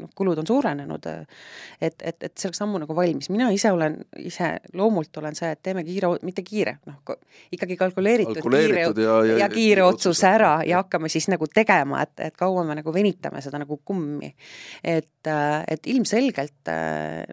noh, 0.00 0.10
kulud 0.16 0.38
on 0.42 0.46
suurenenud, 0.48 1.08
et, 1.80 2.02
et, 2.02 2.16
et 2.28 2.32
see 2.34 2.48
oleks 2.50 2.62
ammu 2.64 2.80
nagu 2.82 2.96
valmis, 2.96 3.30
mina 3.32 3.48
ise 3.54 3.72
olen, 3.74 3.98
ise 4.22 4.52
loomult 4.78 5.20
olen 5.20 5.36
see, 5.38 5.50
et 5.56 5.62
teeme 5.64 5.84
kiire, 5.86 6.10
mitte 6.26 6.44
kiire, 6.46 6.78
noh, 6.88 7.00
ikkagi 7.54 7.78
kalkuleeritud, 7.80 8.40
kalkuleeritud 8.40 8.96
kiire 8.96 9.06
ja, 9.08 9.18
ja, 9.32 9.38
ja 9.44 9.50
kiire 9.52 9.86
otsuse 9.86 10.28
ära 10.30 10.56
ja, 10.62 10.76
ja 10.76 10.82
hakkame 10.84 11.10
siis 11.12 11.28
nagu 11.32 11.48
tegema, 11.52 12.02
et, 12.06 12.14
et 12.30 12.36
kaua 12.38 12.64
me 12.66 12.78
nagu 12.78 12.94
venitame 12.94 13.42
seda 13.44 13.60
nagu 13.62 13.80
kummi. 13.84 14.32
et, 14.84 15.30
et 15.68 15.92
ilmselgelt 15.92 16.74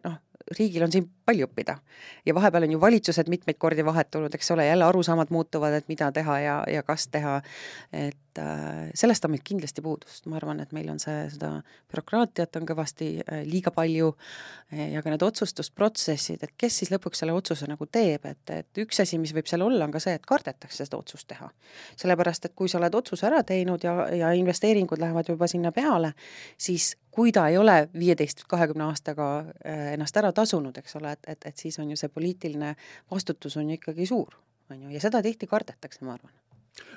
noh, 0.04 0.20
riigil 0.58 0.84
on 0.86 0.92
siin 0.92 1.08
palju 1.26 1.48
õppida. 1.48 1.78
ja 2.26 2.36
vahepeal 2.36 2.68
on 2.68 2.72
ju 2.76 2.82
valitsused 2.82 3.30
mitmeid 3.32 3.58
kordi 3.60 3.86
vahetunud, 3.86 4.34
eks 4.36 4.52
ole, 4.52 4.66
jälle 4.68 4.86
arusaamad 4.86 5.32
muutuvad, 5.32 5.74
et 5.74 5.88
mida 5.88 6.12
teha 6.12 6.40
ja, 6.40 6.56
ja 6.68 6.84
kas 6.84 7.08
teha, 7.08 7.38
et 7.94 8.40
äh, 8.40 8.90
sellest 8.96 9.26
on 9.26 9.34
meil 9.34 9.44
kindlasti 9.44 9.82
puudust, 9.82 10.26
ma 10.28 10.38
arvan, 10.40 10.60
et 10.64 10.72
meil 10.76 10.90
on 10.92 11.00
see, 11.00 11.28
seda 11.34 11.54
bürokraatiat 11.92 12.60
on 12.60 12.68
kõvasti 12.68 13.10
äh, 13.22 13.44
liiga 13.48 13.72
palju 13.72 14.12
äh, 14.14 14.90
ja 14.96 15.04
ka 15.04 15.14
need 15.14 15.24
otsustusprotsessid, 15.24 16.44
et 16.44 16.56
kes 16.58 16.82
siis 16.82 16.92
lõpuks 16.92 17.24
selle 17.24 17.36
otsuse 17.36 17.70
nagu 17.72 17.88
teeb, 17.88 18.26
et, 18.28 18.44
et 18.52 18.84
üks 18.84 19.00
asi, 19.04 19.20
mis 19.22 19.36
võib 19.36 19.48
seal 19.50 19.64
olla, 19.66 19.86
on 19.88 19.96
ka 19.96 20.04
see, 20.04 20.18
et 20.20 20.28
kardetakse 20.28 20.84
seda 20.84 21.00
otsust 21.00 21.30
teha. 21.32 21.50
sellepärast, 21.96 22.50
et 22.50 22.56
kui 22.56 22.72
sa 22.72 22.82
oled 22.82 22.96
otsuse 23.00 23.28
ära 23.30 23.44
teinud 23.48 23.84
ja, 23.84 23.96
ja 24.12 24.34
investeeringud 24.36 25.00
lähevad 25.00 25.32
juba 25.32 25.48
sinna 25.48 25.72
peale, 25.72 26.14
siis 26.58 26.94
kui 27.14 27.32
ta 27.32 27.48
ei 27.52 27.58
ole 27.58 27.90
viieteist, 28.00 28.46
kahekümne 28.50 28.88
aastaga 28.90 29.28
äh, 29.40 29.94
ennast 29.94 30.18
ära 30.18 30.32
tasunud, 30.36 30.78
eks 30.82 30.98
ole, 31.00 31.14
et, 31.14 31.28
et, 31.36 31.50
et 31.52 31.66
siis 31.66 31.78
on 31.80 31.92
ju 31.94 32.00
see 32.00 32.10
poliitiline 32.10 32.74
vastutus 33.12 33.58
on 33.62 33.70
ju 33.70 33.78
ikkagi 33.78 34.08
suur, 34.10 34.34
on 34.72 34.82
ju, 34.82 34.94
ja 34.96 35.04
seda 35.04 35.22
tihti 35.26 35.50
kardetakse, 35.50 36.06
ma 36.06 36.18
arvan. 36.18 36.34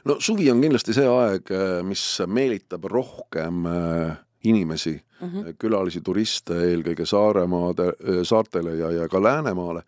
no 0.09 0.19
suvi 0.21 0.51
on 0.51 0.63
kindlasti 0.65 0.97
see 0.97 1.09
aeg, 1.11 1.53
äh, 1.53 1.79
mis 1.85 2.05
meelitab 2.27 2.89
rohkem 2.93 3.67
äh, 3.71 4.17
inimesi 4.47 4.95
mm, 4.97 5.29
-hmm. 5.29 5.55
külalisi, 5.59 6.01
turiste 6.01 6.59
eelkõige 6.71 7.07
Saaremaade, 7.07 7.93
saartele 8.25 8.77
ja, 8.77 8.91
ja 8.91 9.09
ka 9.09 9.23
Läänemaale 9.23 9.83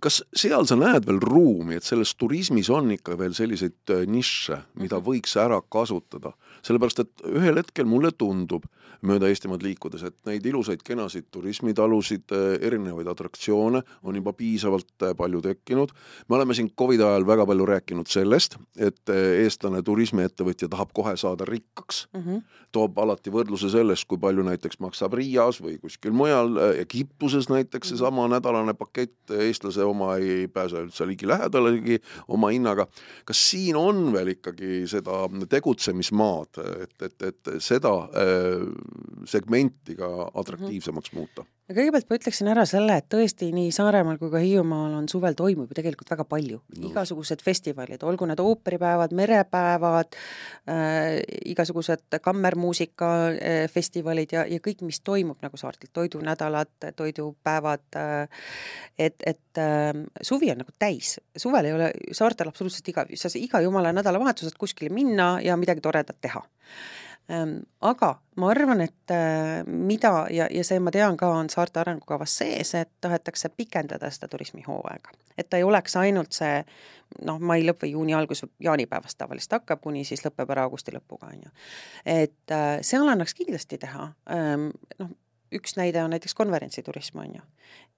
kas 0.00 0.20
seal 0.36 0.66
sa 0.68 0.76
näed 0.76 1.06
veel 1.08 1.20
ruumi, 1.22 1.78
et 1.78 1.86
selles 1.86 2.14
turismis 2.18 2.68
on 2.70 2.90
ikka 2.92 3.16
veel 3.18 3.32
selliseid 3.36 3.92
nišše, 4.06 4.58
mida 4.82 4.98
mhm. 4.98 5.06
võiks 5.06 5.36
ära 5.40 5.62
kasutada? 5.62 6.34
sellepärast, 6.66 6.98
et 7.04 7.22
ühel 7.38 7.60
hetkel 7.60 7.86
mulle 7.86 8.10
tundub, 8.18 8.64
mööda 9.06 9.28
Eestimaad 9.30 9.62
liikudes, 9.62 10.02
et 10.06 10.16
neid 10.26 10.46
ilusaid 10.46 10.82
kenasid 10.86 11.28
turismitalusid, 11.34 12.26
äh, 12.34 12.56
erinevaid 12.66 13.08
atraktsioone 13.10 13.82
on 14.02 14.18
juba 14.18 14.32
piisavalt 14.36 15.06
äh, 15.06 15.14
palju 15.16 15.40
tekkinud. 15.44 15.92
me 16.28 16.36
oleme 16.36 16.54
siin 16.54 16.70
Covidi 16.78 17.02
ajal 17.02 17.26
väga 17.26 17.46
palju 17.46 17.66
rääkinud 17.66 18.10
sellest, 18.10 18.58
et 18.76 19.12
äh, 19.12 19.44
eestlane 19.44 19.82
turismiettevõtja 19.82 20.68
tahab 20.68 20.92
kohe 20.94 21.16
saada 21.16 21.44
rikkaks 21.44 22.08
mm. 22.12 22.22
-hmm. 22.22 22.42
toob 22.72 22.98
alati 22.98 23.30
võrdluse 23.30 23.70
sellest, 23.70 24.08
kui 24.08 24.18
palju 24.18 24.42
näiteks 24.42 24.80
maksab 24.80 25.14
Riias 25.14 25.62
või 25.62 25.78
kuskil 25.78 26.12
mujal, 26.12 26.56
Egiptuses 26.78 27.48
näiteks 27.48 27.90
mhm. 27.90 27.96
seesama 27.96 28.28
nädalane 28.28 28.74
pakett, 28.74 29.30
eestlase 29.30 29.84
oma 29.84 30.16
ei 30.16 30.48
pääse 30.48 30.82
üldse 30.82 31.06
ligilähedalegi 31.06 32.00
oma 32.28 32.48
hinnaga. 32.48 32.86
kas 33.24 33.50
siin 33.50 33.76
on 33.76 34.12
veel 34.12 34.28
ikkagi 34.28 34.86
seda 34.86 35.28
tegutsemismaad, 35.48 36.58
et, 36.82 37.02
et, 37.02 37.22
et 37.22 37.50
seda 37.58 38.08
segmenti 39.28 39.96
ka 39.98 40.30
atraktiivsemaks 40.34 41.14
muuta? 41.16 41.46
ja 41.68 41.74
kõigepealt 41.76 42.06
ma 42.08 42.16
ütleksin 42.16 42.48
ära 42.48 42.62
selle, 42.68 42.94
et 42.96 43.08
tõesti 43.12 43.50
nii 43.52 43.72
Saaremaal 43.74 44.16
kui 44.20 44.30
ka 44.32 44.38
Hiiumaal 44.40 44.94
on 44.96 45.08
suvel 45.10 45.34
toimub 45.36 45.68
ju 45.68 45.74
tegelikult 45.76 46.10
väga 46.14 46.24
palju. 46.28 46.58
No., 46.78 46.88
igasugused 46.88 47.40
festivalid, 47.44 48.02
olgu 48.08 48.24
need 48.28 48.40
ooperipäevad, 48.40 49.12
merepäevad 49.16 50.10
äh,, 50.16 51.20
igasugused 51.52 52.04
kammermuusikafestivalid 52.24 54.30
äh, 54.32 54.36
ja, 54.38 54.42
ja 54.56 54.60
kõik, 54.64 54.80
mis 54.88 55.00
toimub 55.04 55.38
nagu 55.44 55.56
saartel, 55.60 55.88
toidunädalad, 55.92 56.72
toidupäevad 56.96 57.86
äh,, 58.00 58.24
et, 58.96 59.18
et 59.26 59.56
äh, 59.60 59.92
suvi 60.22 60.50
on 60.54 60.58
nagu 60.64 60.72
täis, 60.80 61.20
suvel 61.36 61.64
ei 61.68 61.74
ole 61.76 61.92
saartel 62.16 62.48
absoluutselt 62.48 62.88
iga, 62.94 63.04
sa 63.20 63.28
iga 63.36 63.60
jumala 63.64 63.92
nädalavahetusel 63.92 64.56
kuskile 64.58 64.90
minna 64.94 65.36
ja 65.44 65.56
midagi 65.60 65.80
toredat 65.84 66.20
teha 66.24 66.42
aga 67.28 68.08
ma 68.36 68.50
arvan, 68.50 68.80
et 68.80 69.12
äh, 69.12 69.64
mida 69.66 70.26
ja, 70.32 70.46
ja 70.50 70.62
see 70.64 70.80
ma 70.80 70.92
tean 70.94 71.16
ka, 71.20 71.28
on 71.28 71.50
saarte 71.52 71.82
arengukavas 71.82 72.38
sees, 72.40 72.72
et 72.78 72.90
tahetakse 73.04 73.50
pikendada 73.56 74.08
seda 74.14 74.30
turismihooaega. 74.32 75.12
et 75.36 75.50
ta 75.50 75.60
ei 75.60 75.66
oleks 75.66 75.96
ainult 75.96 76.32
see 76.32 76.62
noh, 77.24 77.38
mai 77.38 77.60
lõpp 77.66 77.84
või 77.84 77.92
juuni 77.92 78.14
algus, 78.16 78.44
jaanipäevast 78.64 79.18
tavaliselt 79.18 79.58
hakkab, 79.58 79.82
kuni 79.84 80.04
siis 80.08 80.24
lõpeb 80.24 80.50
ära 80.54 80.64
augusti 80.68 80.94
lõpuga, 80.94 81.32
on 81.34 81.44
ju. 81.44 81.52
et 82.06 82.54
äh, 82.54 82.78
seal 82.80 83.08
annaks 83.08 83.36
kindlasti 83.36 83.78
teha, 83.84 84.08
ehm, 84.32 84.70
noh, 85.02 85.12
üks 85.52 85.76
näide 85.76 86.00
on 86.04 86.16
näiteks 86.16 86.36
konverentsiturism, 86.36 87.20
on 87.24 87.36
ju. 87.40 87.44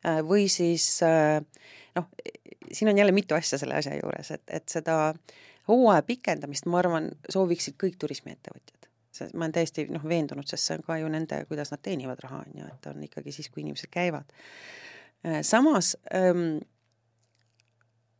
Äh, 0.06 0.24
või 0.26 0.48
siis 0.50 0.88
noh, 1.94 2.10
siin 2.72 2.90
on 2.90 2.98
jälle 2.98 3.14
mitu 3.14 3.38
asja 3.38 3.58
selle 3.62 3.78
asja 3.78 3.94
juures, 3.94 4.34
et, 4.34 4.44
et 4.50 4.68
seda 4.68 5.14
hooaja 5.70 6.02
pikendamist, 6.02 6.66
ma 6.66 6.82
arvan, 6.82 7.10
sooviksid 7.30 7.78
kõik 7.78 7.98
turismiettevõtjad 8.02 8.79
see, 9.14 9.30
ma 9.34 9.46
olen 9.46 9.54
täiesti 9.56 9.86
noh, 9.90 10.04
veendunud, 10.08 10.48
sest 10.48 10.68
see 10.68 10.78
on 10.78 10.84
ka 10.86 10.98
ju 11.00 11.08
nende, 11.12 11.42
kuidas 11.50 11.72
nad 11.74 11.82
teenivad 11.82 12.22
raha, 12.24 12.42
on 12.46 12.60
ju, 12.62 12.68
et 12.72 12.90
on 12.90 13.06
ikkagi 13.06 13.34
siis, 13.34 13.50
kui 13.50 13.64
inimesed 13.64 13.90
käivad. 13.92 14.36
Äh, 15.26 15.40
samas 15.46 15.96
ähm, 16.14 16.60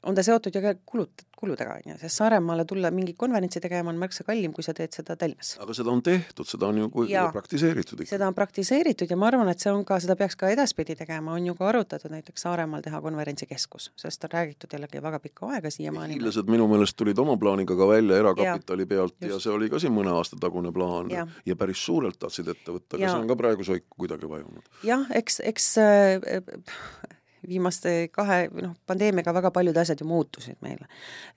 on 0.02 0.14
ta 0.14 0.22
seotud 0.24 0.54
ju 0.54 0.62
ka 0.62 0.72
kulut-, 0.92 1.24
kuludega, 1.40 1.76
on 1.76 1.92
ju, 1.92 1.96
sest 2.00 2.20
Saaremaale 2.20 2.64
tulla 2.68 2.90
mingi 2.94 3.14
konverentsi 3.18 3.60
tegema 3.60 3.90
on 3.92 3.98
märksa 4.00 4.24
kallim, 4.24 4.52
kui 4.56 4.64
sa 4.64 4.74
teed 4.76 4.92
seda 4.96 5.16
Tallinnas. 5.20 5.54
aga 5.60 5.76
seda 5.76 5.92
on 5.92 6.02
tehtud, 6.04 6.48
seda 6.48 6.68
on 6.70 6.80
ju 6.82 7.04
ja, 7.08 7.26
praktiseeritud 7.32 8.00
ikka. 8.00 8.10
seda 8.14 8.28
on 8.28 8.36
praktiseeritud 8.36 9.10
ja 9.10 9.18
ma 9.20 9.28
arvan, 9.30 9.50
et 9.52 9.60
see 9.60 9.72
on 9.72 9.84
ka, 9.88 10.00
seda 10.02 10.16
peaks 10.20 10.38
ka 10.40 10.50
edaspidi 10.52 10.96
tegema, 10.98 11.34
on 11.36 11.50
ju 11.50 11.54
ka 11.58 11.68
arutatud 11.68 12.12
näiteks 12.12 12.46
Saaremaal 12.46 12.84
teha 12.84 13.00
konverentsikeskus, 13.04 13.90
sellest 14.00 14.24
on 14.28 14.34
räägitud 14.34 14.76
jällegi 14.76 15.02
väga 15.02 15.20
pikka 15.20 15.52
aega 15.54 15.70
siiamaani. 15.70 16.16
hiinlased 16.16 16.48
minu 16.50 16.68
meelest 16.70 16.96
tulid 16.96 17.18
oma 17.18 17.36
plaaniga 17.40 17.76
ka 17.76 17.88
välja 17.88 18.20
erakapitali 18.24 18.88
ja, 18.88 18.92
pealt 18.94 19.16
just. 19.20 19.32
ja 19.34 19.40
see 19.40 19.52
oli 19.52 19.70
ka 19.70 19.80
siin 19.82 19.96
mõne 19.96 20.16
aasta 20.16 20.40
tagune 20.40 20.72
plaan 20.72 21.12
ja, 21.12 21.26
ja 21.46 21.56
päris 21.56 21.84
suurelt 21.84 22.18
tahtsid 22.18 22.48
ette 22.48 22.72
võtta, 22.72 22.96
aga 22.96 23.06
see 23.06 23.22
on 23.24 23.30
ka 23.30 23.36
praegu 23.36 23.64
soiku 23.64 24.04
kuidagi 24.04 24.28
vajunud. 24.28 24.76
jah, 24.84 25.08
eks, 25.20 25.40
eks 25.52 25.72
äh, 25.80 27.16
viimaste 27.48 28.08
kahe, 28.12 28.42
noh, 28.62 28.74
pandeemiaga 28.86 29.34
väga 29.36 29.52
paljud 29.54 29.76
asjad 29.76 30.00
ju 30.00 30.08
muutusid 30.08 30.58
meil. 30.64 30.82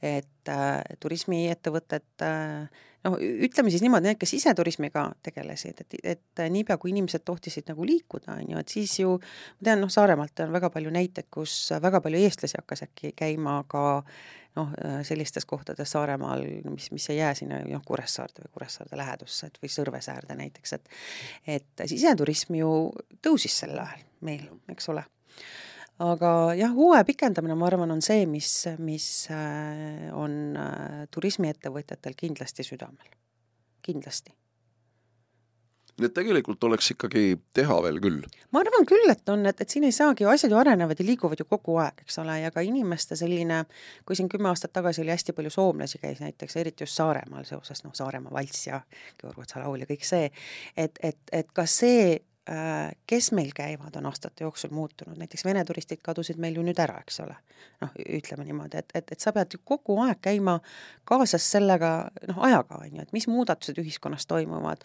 et 0.01 0.49
äh, 0.49 0.81
turismiettevõtted 0.99 2.25
äh, 2.25 2.83
noh, 3.03 3.17
ütleme 3.19 3.71
siis 3.71 3.83
niimoodi, 3.83 4.09
need, 4.09 4.19
kes 4.21 4.33
siseturismiga 4.35 5.05
tegelesid, 5.25 5.81
et, 5.83 5.97
et 6.15 6.43
niipea, 6.53 6.77
kui 6.81 6.93
inimesed 6.93 7.25
tohtisid 7.27 7.67
nagu 7.71 7.87
liikuda, 7.87 8.37
on 8.39 8.53
ju, 8.53 8.61
et 8.61 8.75
siis 8.75 8.93
ju 9.01 9.17
ma 9.17 9.67
tean, 9.69 9.81
noh, 9.83 9.91
Saaremaalt 9.93 10.45
on 10.45 10.53
väga 10.55 10.71
palju 10.73 10.93
näiteid, 10.93 11.29
kus 11.33 11.57
väga 11.83 12.01
palju 12.03 12.21
eestlasi 12.23 12.59
hakkas 12.59 12.85
äkki 12.87 13.13
käima 13.17 13.59
ka 13.71 13.83
noh, 14.57 14.71
sellistes 15.07 15.47
kohtades 15.49 15.95
Saaremaal, 15.95 16.45
mis, 16.69 16.91
mis 16.95 17.09
ei 17.11 17.19
jää 17.19 17.33
sinna 17.37 17.59
noh, 17.67 17.83
Kuressaarde 17.85 18.45
või 18.45 18.55
Kuressaarde 18.59 18.99
lähedusse, 18.99 19.49
et 19.49 19.59
või 19.61 19.73
Sõrvesäärde 19.73 20.37
näiteks, 20.39 20.77
et 20.77 20.89
et 21.57 21.85
siseturism 21.89 22.59
ju 22.61 22.71
tõusis 23.25 23.63
sel 23.63 23.75
ajal 23.75 24.07
meil, 24.23 24.47
eks 24.71 24.89
ole 24.93 25.03
aga 26.01 26.53
jah, 26.57 26.71
hooaja 26.73 27.05
pikendamine, 27.05 27.57
ma 27.57 27.67
arvan, 27.69 27.91
on 27.93 28.01
see, 28.01 28.25
mis, 28.29 28.51
mis 28.81 29.09
äh, 29.33 30.09
on 30.17 30.55
äh, 30.57 31.03
turismiettevõtjatel 31.13 32.17
kindlasti 32.17 32.65
südamel, 32.65 33.11
kindlasti 33.85 34.33
nii 35.99 36.09
et 36.09 36.13
tegelikult 36.15 36.63
oleks 36.65 36.89
ikkagi 36.95 37.23
teha 37.53 37.75
veel 37.85 37.99
küll? 38.01 38.21
ma 38.53 38.63
arvan 38.63 38.87
küll, 38.89 39.05
et 39.11 39.29
on, 39.29 39.45
et, 39.49 39.59
et 39.61 39.69
siin 39.69 39.85
ei 39.85 39.93
saagi 39.93 40.25
ju, 40.25 40.31
asjad 40.31 40.53
ju 40.53 40.57
arenevad 40.57 40.99
ja 40.99 41.05
liiguvad 41.05 41.41
ju 41.41 41.45
kogu 41.49 41.77
aeg, 41.83 42.01
eks 42.05 42.17
ole, 42.23 42.39
ja 42.41 42.49
ka 42.53 42.63
inimeste 42.65 43.17
selline, 43.19 43.63
kui 44.07 44.17
siin 44.17 44.31
kümme 44.31 44.49
aastat 44.49 44.73
tagasi 44.73 45.03
oli 45.03 45.13
hästi 45.13 45.35
palju 45.37 45.53
soomlasi 45.53 46.01
käis 46.01 46.21
näiteks, 46.23 46.57
eriti 46.61 46.87
just 46.87 46.97
Saaremaal 46.97 47.45
seoses 47.45 47.83
noh, 47.85 47.93
Saaremaa 47.93 48.33
valss 48.33 48.67
ja 48.67 48.81
Georg 49.21 49.45
Otsa 49.45 49.61
laul 49.61 49.85
ja 49.85 49.89
kõik 49.89 50.07
see, 50.07 50.31
et, 50.77 50.97
et, 51.03 51.19
et 51.31 51.53
ka 51.53 51.67
see 51.69 52.17
kes 53.07 53.31
meil 53.31 53.53
käivad, 53.55 53.95
on 53.95 54.05
aastate 54.09 54.43
jooksul 54.43 54.73
muutunud, 54.75 55.15
näiteks 55.15 55.45
Vene 55.45 55.61
turistid 55.65 56.01
kadusid 56.03 56.41
meil 56.43 56.57
ju 56.59 56.65
nüüd 56.65 56.79
ära, 56.83 56.97
eks 56.99 57.21
ole. 57.23 57.37
noh, 57.81 57.91
ütleme 58.17 58.43
niimoodi, 58.43 58.77
et, 58.79 58.91
et, 58.95 59.11
et 59.15 59.23
sa 59.23 59.31
pead 59.35 59.55
ju 59.55 59.59
kogu 59.63 59.95
aeg 60.03 60.19
käima 60.23 60.57
kaasas 61.07 61.45
sellega, 61.55 61.93
noh, 62.27 62.41
ajaga, 62.43 62.81
on 62.83 62.97
ju, 62.97 63.05
et 63.05 63.13
mis 63.15 63.27
muudatused 63.31 63.79
ühiskonnas 63.79 64.27
toimuvad. 64.27 64.83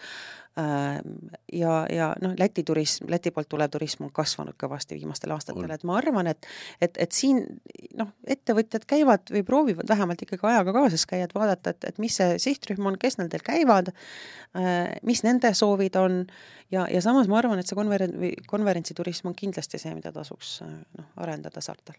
Ja, 1.52 1.74
ja 1.92 2.08
noh, 2.22 2.32
Läti 2.38 2.64
turism, 2.66 3.06
Läti 3.12 3.30
poolt 3.30 3.48
tulev 3.52 3.70
turism 3.70 4.08
on 4.08 4.12
kasvanud 4.14 4.56
kõvasti 4.58 4.96
viimastel 4.98 5.30
aastatel, 5.30 5.70
et 5.70 5.84
ma 5.86 5.98
arvan, 6.00 6.26
et 6.32 6.48
et, 6.82 6.98
et 6.98 7.14
siin 7.14 7.44
noh, 7.98 8.10
ettevõtjad 8.26 8.88
käivad 8.88 9.30
või 9.30 9.44
proovivad 9.46 9.88
vähemalt 9.88 10.26
ikkagi 10.26 10.48
ajaga 10.50 10.74
kaasas 10.74 11.06
käia, 11.06 11.28
et 11.28 11.36
vaadata, 11.36 11.76
et, 11.76 11.88
et 11.92 12.02
mis 12.02 12.18
see 12.18 12.40
sihtrühm 12.42 12.90
on, 12.90 12.98
kes 12.98 13.20
nendel 13.20 13.44
käivad, 13.46 13.92
mis 15.06 15.22
nende 15.26 15.54
soovid 15.54 15.98
on. 16.00 16.24
Ja, 16.74 16.84
ja 16.90 17.00
samas 17.00 17.30
ma 17.30 17.38
arvan, 17.38 17.62
et 17.62 17.70
see 17.70 17.78
konveren-, 17.78 18.18
konverentsiturism 18.50 19.30
on 19.30 19.38
kindlasti 19.38 19.80
see, 19.80 19.94
mida 19.96 20.12
tasuks 20.12 20.58
noh, 20.66 21.12
arendada 21.22 21.62
saartel 21.64 21.96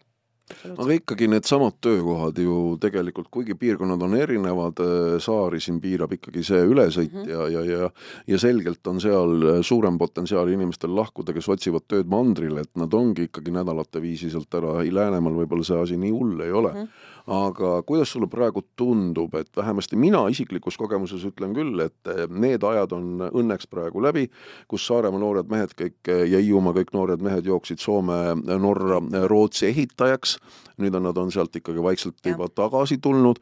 aga 0.76 0.96
ikkagi 0.96 1.28
needsamad 1.30 1.78
töökohad 1.80 2.38
ju 2.38 2.76
tegelikult, 2.80 3.28
kuigi 3.30 3.54
piirkonnad 3.58 4.02
on 4.02 4.16
erinevad, 4.18 4.82
äh, 4.84 5.18
saari 5.22 5.60
siin 5.60 5.80
piirab 5.80 6.12
ikkagi 6.16 6.44
see 6.46 6.62
ülesõit 6.66 7.12
mm 7.12 7.22
-hmm. 7.24 7.30
ja, 7.30 7.48
ja, 7.48 7.64
ja 7.64 7.90
ja 8.26 8.38
selgelt 8.38 8.86
on 8.86 9.00
seal 9.00 9.36
äh, 9.42 9.60
suurem 9.62 9.98
potentsiaal 9.98 10.48
inimestel 10.48 10.94
lahkuda, 10.96 11.32
kes 11.32 11.48
otsivad 11.48 11.86
tööd 11.88 12.08
mandril, 12.10 12.58
et 12.58 12.70
nad 12.76 12.94
ongi 12.94 13.28
ikkagi 13.28 13.50
nädalate 13.50 14.02
viisi 14.02 14.30
sealt 14.30 14.54
ära, 14.54 14.80
Läänemaal 14.90 15.32
võib-olla 15.32 15.64
see 15.64 15.78
asi 15.78 15.96
nii 15.96 16.10
hull 16.10 16.40
ei 16.40 16.52
ole 16.52 16.72
mm. 16.72 16.78
-hmm 16.78 17.10
aga 17.30 17.82
kuidas 17.86 18.10
sulle 18.10 18.26
praegu 18.30 18.62
tundub, 18.76 19.34
et 19.38 19.50
vähemasti 19.56 19.96
mina 19.96 20.24
isiklikus 20.32 20.76
kogemuses 20.80 21.22
ütlen 21.28 21.54
küll, 21.54 21.78
et 21.84 22.10
eh, 22.10 22.24
need 22.30 22.64
ajad 22.66 22.94
on 22.96 23.26
õnneks 23.30 23.70
praegu 23.70 24.02
läbi, 24.02 24.26
kus 24.70 24.86
Saaremaa 24.90 25.22
noored 25.22 25.50
mehed 25.52 25.76
kõik 25.78 26.10
eh, 26.10 26.24
ja 26.32 26.42
Hiiumaa 26.42 26.74
kõik 26.80 26.90
noored 26.96 27.22
mehed 27.22 27.46
jooksid 27.46 27.82
Soome, 27.82 28.18
Norra, 28.58 28.98
Rootsi 29.30 29.68
ehitajaks, 29.70 30.38
nüüd 30.82 30.96
on 30.98 31.06
nad 31.06 31.18
on 31.22 31.30
sealt 31.30 31.54
ikkagi 31.56 31.82
vaikselt 31.84 32.18
juba 32.26 32.50
tagasi 32.50 32.98
tulnud 32.98 33.38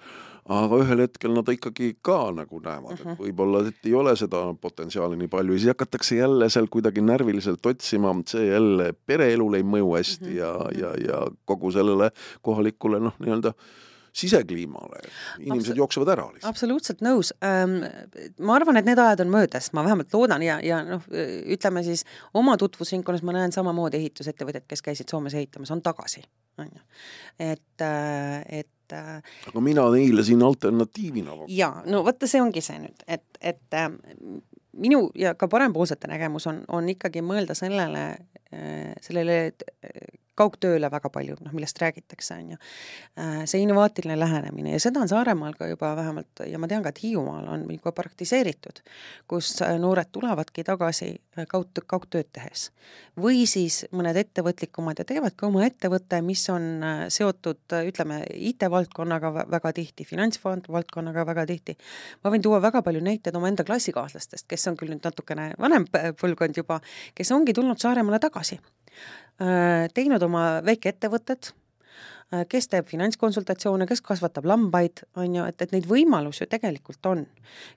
aga 0.48 0.80
ühel 0.82 1.02
hetkel 1.04 1.34
nad 1.36 1.48
ikkagi 1.52 1.90
ka 2.04 2.18
nagu 2.36 2.60
näevad 2.64 2.92
uh, 2.92 2.98
-huh. 2.98 3.00
et 3.00 3.06
mhm. 3.06 3.22
võib-olla, 3.22 3.64
et 3.68 3.88
ei 3.88 3.94
ole 3.94 4.14
seda 4.16 4.42
potentsiaali 4.60 5.18
nii 5.20 5.28
palju 5.32 5.52
ja 5.52 5.58
siis 5.58 5.74
hakatakse 5.74 6.16
jälle 6.16 6.50
seal 6.50 6.68
kuidagi 6.70 7.04
närviliselt 7.04 7.66
otsima, 7.66 8.14
see 8.26 8.46
jälle 8.46 8.92
pereelule 9.06 9.60
ei 9.60 9.66
mõju 9.66 9.92
hästi 9.96 10.24
uh 10.24 10.30
-huh. 10.30 10.38
ja, 10.38 10.54
mhm. 10.54 10.80
ja, 10.80 10.94
ja 11.08 11.26
kogu 11.44 11.72
sellele 11.72 12.10
kohalikule 12.42 13.00
noh, 13.00 13.14
nii-öelda 13.18 13.52
sisekliimale, 14.18 15.02
inimesed 15.38 15.70
Absol 15.70 15.76
jooksevad 15.76 16.08
ära 16.08 16.24
lihtsalt. 16.32 16.48
absoluutselt 16.50 17.02
nõus 17.04 17.32
ähm,. 17.44 17.84
ma 18.40 18.56
arvan, 18.56 18.80
et 18.80 18.88
need 18.88 18.98
ajad 18.98 19.20
on 19.24 19.30
möödas, 19.32 19.70
ma 19.76 19.84
vähemalt 19.84 20.14
loodan 20.14 20.42
ja, 20.42 20.58
ja 20.64 20.80
noh, 20.86 21.04
ütleme 21.54 21.84
siis 21.86 22.04
oma 22.34 22.56
tutvusringkonnas 22.56 23.22
ma 23.22 23.36
näen 23.36 23.54
samamoodi 23.54 24.00
ehitusettevõtjad, 24.00 24.66
kes 24.68 24.82
käisid 24.82 25.12
Soomes 25.12 25.36
ehitamas, 25.38 25.70
on 25.74 25.82
tagasi, 25.84 26.24
on 26.58 26.72
ju. 26.72 26.82
et, 27.38 27.84
äh, 27.84 28.42
et 28.60 28.70
et 28.96 29.50
aga 29.50 29.64
mina 29.64 29.88
neile 29.94 30.24
siin 30.26 30.42
alternatiivina 30.46 31.36
jaa, 31.52 31.82
no 31.86 32.04
vaata, 32.06 32.30
see 32.30 32.42
ongi 32.42 32.62
see 32.64 32.78
nüüd, 32.82 33.04
et, 33.06 33.26
et 33.40 33.78
äh, 33.78 33.90
minu 34.78 35.08
ja 35.18 35.34
ka 35.38 35.48
parempoolsete 35.50 36.10
nägemus 36.10 36.46
on, 36.50 36.62
on 36.68 36.88
ikkagi 36.92 37.22
mõelda 37.24 37.56
sellele, 37.58 38.04
äh, 38.54 38.94
sellele 39.04 39.38
kaugtööle 40.38 40.90
väga 40.92 41.10
palju, 41.12 41.36
noh, 41.44 41.54
millest 41.56 41.80
räägitakse, 41.82 42.38
on 42.38 42.54
ju. 42.54 42.58
Äh, 43.18 43.42
see 43.50 43.62
innovaatiline 43.64 44.18
lähenemine 44.18 44.76
ja 44.76 44.82
seda 44.82 45.02
on 45.02 45.10
Saaremaal 45.10 45.56
ka 45.58 45.68
juba 45.70 45.94
vähemalt 45.98 46.44
ja 46.46 46.60
ma 46.60 46.70
tean 46.70 46.84
ka, 46.84 46.92
et 46.94 47.02
Hiiumaal 47.02 47.48
on 47.48 47.66
juba 47.72 47.92
praktiseeritud, 47.96 48.82
kus 49.30 49.56
noored 49.78 50.12
tulevadki 50.12 50.64
tagasi 50.66 51.14
kaug, 51.50 51.70
kaugtööd 51.86 52.30
tehes. 52.32 52.70
või 53.18 53.46
siis 53.50 53.82
mõned 53.92 54.16
ettevõtlikumad 54.16 55.00
ja 55.00 55.04
teevad 55.04 55.34
ka 55.36 55.48
oma 55.48 55.64
ettevõtte, 55.66 56.20
mis 56.22 56.44
on 56.50 56.84
seotud, 57.10 57.60
ütleme, 57.90 58.20
IT-valdkonnaga 58.50 59.32
väga 59.50 59.72
tihti, 59.74 60.04
finantsvaldkonnaga 60.04 61.26
väga 61.26 61.46
tihti. 61.46 61.76
ma 62.24 62.30
võin 62.30 62.42
tuua 62.42 62.62
väga 62.62 62.82
palju 62.82 63.02
näiteid 63.02 63.36
omaenda 63.36 63.64
klassikaaslastest, 63.64 64.46
kes 64.48 64.68
on 64.68 64.76
küll 64.76 64.94
nüüd 64.94 65.04
natukene 65.04 65.52
vanem 65.58 65.86
põlvkond 65.90 66.56
juba, 66.56 66.80
kes 67.14 67.32
ongi 67.32 67.52
tulnud 67.52 67.78
Saaremaale 67.78 68.18
tagasi. 68.22 68.58
Äh, 69.38 69.86
teinud 69.94 70.22
oma 70.26 70.58
väikeettevõtted, 70.66 71.52
äh, 72.34 72.40
kes 72.50 72.66
teeb 72.72 72.88
finantskonsultatsioone, 72.90 73.86
kes 73.86 74.00
kasvatab 74.02 74.48
lambaid, 74.50 75.04
on 75.14 75.36
ju, 75.36 75.44
et, 75.46 75.62
et 75.62 75.74
neid 75.76 75.84
võimalusi 75.86 76.42
ju 76.42 76.48
tegelikult 76.50 77.06
on. 77.06 77.20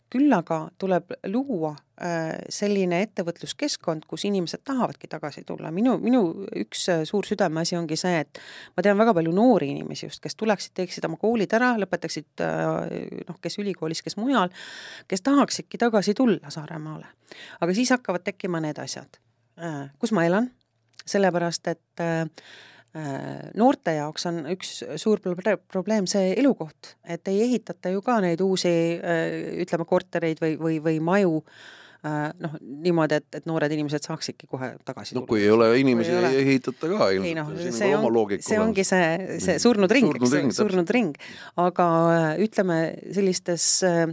küll 0.10 0.34
aga 0.34 0.72
tuleb 0.82 1.14
luua 1.30 1.76
äh, 2.02 2.40
selline 2.50 3.04
ettevõtluskeskkond, 3.06 4.08
kus 4.10 4.26
inimesed 4.26 4.64
tahavadki 4.66 5.08
tagasi 5.08 5.44
tulla, 5.46 5.70
minu, 5.72 6.00
minu 6.02 6.24
üks 6.64 6.88
suur 7.06 7.30
südameasi 7.30 7.78
ongi 7.78 8.00
see, 8.00 8.24
et 8.26 8.42
ma 8.74 8.82
tean 8.82 8.98
väga 8.98 9.14
palju 9.14 9.32
noori 9.32 9.70
inimesi 9.76 10.08
just, 10.08 10.22
kes 10.24 10.34
tuleksid, 10.36 10.74
teeksid 10.80 11.06
oma 11.06 11.20
koolid 11.22 11.54
ära, 11.54 11.76
lõpetaksid 11.78 12.42
noh, 12.42 13.38
kes 13.38 13.60
ülikoolis, 13.62 14.02
kes 14.02 14.18
mujal, 14.18 14.50
kes 15.08 15.22
tahaksidki 15.30 15.78
tagasi 15.78 16.18
tulla 16.18 16.50
Saaremaale. 16.50 17.06
aga 17.62 17.78
siis 17.78 17.94
hakkavad 17.94 18.26
tekkima 18.26 18.64
need 18.66 18.82
asjad, 18.82 19.22
kus 20.02 20.12
ma 20.18 20.26
elan 20.26 20.50
sellepärast 21.06 21.68
et 21.72 22.04
äh, 22.04 22.26
noorte 23.56 23.94
jaoks 23.96 24.26
on 24.28 24.42
üks 24.52 24.82
suur 25.00 25.22
probleem 25.24 26.08
see 26.12 26.34
elukoht, 26.36 26.98
et 27.08 27.28
ei 27.32 27.46
ehitata 27.46 27.94
ju 27.94 28.02
ka 28.04 28.18
neid 28.20 28.42
uusi 28.44 28.74
ütleme, 29.64 29.86
kortereid 29.88 30.42
või, 30.44 30.58
või, 30.60 30.82
või 30.84 30.98
maju 31.00 31.38
Äh, 31.40 31.81
noh, 32.04 32.54
niimoodi, 32.62 33.20
et, 33.22 33.28
et 33.38 33.46
noored 33.46 33.72
inimesed 33.76 34.06
saaksidki 34.08 34.48
kohe 34.50 34.72
tagasi 34.86 35.14
tulla. 35.14 35.22
no 35.22 35.30
kui 35.30 35.44
ei 35.44 35.52
ole 35.54 35.68
inimesi, 35.78 36.10
ei 36.12 36.40
ehitata 36.42 36.90
ka 36.90 37.10
ilmselt. 37.14 37.28
ei 37.30 37.36
noh, 37.38 37.52
see 37.62 37.92
on, 37.94 38.38
see 38.42 38.62
ongi 38.62 38.86
see, 38.88 39.10
see 39.38 39.58
mm. 39.58 39.62
surnud 39.62 39.94
ring, 39.94 40.10
eks 40.18 40.34
ju, 40.34 40.54
surnud 40.58 40.94
ring. 40.96 41.20
aga 41.62 41.90
äh, 42.16 42.26
ütleme, 42.42 42.80
sellistes 43.14 43.68
äh, 43.86 44.08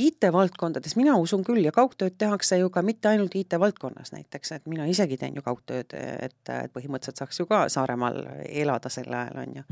IT-valdkondades 0.00 0.96
mina 0.96 1.18
usun 1.20 1.44
küll 1.44 1.60
ja 1.64 1.74
kaugtööd 1.76 2.16
tehakse 2.20 2.58
ju 2.60 2.72
ka 2.72 2.80
mitte 2.84 3.12
ainult 3.12 3.36
IT-valdkonnas 3.36 4.12
näiteks, 4.16 4.54
et 4.56 4.66
mina 4.68 4.88
isegi 4.88 5.20
teen 5.20 5.36
ju 5.36 5.44
kaugtööd, 5.44 5.92
et, 5.92 6.36
et 6.48 6.72
põhimõtteliselt 6.72 7.20
saaks 7.20 7.40
ju 7.40 7.48
ka 7.48 7.66
Saaremaal 7.72 8.22
elada 8.48 8.92
sel 8.92 9.12
ajal, 9.12 9.44
on 9.44 9.60
ju. 9.60 9.66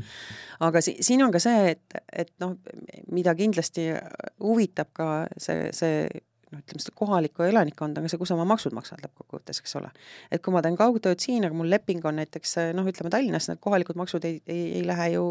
aga 0.69 0.85
si-, 0.85 0.97
siin 1.05 1.25
on 1.25 1.33
ka 1.33 1.41
see, 1.41 1.73
et, 1.73 1.99
et 2.13 2.33
noh, 2.41 2.55
mida 3.13 3.33
kindlasti 3.37 3.89
huvitab 4.41 4.93
ka 4.93 5.11
see, 5.41 5.69
see 5.73 6.07
noh, 6.51 6.61
ütleme 6.61 6.81
seda 6.81 6.93
kohalikku 6.97 7.45
elanikkonda, 7.45 8.01
aga 8.01 8.11
see, 8.11 8.19
kus 8.21 8.31
oma 8.35 8.45
maksud 8.49 8.75
maksad 8.75 9.01
lõppkokkuvõttes, 9.03 9.61
eks 9.63 9.75
ole. 9.79 9.89
et 10.31 10.43
kui 10.45 10.53
ma 10.53 10.61
teen 10.65 10.77
kaugtööd 10.79 11.21
siin, 11.23 11.45
aga 11.47 11.57
mul 11.57 11.69
leping 11.71 12.05
on 12.05 12.19
näiteks 12.19 12.55
noh, 12.77 12.87
ütleme 12.89 13.11
Tallinnas, 13.13 13.49
need 13.49 13.61
kohalikud 13.63 13.99
maksud 13.99 14.25
ei, 14.27 14.39
ei, 14.47 14.65
ei 14.79 14.83
lähe 14.87 15.09
ju 15.15 15.25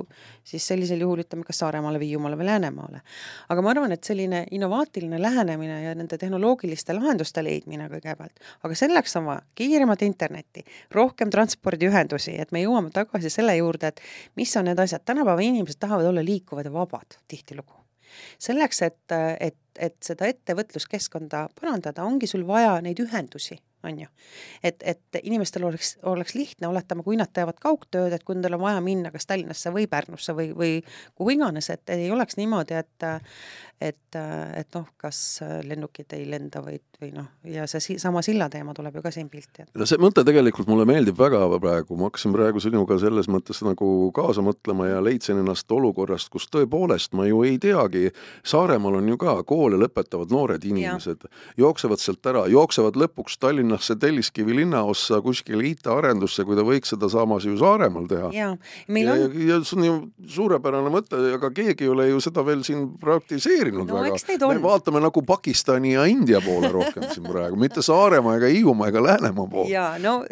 siis 0.47 0.67
sellisel 0.73 1.05
juhul 1.05 1.25
ütleme 1.25 1.47
kas 1.47 1.63
Saaremaale, 1.63 2.01
Hiiumaale 2.03 2.39
või 2.41 2.49
Läänemaale. 2.49 3.03
aga 3.49 3.65
ma 3.65 3.73
arvan, 3.75 3.95
et 3.95 4.05
selline 4.05 4.45
innovaatiline 4.55 5.21
lähenemine 5.23 5.81
ja 5.85 5.95
nende 5.99 6.19
tehnoloogiliste 6.21 6.97
lahenduste 6.97 7.45
leidmine 7.45 7.89
kõigepealt, 7.93 8.43
aga 8.63 8.79
selleks 8.79 9.17
on 9.21 9.31
vaja 9.31 9.45
kiiremat 9.55 10.03
internetti, 10.07 10.65
rohkem 10.95 11.31
transpordiühendusi, 11.35 12.37
et 12.41 12.53
me 12.53 12.65
jõuame 12.65 12.93
tagasi 12.95 13.33
selle 13.33 13.57
juurde, 13.57 13.95
et 13.95 14.05
mis 14.37 14.57
on 14.61 14.69
need 14.71 14.81
asjad, 14.81 15.05
tänapäeva 15.07 15.45
inimesed 15.45 15.81
tahavad 15.81 16.11
olla 16.11 16.25
liikuvad 16.25 16.69
ja 16.69 16.75
vabad 16.75 17.19
tihtilugu 17.29 17.85
selleks, 18.39 18.83
et, 18.83 19.17
et, 19.41 19.57
et 19.79 19.97
seda 20.05 20.29
ettevõtluskeskkonda 20.31 21.49
parandada, 21.61 22.05
ongi 22.05 22.29
sul 22.31 22.47
vaja 22.47 22.77
neid 22.85 23.01
ühendusi 23.03 23.59
on 23.85 24.01
ju. 24.01 24.07
et, 24.63 24.83
et 24.83 25.19
inimestel 25.23 25.65
oleks, 25.65 25.97
oleks 26.03 26.35
lihtne, 26.35 26.69
oletame, 26.69 27.03
kui 27.05 27.19
nad 27.21 27.31
teevad 27.33 27.59
kaugtööd, 27.61 28.13
et 28.13 28.25
kui 28.25 28.37
nendel 28.37 28.57
on 28.57 28.65
vaja 28.65 28.81
minna 28.85 29.13
kas 29.15 29.29
Tallinnasse 29.29 29.73
või 29.75 29.87
Pärnusse 29.91 30.35
või, 30.37 30.51
või 30.57 30.73
kuhu 31.15 31.37
iganes, 31.37 31.71
et 31.71 31.91
ei 31.93 32.11
oleks 32.11 32.39
niimoodi, 32.41 32.81
et 32.81 33.09
et, 33.81 34.17
et 34.17 34.69
noh, 34.77 34.87
kas 35.01 35.19
lennukid 35.67 36.15
ei 36.17 36.25
lenda 36.31 36.63
või, 36.65 36.79
või 37.01 37.11
noh, 37.15 37.29
ja 37.49 37.67
see 37.71 37.99
sama 38.01 38.23
silla 38.25 38.49
teema 38.53 38.75
tuleb 38.75 38.99
ju 38.99 39.05
ka 39.05 39.13
siin 39.15 39.29
pilti. 39.33 39.67
no 39.75 39.89
see 39.89 40.01
mõte 40.01 40.25
tegelikult 40.27 40.71
mulle 40.71 40.87
meeldib 40.89 41.19
väga 41.19 41.43
praegu, 41.61 41.99
ma 41.99 42.09
hakkasin 42.09 42.35
praegu 42.35 42.63
sinuga 42.63 42.99
selles 43.03 43.29
mõttes 43.31 43.61
nagu 43.67 43.91
kaasa 44.15 44.45
mõtlema 44.47 44.89
ja 44.89 45.03
leidsin 45.05 45.43
ennast 45.43 45.71
olukorrast, 45.71 46.31
kus 46.33 46.49
tõepoolest 46.53 47.17
ma 47.19 47.29
ju 47.29 47.45
ei 47.45 47.59
teagi, 47.59 48.11
Saaremaal 48.45 49.01
on 49.01 49.09
ju 49.09 49.19
ka 49.21 49.37
koole 49.47 49.79
lõpetavad 49.81 50.33
noored 50.33 50.65
inimesed, 50.65 51.25
jooksevad 51.61 52.01
sealt 52.01 52.27
ära, 52.31 52.47
jooksevad 52.51 52.97
lõpuks 53.01 53.39
Tallinna 53.41 53.75
Tallinnasse 53.75 53.97
Telliskivi 53.97 54.57
linnaossa 54.57 55.21
kuskile 55.21 55.65
IT-arendusse, 55.67 56.45
kui 56.45 56.57
ta 56.57 56.63
võiks 56.67 56.93
seda 56.93 57.09
samas 57.09 57.45
ju 57.45 57.57
Saaremaal 57.59 58.07
teha. 58.09 58.31
ja, 58.33 58.51
meil 58.89 59.09
on. 59.09 59.19
ja, 59.19 59.29
ja 59.49 59.59
see 59.65 59.79
on 59.79 59.85
ju 59.85 59.95
suurepärane 60.37 60.93
mõte, 60.93 61.19
aga 61.35 61.51
keegi 61.55 61.87
ei 61.87 61.91
ole 61.91 62.09
ju 62.09 62.21
seda 62.23 62.45
veel 62.47 62.63
siin 62.67 62.87
praktiseerinud 63.01 63.64
no, 63.73 63.85
väga. 63.87 64.49
me 64.49 64.63
vaatame 64.63 65.01
nagu 65.05 65.23
Pakistani 65.23 65.95
ja 65.95 66.05
India 66.11 66.41
poole 66.45 66.69
rohkem 66.73 67.07
siin 67.13 67.27
praegu, 67.29 67.57
mitte 67.61 67.83
Saaremaa 67.83 68.37
ega 68.41 68.51
Hiiumaa 68.53 68.89
ega 68.93 69.03
Läänemaa 69.03 69.47
poole. 69.51 69.71
ja 69.71 69.87
no 70.03 70.25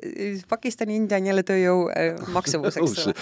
Pakistan, 0.49 0.91
India 0.91 1.19
on 1.21 1.27
jälle 1.27 1.45
tööjõu 1.47 1.89
äh, 1.91 2.29
maksuvus, 2.35 2.77
eks 2.81 3.07
ole. 3.07 3.15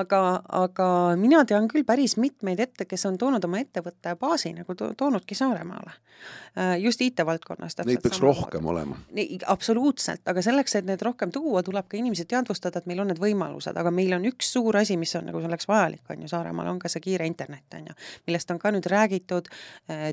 aga, 0.00 0.22
aga 0.62 0.88
mina 1.20 1.44
tean 1.44 1.68
küll 1.72 1.86
päris 1.88 2.16
mitmeid 2.20 2.60
ette, 2.60 2.88
kes 2.88 3.06
on 3.10 3.18
toonud 3.18 3.44
oma 3.44 3.62
ettevõtte 3.62 4.16
baasi 4.20 4.54
nagu 4.56 4.74
to 4.74 4.92
toonudki 4.96 5.34
Saaremaale. 5.34 5.96
Äh, 6.58 6.78
just 6.80 7.00
IT-valdkonnas. 7.04 7.74
Neid 7.84 8.00
peaks 8.00 8.20
rohkem 8.20 8.66
olema. 8.66 8.96
absoluutselt, 9.46 10.22
aga 10.24 10.42
selleks, 10.42 10.74
et 10.78 10.86
need 10.88 11.02
rohkem 11.04 11.32
tuua, 11.32 11.60
tuleb 11.62 11.84
ka 11.88 11.98
inimesi 11.98 12.24
teadvustada, 12.24 12.80
et 12.80 12.86
meil 12.88 13.02
on 13.02 13.10
need 13.12 13.20
võimalused, 13.20 13.76
aga 13.76 13.92
meil 13.92 14.14
on 14.16 14.24
üks 14.30 14.54
suur 14.56 14.78
asi, 14.80 14.96
mis 14.96 15.12
on 15.20 15.28
nagu 15.28 15.42
selleks 15.44 15.68
vajalik, 15.68 16.00
on 16.10 16.24
ju, 16.24 16.30
Saaremaal 16.32 16.70
on 16.72 16.78
ka 16.80 16.88
see 16.88 17.04
kiire 17.04 17.26
internet, 17.28 17.66
on 17.76 17.90
ju, 17.90 17.96
millest 18.26 18.50
on 18.54 18.60
ka 18.62 18.72
nüüd 18.72 18.88
räägitud, 18.88 19.50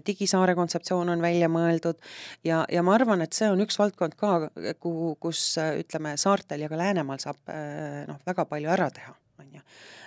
digisaare 0.05 0.55
kontseptsioon 0.57 1.09
on 1.13 1.23
välja 1.23 1.49
mõeldud. 1.51 1.99
Ja, 2.45 2.63
ja 2.71 2.83
ma 2.85 2.95
arvan, 2.97 3.23
et 3.25 3.33
see 3.37 3.49
on 3.51 3.61
üks 3.63 3.79
valdkond 3.79 4.17
ka, 4.19 4.35
kuhu, 4.83 5.15
kus 5.23 5.41
ütleme, 5.59 6.15
saartel 6.21 6.65
ja 6.65 6.71
ka 6.71 6.79
Läänemaal 6.79 7.21
saab 7.23 7.39
noh, 8.09 8.19
väga 8.27 8.45
palju 8.49 8.71
ära 8.73 8.89
teha, 8.93 9.15
on 9.41 9.59
ju. 9.59 9.63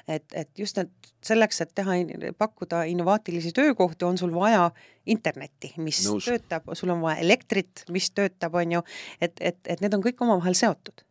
Et, 0.06 0.26
et 0.38 0.50
just 0.58 0.78
need, 0.78 0.92
selleks, 1.26 1.58
et 1.64 1.72
teha, 1.74 1.96
pakkuda 2.38 2.84
innovaatilisi 2.92 3.50
töökohti, 3.56 4.06
on 4.06 4.18
sul 4.20 4.30
vaja 4.34 4.68
internetti, 5.10 5.72
mis 5.82 6.04
Nõus. 6.06 6.28
töötab, 6.30 6.70
sul 6.78 6.94
on 6.94 7.02
vaja 7.02 7.18
elektrit, 7.24 7.82
mis 7.90 8.12
töötab, 8.14 8.54
on 8.54 8.78
ju, 8.78 8.86
et, 9.20 9.34
et, 9.40 9.58
et 9.66 9.82
need 9.82 9.98
on 9.98 10.06
kõik 10.06 10.22
omavahel 10.22 10.54
seotud 10.58 11.05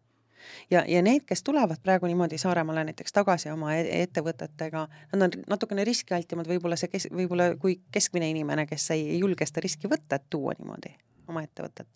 ja, 0.71 0.83
ja 0.87 1.01
need, 1.05 1.25
kes 1.27 1.43
tulevad 1.43 1.81
praegu 1.83 2.09
niimoodi 2.09 2.37
Saaremaale 2.41 2.85
näiteks 2.91 3.15
tagasi 3.15 3.49
oma 3.53 3.75
e-, 3.75 3.87
ettevõtetega, 4.03 4.85
nad 5.13 5.27
on 5.27 5.41
natukene 5.55 5.85
riskialtimad, 5.87 6.49
võib-olla 6.49 6.77
see 6.79 6.91
kes-, 6.91 7.09
võib-olla 7.13 7.53
kui 7.61 7.79
keskmine 7.91 8.29
inimene, 8.33 8.67
kes 8.69 8.91
ei, 8.95 9.17
julge 9.19 9.47
seda 9.47 9.65
riski 9.65 9.91
võtta, 9.91 10.19
et 10.19 10.29
tuua 10.29 10.55
niimoodi 10.59 10.95
oma 11.27 11.41
ettevõtet. 11.41 11.87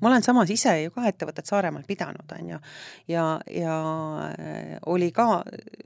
ma 0.00 0.08
olen 0.08 0.22
samas 0.22 0.50
ise 0.50 0.72
ju 0.82 0.92
ka 0.94 1.04
ettevõtet 1.08 1.46
Saaremaal 1.46 1.84
pidanud, 1.86 2.32
on 2.38 2.50
ju, 2.54 2.60
ja, 3.08 3.24
ja 3.52 3.74
äh, 4.28 4.76
oli 4.86 5.10
ka, 5.12 5.42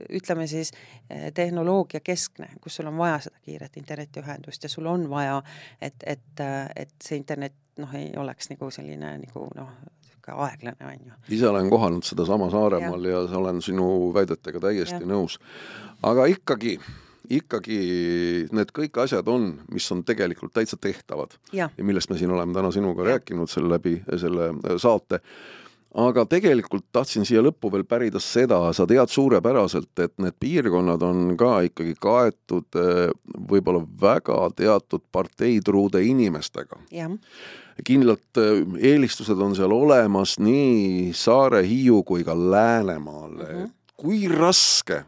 ütleme 0.09 0.47
siis, 0.47 0.73
äh, 1.11 1.29
tehnoloogiakeskne, 1.33 2.49
kus 2.61 2.79
sul 2.79 2.91
on 2.91 2.97
vaja 2.97 3.19
seda 3.27 3.43
kiiret 3.45 3.77
internetiühendust 3.81 4.63
ja 4.63 4.71
sul 4.71 4.87
on 4.91 5.09
vaja, 5.09 5.41
et, 5.81 5.95
et, 6.05 6.39
äh, 6.39 6.69
et 6.75 6.95
see 7.03 7.19
internet 7.19 7.55
noh, 7.77 7.93
ei 7.97 8.11
oleks 8.17 8.51
nagu 8.53 8.71
selline 8.71 9.17
nagu 9.25 9.47
noh, 9.57 9.75
niisugune 10.23 10.49
aeglane, 10.49 10.85
on 10.85 11.07
ju. 11.07 11.35
ise 11.35 11.47
olen 11.49 11.69
kohanud 11.69 12.03
sedasama 12.03 12.49
Saaremaal 12.51 13.05
ja, 13.05 13.23
ja 13.23 13.37
olen 13.37 13.61
sinu 13.61 14.13
väidetega 14.13 14.59
täiesti 14.59 15.01
ja. 15.01 15.07
nõus. 15.07 15.39
aga 16.03 16.25
ikkagi 16.25 16.79
ikkagi 17.29 17.79
need 18.51 18.71
kõik 18.75 18.99
asjad 19.03 19.27
on, 19.31 19.59
mis 19.71 19.89
on 19.91 20.03
tegelikult 20.03 20.53
täitsa 20.53 20.77
tehtavad 20.77 21.35
ja, 21.55 21.69
ja 21.77 21.83
millest 21.83 22.11
me 22.11 22.17
siin 22.19 22.31
oleme 22.31 22.53
täna 22.53 22.71
sinuga 22.71 23.03
ja. 23.03 23.13
rääkinud 23.13 23.49
selle 23.51 23.75
läbi 23.77 24.01
selle 24.19 24.49
äh, 24.51 24.77
saate. 24.77 25.21
aga 25.93 26.25
tegelikult 26.25 26.85
tahtsin 26.91 27.25
siia 27.25 27.41
lõppu 27.41 27.71
veel 27.71 27.85
pärida 27.85 28.19
seda, 28.19 28.73
sa 28.73 28.87
tead 28.89 29.11
suurepäraselt, 29.13 29.91
et 29.99 30.13
need 30.17 30.35
piirkonnad 30.39 31.03
on 31.05 31.37
ka 31.37 31.61
ikkagi 31.69 31.95
kaetud 32.01 32.79
äh, 32.79 33.11
võib-olla 33.49 33.85
väga 34.01 34.49
teatud 34.55 35.05
parteitruude 35.11 36.03
inimestega. 36.03 36.81
Kindlalt 37.85 38.41
äh, 38.41 38.61
eelistused 38.91 39.39
on 39.39 39.55
seal 39.55 39.71
olemas 39.71 40.37
nii 40.39 41.13
Saare, 41.17 41.63
Hiiu 41.67 42.03
kui 42.03 42.23
ka 42.23 42.35
Läänemaal 42.35 43.31
mm. 43.31 43.47
-hmm. 43.47 43.71
kui 43.97 44.27
raske 44.27 45.03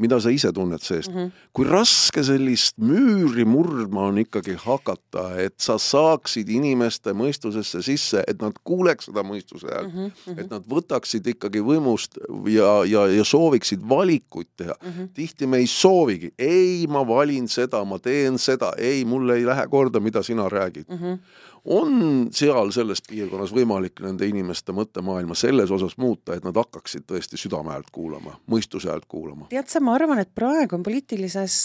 mida 0.00 0.18
sa 0.20 0.30
ise 0.32 0.50
tunned 0.54 0.82
seest 0.84 1.10
mm, 1.10 1.16
-hmm. 1.16 1.30
kui 1.56 1.66
raske 1.68 2.22
sellist 2.24 2.76
müüri 2.78 3.44
murdma 3.48 4.06
on 4.10 4.18
ikkagi 4.20 4.56
hakata, 4.60 5.24
et 5.40 5.54
sa 5.60 5.78
saaksid 5.80 6.48
inimeste 6.52 7.14
mõistusesse 7.16 7.82
sisse, 7.82 8.24
et 8.28 8.42
nad 8.42 8.56
kuuleks 8.64 9.08
seda 9.10 9.24
mõistuse 9.24 9.70
häält 9.72 9.94
mm, 9.94 10.10
-hmm. 10.10 10.40
et 10.40 10.50
nad 10.50 10.68
võtaksid 10.68 11.26
ikkagi 11.32 11.64
võimust 11.64 12.20
ja, 12.52 12.84
ja, 12.84 13.06
ja 13.08 13.24
sooviksid 13.24 13.88
valikuid 13.88 14.48
teha 14.56 14.76
mm. 14.82 14.90
-hmm. 14.90 15.08
tihti 15.14 15.46
me 15.46 15.62
ei 15.64 15.66
soovigi, 15.66 16.32
ei, 16.38 16.86
ma 16.88 17.06
valin 17.06 17.48
seda, 17.48 17.84
ma 17.84 17.98
teen 17.98 18.38
seda, 18.38 18.72
ei, 18.78 19.04
mulle 19.04 19.36
ei 19.36 19.46
lähe 19.46 19.66
korda, 19.68 20.00
mida 20.00 20.22
sina 20.22 20.48
räägid 20.48 20.88
mm. 20.88 20.96
-hmm 20.96 21.18
on 21.66 22.28
seal 22.34 22.70
selles 22.74 23.02
piirkonnas 23.08 23.50
võimalik 23.54 24.00
nende 24.04 24.26
inimeste 24.28 24.72
mõttemaailma 24.76 25.34
selles 25.34 25.70
osas 25.74 25.96
muuta, 25.98 26.36
et 26.36 26.44
nad 26.46 26.56
hakkaksid 26.56 27.06
tõesti 27.10 27.38
südame 27.40 27.72
häält 27.74 27.90
kuulama, 27.92 28.36
mõistuse 28.50 28.90
häält 28.90 29.08
kuulama? 29.10 29.48
tead 29.50 29.70
sa, 29.70 29.82
ma 29.82 29.96
arvan, 29.98 30.20
et 30.22 30.30
praegu 30.34 30.78
on 30.78 30.84
poliitilises 30.86 31.56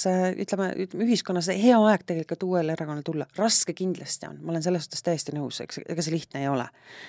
ütleme, 0.42 0.72
ühiskonnas 1.06 1.52
hea 1.54 1.78
aeg 1.78 2.06
tegelikult 2.08 2.46
uuele 2.48 2.74
erakonnale 2.74 3.06
tulla, 3.06 3.28
raske 3.38 3.76
kindlasti 3.78 4.30
on, 4.30 4.40
ma 4.42 4.56
olen 4.56 4.66
selles 4.66 4.88
suhtes 4.88 5.06
täiesti 5.06 5.36
nõus, 5.38 5.62
eks, 5.62 5.84
ega 5.86 6.06
see 6.06 6.16
lihtne 6.16 6.42
ei 6.42 6.50
ole. 6.50 6.66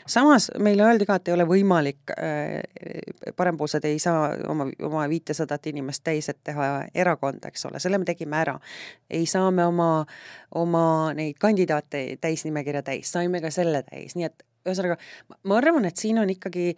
samas 0.07 0.51
meile 0.61 0.85
öeldi 0.87 1.09
ka, 1.09 1.17
et 1.17 1.33
ei 1.33 1.37
ole 1.37 1.49
võimalik 1.49 2.13
äh,, 2.19 2.61
parempoolsed 3.37 3.89
ei 3.89 3.99
saa 4.03 4.35
oma, 4.53 4.69
oma 4.83 5.09
viitesadat 5.09 5.67
inimest 5.73 6.05
täis, 6.05 6.29
et 6.29 6.43
teha 6.45 6.69
erakonda, 6.95 7.49
eks 7.49 7.67
ole, 7.71 7.81
selle 7.81 7.99
me 7.99 8.09
tegime 8.09 8.37
ära. 8.37 8.59
ei 9.11 9.27
saa 9.27 9.51
me 9.51 9.65
oma, 9.67 10.05
oma 10.55 10.85
neid 11.17 11.41
kandidaate 11.41 12.05
täisnimekirja 12.21 12.82
täis, 12.87 13.13
saime 13.13 13.41
ka 13.41 13.51
selle 13.51 13.83
täis, 13.87 14.17
nii 14.19 14.29
et 14.29 14.45
ühesõnaga 14.67 14.99
ma 15.49 15.59
arvan, 15.59 15.87
et 15.89 15.99
siin 15.99 16.21
on 16.23 16.31
ikkagi 16.31 16.73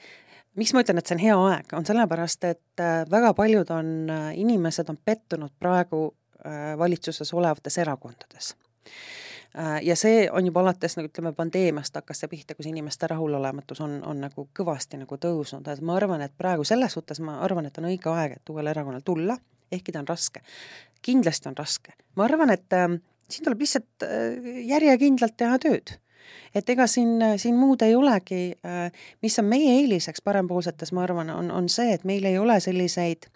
miks 0.59 0.75
ma 0.75 0.85
ütlen, 0.85 1.01
et 1.01 1.09
see 1.09 1.17
on 1.17 1.25
hea 1.25 1.39
aeg, 1.49 1.75
on 1.77 1.87
sellepärast, 1.87 2.47
et 2.51 2.83
äh, 2.83 3.03
väga 3.11 3.35
paljud 3.37 3.71
on, 3.75 3.91
äh, 4.11 4.29
inimesed 4.41 4.91
on 4.91 4.99
pettunud 5.05 5.55
praegu 5.59 6.07
äh, 6.45 6.75
valitsuses 6.79 7.35
olevates 7.35 7.79
erakondades 7.83 8.55
ja 9.87 9.95
see 9.95 10.25
on 10.35 10.49
juba 10.49 10.65
alates 10.65 10.97
nagu 10.99 11.07
ütleme, 11.07 11.31
pandeemiast 11.33 11.95
hakkas 11.95 12.25
see 12.25 12.29
pihta, 12.33 12.57
kus 12.59 12.67
inimeste 12.67 13.07
rahulolematus 13.07 13.79
on, 13.85 14.01
on 14.03 14.19
nagu 14.25 14.49
kõvasti 14.59 14.99
nagu 14.99 15.15
tõusnud, 15.23 15.69
et 15.71 15.79
ma 15.79 15.95
arvan, 15.95 16.25
et 16.27 16.35
praegu 16.35 16.67
selles 16.67 16.97
suhtes 16.97 17.21
ma 17.23 17.37
arvan, 17.47 17.69
et 17.69 17.79
on 17.79 17.87
õige 17.87 18.11
aeg, 18.11 18.35
et 18.41 18.51
uuel 18.51 18.67
erakonnal 18.73 19.05
tulla, 19.07 19.37
ehkki 19.71 19.95
ta 19.95 20.03
on 20.03 20.11
raske. 20.11 20.43
kindlasti 21.07 21.49
on 21.53 21.57
raske. 21.57 21.95
ma 22.19 22.27
arvan, 22.27 22.51
et 22.51 22.75
äh, 22.75 22.99
siin 23.31 23.45
tuleb 23.45 23.63
lihtsalt 23.65 24.07
äh, 24.07 24.57
järjekindlalt 24.71 25.37
teha 25.37 25.59
tööd. 25.63 25.97
Et 26.55 26.69
ega 26.71 26.87
siin, 26.87 27.19
siin 27.41 27.57
muud 27.59 27.83
ei 27.83 27.97
olegi, 27.99 28.55
äh, 28.67 29.07
mis 29.23 29.39
on 29.43 29.49
meie 29.51 29.79
eeliseks 29.81 30.23
parempoolsetes, 30.25 30.93
ma 30.95 31.03
arvan, 31.05 31.33
on, 31.35 31.51
on 31.51 31.69
see, 31.69 31.93
et 31.95 32.05
meil 32.09 32.25
ei 32.31 32.39
ole 32.39 32.61
selliseid 32.63 33.29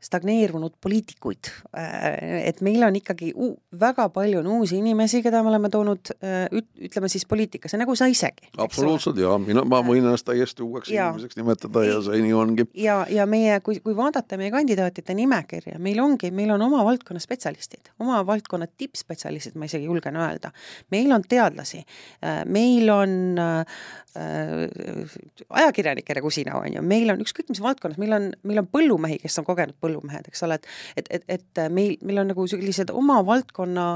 stagneerunud 0.00 0.72
poliitikuid. 0.80 1.50
Äh, 1.76 2.48
et 2.48 2.60
meil 2.64 2.82
on 2.86 2.96
ikkagi 2.96 3.32
väga 3.80 4.08
palju 4.14 4.40
on 4.40 4.48
uusi 4.56 4.78
inimesi, 4.80 5.20
keda 5.22 5.42
me 5.44 5.52
oleme 5.52 5.70
toonud 5.72 6.12
äh, 6.16 6.46
ütleme 6.80 7.10
siis 7.12 7.26
poliitikasse, 7.28 7.78
nagu 7.80 7.94
sa 7.96 8.08
isegi. 8.10 8.48
absoluutselt 8.58 9.20
ja 9.20 9.36
mina, 9.38 9.64
ma 9.68 9.82
võin 9.84 10.04
ennast 10.04 10.26
täiesti 10.28 10.64
uueks 10.64 10.92
ja. 10.92 11.10
inimeseks 11.10 11.36
nimetada 11.36 11.84
ja 11.84 12.00
see 12.04 12.22
nii 12.24 12.34
ongi. 12.36 12.66
ja, 12.80 13.02
ja 13.10 13.26
meie, 13.30 13.60
kui, 13.64 13.80
kui 13.84 13.96
vaadata 13.96 14.38
meie 14.40 14.52
kandidaatide 14.54 15.16
nimekirja, 15.20 15.78
meil 15.82 16.00
ongi, 16.02 16.32
meil 16.34 16.54
on 16.56 16.64
oma 16.70 16.84
valdkonna 16.88 17.20
spetsialistid, 17.22 17.92
oma 18.00 18.22
valdkonna 18.26 18.70
tippspetsialistid, 18.70 19.58
ma 19.60 19.68
isegi 19.68 19.90
julgen 19.90 20.16
öelda. 20.16 20.54
meil 20.90 21.12
on 21.12 21.28
teadlasi, 21.28 21.84
äh, 22.24 22.42
meil 22.48 22.88
on 22.94 23.44
ajakirjanikke 25.50 26.14
nagu 26.16 26.30
sina, 26.34 26.56
on 26.58 26.74
ju, 26.74 26.82
meil 26.82 27.12
on 27.12 27.20
ükskõik 27.22 27.50
mis 27.52 27.60
valdkonnas, 27.62 27.98
meil 28.00 28.14
on, 28.16 28.30
meil 28.46 28.62
on 28.62 28.68
põllumehi, 28.70 29.20
kes 29.22 29.38
on 29.38 29.46
kogenud 29.46 29.76
põllumehed, 29.78 29.89
põllumehed, 29.90 30.30
eks 30.30 30.46
ole, 30.46 30.60
et 30.60 30.70
et, 30.96 31.10
et, 31.10 31.26
et 31.38 31.64
meil, 31.72 31.96
meil 32.06 32.22
on 32.22 32.32
nagu 32.32 32.46
sellised 32.50 32.92
oma 32.94 33.20
valdkonna 33.26 33.88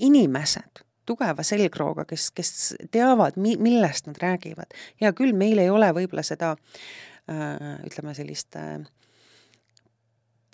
inimesed, 0.00 0.84
tugeva 1.08 1.44
selgrooga, 1.46 2.06
kes, 2.08 2.30
kes 2.34 2.52
teavad, 2.94 3.38
mi-, 3.40 3.58
millest 3.60 4.08
nad 4.08 4.18
räägivad. 4.22 4.74
hea 5.00 5.12
küll, 5.16 5.34
meil 5.36 5.58
ei 5.58 5.70
ole 5.70 5.90
võib-olla 5.96 6.24
seda 6.26 6.54
äh, 6.54 7.80
ütleme, 7.86 8.14
sellist 8.16 8.56
äh, 8.60 8.78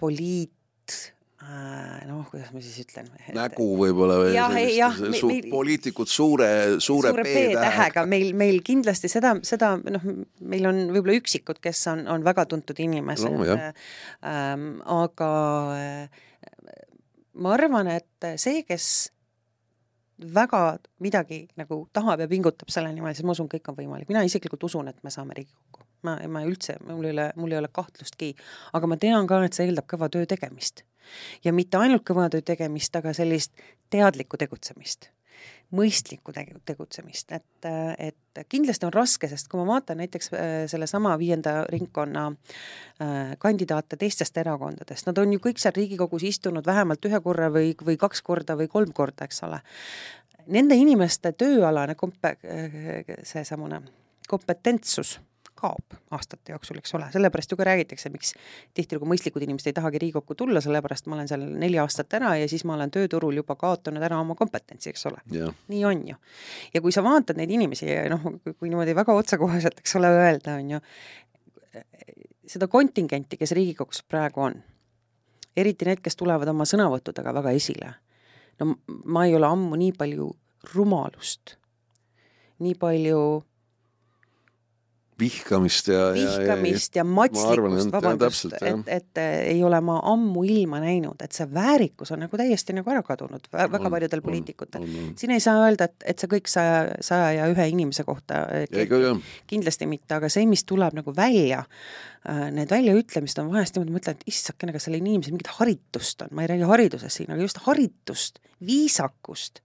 poliit 0.01 0.53
noh, 2.09 2.25
kuidas 2.31 2.53
ma 2.55 2.63
siis 2.65 2.81
ütlen? 2.83 3.09
nägu 3.37 3.67
võib-olla 3.81 4.19
või 4.23 4.35
jah, 4.35 4.55
jah, 4.73 5.01
su 5.17 5.31
meil, 5.31 5.49
poliitikud 5.53 6.11
suure, 6.11 6.49
suure, 6.83 7.13
suure 7.13 7.25
P-tähega, 7.27 8.07
meil, 8.11 8.33
meil 8.39 8.61
kindlasti 8.67 9.11
seda, 9.13 9.37
seda 9.47 9.75
noh, 9.79 10.07
meil 10.41 10.71
on 10.71 10.83
võib-olla 10.95 11.19
üksikud, 11.21 11.61
kes 11.63 11.83
on, 11.93 12.07
on 12.13 12.27
väga 12.27 12.47
tuntud 12.51 12.81
inimesed 12.83 13.37
no,, 13.37 13.59
ähm, 14.27 14.69
aga 14.97 15.31
äh, 15.77 16.25
ma 17.43 17.55
arvan, 17.57 17.91
et 17.95 18.31
see, 18.41 18.65
kes 18.67 18.91
väga 20.19 20.79
midagi 21.05 21.45
nagu 21.61 21.85
tahab 21.93 22.25
ja 22.25 22.29
pingutab 22.31 22.71
selle 22.73 22.93
nimel, 22.95 23.15
siis 23.15 23.27
ma 23.27 23.37
usun, 23.37 23.51
kõik 23.53 23.69
on 23.71 23.79
võimalik, 23.79 24.09
mina 24.11 24.25
isiklikult 24.27 24.65
usun, 24.69 24.89
et 24.89 25.03
me 25.05 25.13
saame 25.13 25.37
Riigikokku. 25.37 25.86
Ma, 26.07 26.17
ma 26.31 26.45
üldse, 26.47 26.79
mul 26.87 27.09
ei 27.11 27.17
ole, 27.17 27.31
mul 27.41 27.55
ei 27.55 27.61
ole 27.61 27.73
kahtlustki, 27.73 28.33
aga 28.77 28.91
ma 28.91 28.99
tean 29.01 29.29
ka, 29.31 29.43
et 29.47 29.57
see 29.57 29.69
eeldab 29.69 29.89
kõva 29.91 30.11
töö 30.13 30.29
tegemist. 30.31 30.85
Ja 31.45 31.53
mitte 31.55 31.79
ainult 31.81 32.07
kõva 32.07 32.29
töö 32.33 32.45
tegemist, 32.45 32.97
aga 32.99 33.13
sellist 33.17 33.55
teadlikku 33.95 34.39
tegutsemist. 34.41 35.11
Mõistlikku 35.77 36.31
tegutsemist, 36.65 37.33
et, 37.35 37.67
et 37.99 38.41
kindlasti 38.49 38.87
on 38.87 38.93
raske, 38.95 39.27
sest 39.29 39.49
kui 39.51 39.59
ma 39.59 39.67
vaatan 39.75 39.99
näiteks 39.99 40.31
äh, 40.31 40.55
sellesama 40.71 41.17
viienda 41.19 41.57
ringkonna 41.69 42.29
äh, 42.31 43.35
kandidaate 43.43 43.99
teistest 43.99 44.39
erakondadest, 44.39 45.09
nad 45.11 45.19
on 45.19 45.35
ju 45.35 45.43
kõik 45.43 45.59
seal 45.59 45.75
Riigikogus 45.75 46.23
istunud 46.31 46.67
vähemalt 46.67 47.11
ühe 47.11 47.21
korra 47.23 47.51
või, 47.53 47.75
või 47.83 47.99
kaks 47.99 48.23
korda 48.27 48.55
või 48.57 48.71
kolm 48.71 48.95
korda, 48.95 49.27
eks 49.27 49.43
ole. 49.49 49.59
Nende 50.55 50.79
inimeste 50.79 51.35
tööalane 51.35 51.99
kompe-, 51.99 52.37
äh, 52.47 53.15
seesamune 53.27 53.83
kompetentsus 54.31 55.17
kaob 55.57 55.97
aastate 56.15 56.53
jooksul, 56.55 56.79
eks 56.81 56.95
ole, 56.99 57.09
sellepärast 57.15 57.53
ju 57.53 57.59
ka 57.59 57.67
räägitakse, 57.67 58.11
miks 58.13 58.35
tihtilugu 58.77 59.09
mõistlikud 59.11 59.45
inimesed 59.47 59.71
ei 59.71 59.77
tahagi 59.77 60.01
Riigikokku 60.03 60.37
tulla, 60.39 60.61
sellepärast 60.65 61.09
ma 61.11 61.19
olen 61.19 61.31
seal 61.31 61.45
neli 61.63 61.81
aastat 61.83 62.13
ära 62.19 62.35
ja 62.41 62.49
siis 62.51 62.65
ma 62.69 62.77
olen 62.77 62.93
tööturul 62.95 63.41
juba 63.41 63.57
kaotanud 63.59 64.03
ära 64.03 64.21
oma 64.21 64.37
kompetentsi, 64.39 64.93
eks 64.93 65.07
ole. 65.11 65.23
Yeah.. 65.33 65.55
nii 65.73 65.85
on 65.89 66.07
ju. 66.13 66.17
ja 66.75 66.85
kui 66.85 66.95
sa 66.95 67.05
vaatad 67.07 67.41
neid 67.41 67.53
inimesi 67.57 67.89
ja 67.89 68.07
noh, 68.13 68.25
kui 68.47 68.71
niimoodi 68.71 68.95
väga 68.97 69.17
otsekoheselt, 69.17 69.81
eks 69.83 69.97
ole, 70.01 70.13
öelda, 70.21 70.57
on 70.61 70.77
ju, 70.77 70.83
seda 72.47 72.69
kontingenti, 72.71 73.39
kes 73.41 73.55
Riigikogus 73.57 74.03
praegu 74.09 74.47
on, 74.47 74.57
eriti 75.57 75.89
need, 75.89 76.03
kes 76.05 76.19
tulevad 76.19 76.49
oma 76.53 76.67
sõnavõttudega 76.69 77.35
väga 77.41 77.55
esile, 77.57 77.93
no 78.61 78.77
ma 79.05 79.27
ei 79.27 79.35
ole 79.37 79.49
ammu 79.49 79.79
nii 79.81 79.93
palju 79.97 80.31
rumalust, 80.75 81.57
nii 82.65 82.75
palju 82.81 83.21
vihkamist 85.19 85.89
ja 85.89 86.13
vihkamist 86.13 86.97
ja, 86.97 87.01
ja, 87.01 87.05
ja 87.05 87.05
matslikkust, 87.09 87.93
vabandust, 87.93 88.57
et, 88.61 88.89
et 88.93 89.21
ei 89.49 89.63
ole 89.65 89.79
ma 89.85 89.97
ammuilma 90.13 90.81
näinud, 90.83 91.23
et 91.25 91.37
see 91.37 91.47
väärikus 91.53 92.13
on 92.13 92.21
nagu 92.27 92.37
täiesti 92.37 92.77
nagu 92.77 92.93
ära 92.93 93.01
kadunud 93.07 93.49
väga 93.53 93.81
on, 93.81 93.89
paljudel 93.95 94.23
poliitikutel. 94.25 94.85
siin 95.17 95.33
ei 95.33 95.41
saa 95.41 95.63
öelda, 95.65 95.89
et, 95.89 96.05
et 96.13 96.21
see 96.21 96.31
kõik 96.35 96.51
saja, 96.53 96.99
saja 97.05 97.31
ja 97.39 97.47
ühe 97.53 97.69
inimese 97.73 98.05
kohta 98.09 98.43
kehtib, 98.73 99.25
kindlasti 99.49 99.89
mitte, 99.89 100.19
aga 100.19 100.31
see, 100.33 100.45
mis 100.51 100.67
tuleb 100.69 100.99
nagu 100.99 101.17
välja, 101.17 101.63
äh, 102.29 102.45
need 102.53 102.73
väljaütlemised 102.73 103.41
on 103.41 103.51
vahest 103.55 103.79
niimoodi, 103.79 103.97
mõtlen, 103.97 104.21
et 104.21 104.29
issakene, 104.35 104.77
kas 104.77 104.89
sellel 104.91 105.01
inimesel 105.01 105.37
mingit 105.39 105.55
haritust 105.57 106.27
on, 106.27 106.35
ma 106.37 106.45
ei 106.45 106.53
räägi 106.53 106.69
haridusest 106.69 107.23
siin, 107.23 107.33
aga 107.33 107.49
just 107.49 107.63
haritust, 107.65 108.43
viisakust, 108.69 109.65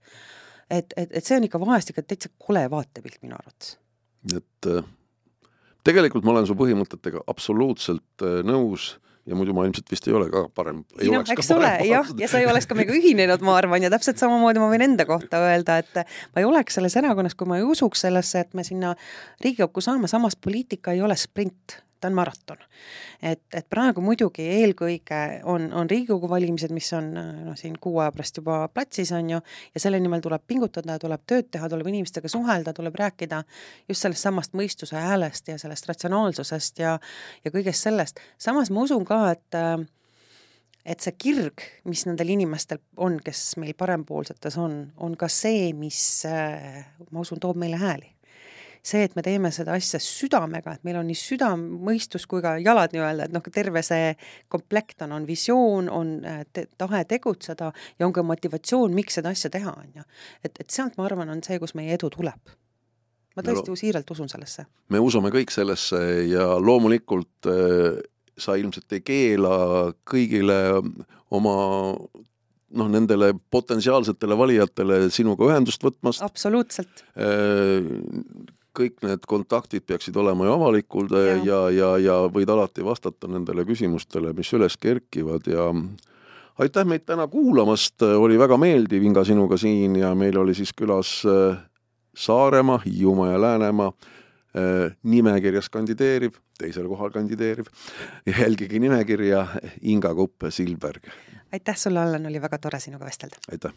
et, 0.72 0.96
et, 0.96 1.12
et 1.12 1.20
see 1.20 1.36
on 1.36 1.44
ikka 1.50 1.60
vahest 1.60 1.92
ikka 1.92 2.08
täitsa 2.08 2.32
kole 2.40 2.64
vaatepilt 2.72 3.20
minu 3.20 3.36
arvates. 3.36 3.76
et 4.32 4.72
äh 4.72 4.82
tegelikult 5.86 6.26
ma 6.26 6.36
olen 6.36 6.48
su 6.48 6.56
põhimõtetega 6.58 7.24
absoluutselt 7.30 8.24
äh, 8.26 8.40
nõus 8.46 8.94
ja 9.28 9.36
muidu 9.38 9.54
ma 9.54 9.64
ilmselt 9.66 9.90
vist 9.90 10.06
ei 10.08 10.16
ole 10.18 10.26
ka 10.32 10.44
parem. 10.54 10.82
ei 10.98 11.10
noh, 11.12 11.22
eks 11.34 11.52
ole, 11.54 11.70
jah, 11.86 12.08
ja 12.18 12.28
sa 12.30 12.40
ei 12.42 12.48
oleks 12.50 12.66
ka 12.66 12.76
meiega 12.78 12.94
ühinenud, 12.96 13.44
ma 13.46 13.54
arvan, 13.60 13.84
ja 13.84 13.90
täpselt 13.92 14.18
samamoodi 14.18 14.62
ma 14.62 14.70
võin 14.72 14.86
enda 14.88 15.06
kohta 15.06 15.44
öelda, 15.46 15.78
et 15.82 16.02
ma 16.02 16.42
ei 16.42 16.48
oleks 16.48 16.78
selles 16.78 16.96
erakonnas, 16.98 17.36
kui 17.38 17.50
ma 17.50 17.60
ei 17.60 17.66
usuks 17.66 18.02
sellesse, 18.06 18.42
et 18.42 18.58
me 18.58 18.66
sinna 18.66 18.96
Riigikokku 19.44 19.84
saame, 19.84 20.10
samas 20.10 20.34
poliitika 20.38 20.96
ei 20.96 21.04
ole 21.06 21.16
sprint 21.18 21.78
ta 22.02 22.10
on 22.10 22.16
maraton. 22.18 22.58
et, 23.22 23.42
et 23.54 23.66
praegu 23.70 24.02
muidugi 24.02 24.44
eelkõige 24.58 25.20
on, 25.48 25.68
on 25.78 25.90
Riigikogu 25.90 26.28
valimised, 26.30 26.74
mis 26.74 26.90
on 26.98 27.12
noh, 27.14 27.56
siin 27.58 27.78
kuu 27.80 28.00
aja 28.02 28.12
pärast 28.14 28.40
juba 28.40 28.58
platsis, 28.74 29.12
on 29.14 29.30
ju, 29.36 29.40
ja 29.74 29.82
selle 29.84 30.00
nimel 30.02 30.22
tuleb 30.24 30.42
pingutada, 30.46 30.98
tuleb 31.02 31.22
tööd 31.30 31.50
teha, 31.54 31.70
tuleb 31.70 31.90
inimestega 31.92 32.30
suhelda, 32.32 32.74
tuleb 32.76 32.98
rääkida 32.98 33.42
just 33.88 34.02
sellest 34.02 34.26
samast 34.26 34.58
mõistuse 34.58 34.98
häälest 34.98 35.52
ja 35.52 35.58
sellest 35.62 35.88
ratsionaalsusest 35.90 36.82
ja, 36.82 36.96
ja 37.44 37.54
kõigest 37.54 37.86
sellest. 37.86 38.22
samas 38.38 38.72
ma 38.74 38.86
usun 38.86 39.06
ka, 39.08 39.24
et 39.36 39.60
et 40.82 40.98
see 40.98 41.14
kirg, 41.14 41.62
mis 41.86 42.02
nendel 42.08 42.32
inimestel 42.34 42.80
on, 42.98 43.20
kes 43.22 43.52
meil 43.62 43.76
parempoolsetes 43.78 44.56
on, 44.58 44.80
on 44.98 45.14
ka 45.14 45.28
see, 45.30 45.70
mis 45.78 46.24
ma 46.26 47.22
usun, 47.22 47.38
toob 47.38 47.60
meile 47.62 47.78
hääli 47.78 48.10
see, 48.82 49.04
et 49.06 49.14
me 49.14 49.22
teeme 49.22 49.50
seda 49.54 49.76
asja 49.78 50.00
südamega, 50.02 50.74
et 50.74 50.86
meil 50.86 50.98
on 50.98 51.06
nii 51.06 51.18
südam, 51.18 51.62
mõistus 51.86 52.26
kui 52.30 52.42
ka 52.42 52.56
jalad 52.62 52.94
nii-öelda, 52.94 53.28
et 53.28 53.34
noh, 53.34 53.44
terve 53.54 53.82
see 53.86 54.10
komplekt 54.52 55.04
on, 55.06 55.14
on 55.18 55.28
visioon, 55.28 55.90
on 55.92 56.16
äh, 56.26 56.42
te, 56.52 56.66
tahe 56.78 57.04
tegutseda 57.08 57.70
ja 57.72 58.08
on 58.08 58.14
ka 58.14 58.24
motivatsioon, 58.26 58.94
miks 58.96 59.20
seda 59.20 59.30
asja 59.34 59.52
teha, 59.54 59.74
on 59.84 60.02
ju. 60.02 60.08
et, 60.42 60.58
et 60.58 60.66
sealt, 60.70 60.98
ma 60.98 61.06
arvan, 61.06 61.30
on 61.30 61.44
see, 61.46 61.60
kus 61.62 61.76
meie 61.78 61.94
edu 61.94 62.10
tuleb 62.12 62.58
ma 63.32 63.44
tõesti 63.44 63.72
no, 63.72 63.76
siiralt 63.78 64.10
usun 64.12 64.28
sellesse. 64.28 64.66
me 64.92 65.00
usume 65.00 65.30
kõik 65.32 65.52
sellesse 65.54 66.00
ja 66.28 66.50
loomulikult 66.60 67.48
äh, 67.48 68.02
sa 68.38 68.56
ilmselt 68.60 68.92
ei 68.96 69.04
keela 69.04 69.54
kõigile 70.08 70.58
oma 71.32 71.54
noh, 72.72 72.88
nendele 72.92 73.32
potentsiaalsetele 73.52 74.36
valijatele 74.38 74.98
sinuga 75.14 75.48
ühendust 75.50 75.84
võtmast. 75.84 76.24
absoluutselt 76.24 77.04
äh, 77.16 77.88
kõik 78.76 79.02
need 79.04 79.26
kontaktid 79.28 79.84
peaksid 79.86 80.16
olema 80.16 80.46
ju 80.46 80.54
avalikud 80.56 81.12
ja, 81.12 81.36
ja, 81.44 81.60
ja, 81.70 81.90
ja 82.00 82.16
võid 82.32 82.50
alati 82.52 82.84
vastata 82.84 83.28
nendele 83.30 83.64
küsimustele, 83.68 84.32
mis 84.36 84.52
üles 84.56 84.76
kerkivad 84.80 85.48
ja 85.50 85.68
aitäh 86.62 86.86
meid 86.88 87.04
täna 87.08 87.26
kuulamast, 87.28 88.02
oli 88.02 88.38
väga 88.40 88.58
meeldiv, 88.60 89.04
Inga, 89.08 89.24
sinuga 89.28 89.58
siin 89.60 89.96
ja 90.00 90.14
meil 90.18 90.38
oli 90.40 90.54
siis 90.56 90.72
külas 90.76 91.20
äh, 91.28 91.60
Saaremaa, 92.16 92.80
Hiiumaa 92.84 93.32
ja 93.32 93.40
Läänemaa 93.40 93.92
äh, 93.92 94.96
nimekirjas 95.02 95.70
kandideeriv, 95.72 96.36
teisel 96.58 96.88
kohal 96.88 97.10
kandideeriv, 97.14 97.70
jälgige 98.38 98.78
nimekirja, 98.78 99.46
Inga 99.82 100.14
Kupp-Silberg. 100.14 101.10
aitäh 101.52 101.76
sulle, 101.76 102.00
Allan, 102.00 102.26
oli 102.26 102.42
väga 102.42 102.58
tore 102.58 102.80
sinuga 102.80 103.08
vestelda! 103.08 103.40
aitäh! 103.50 103.72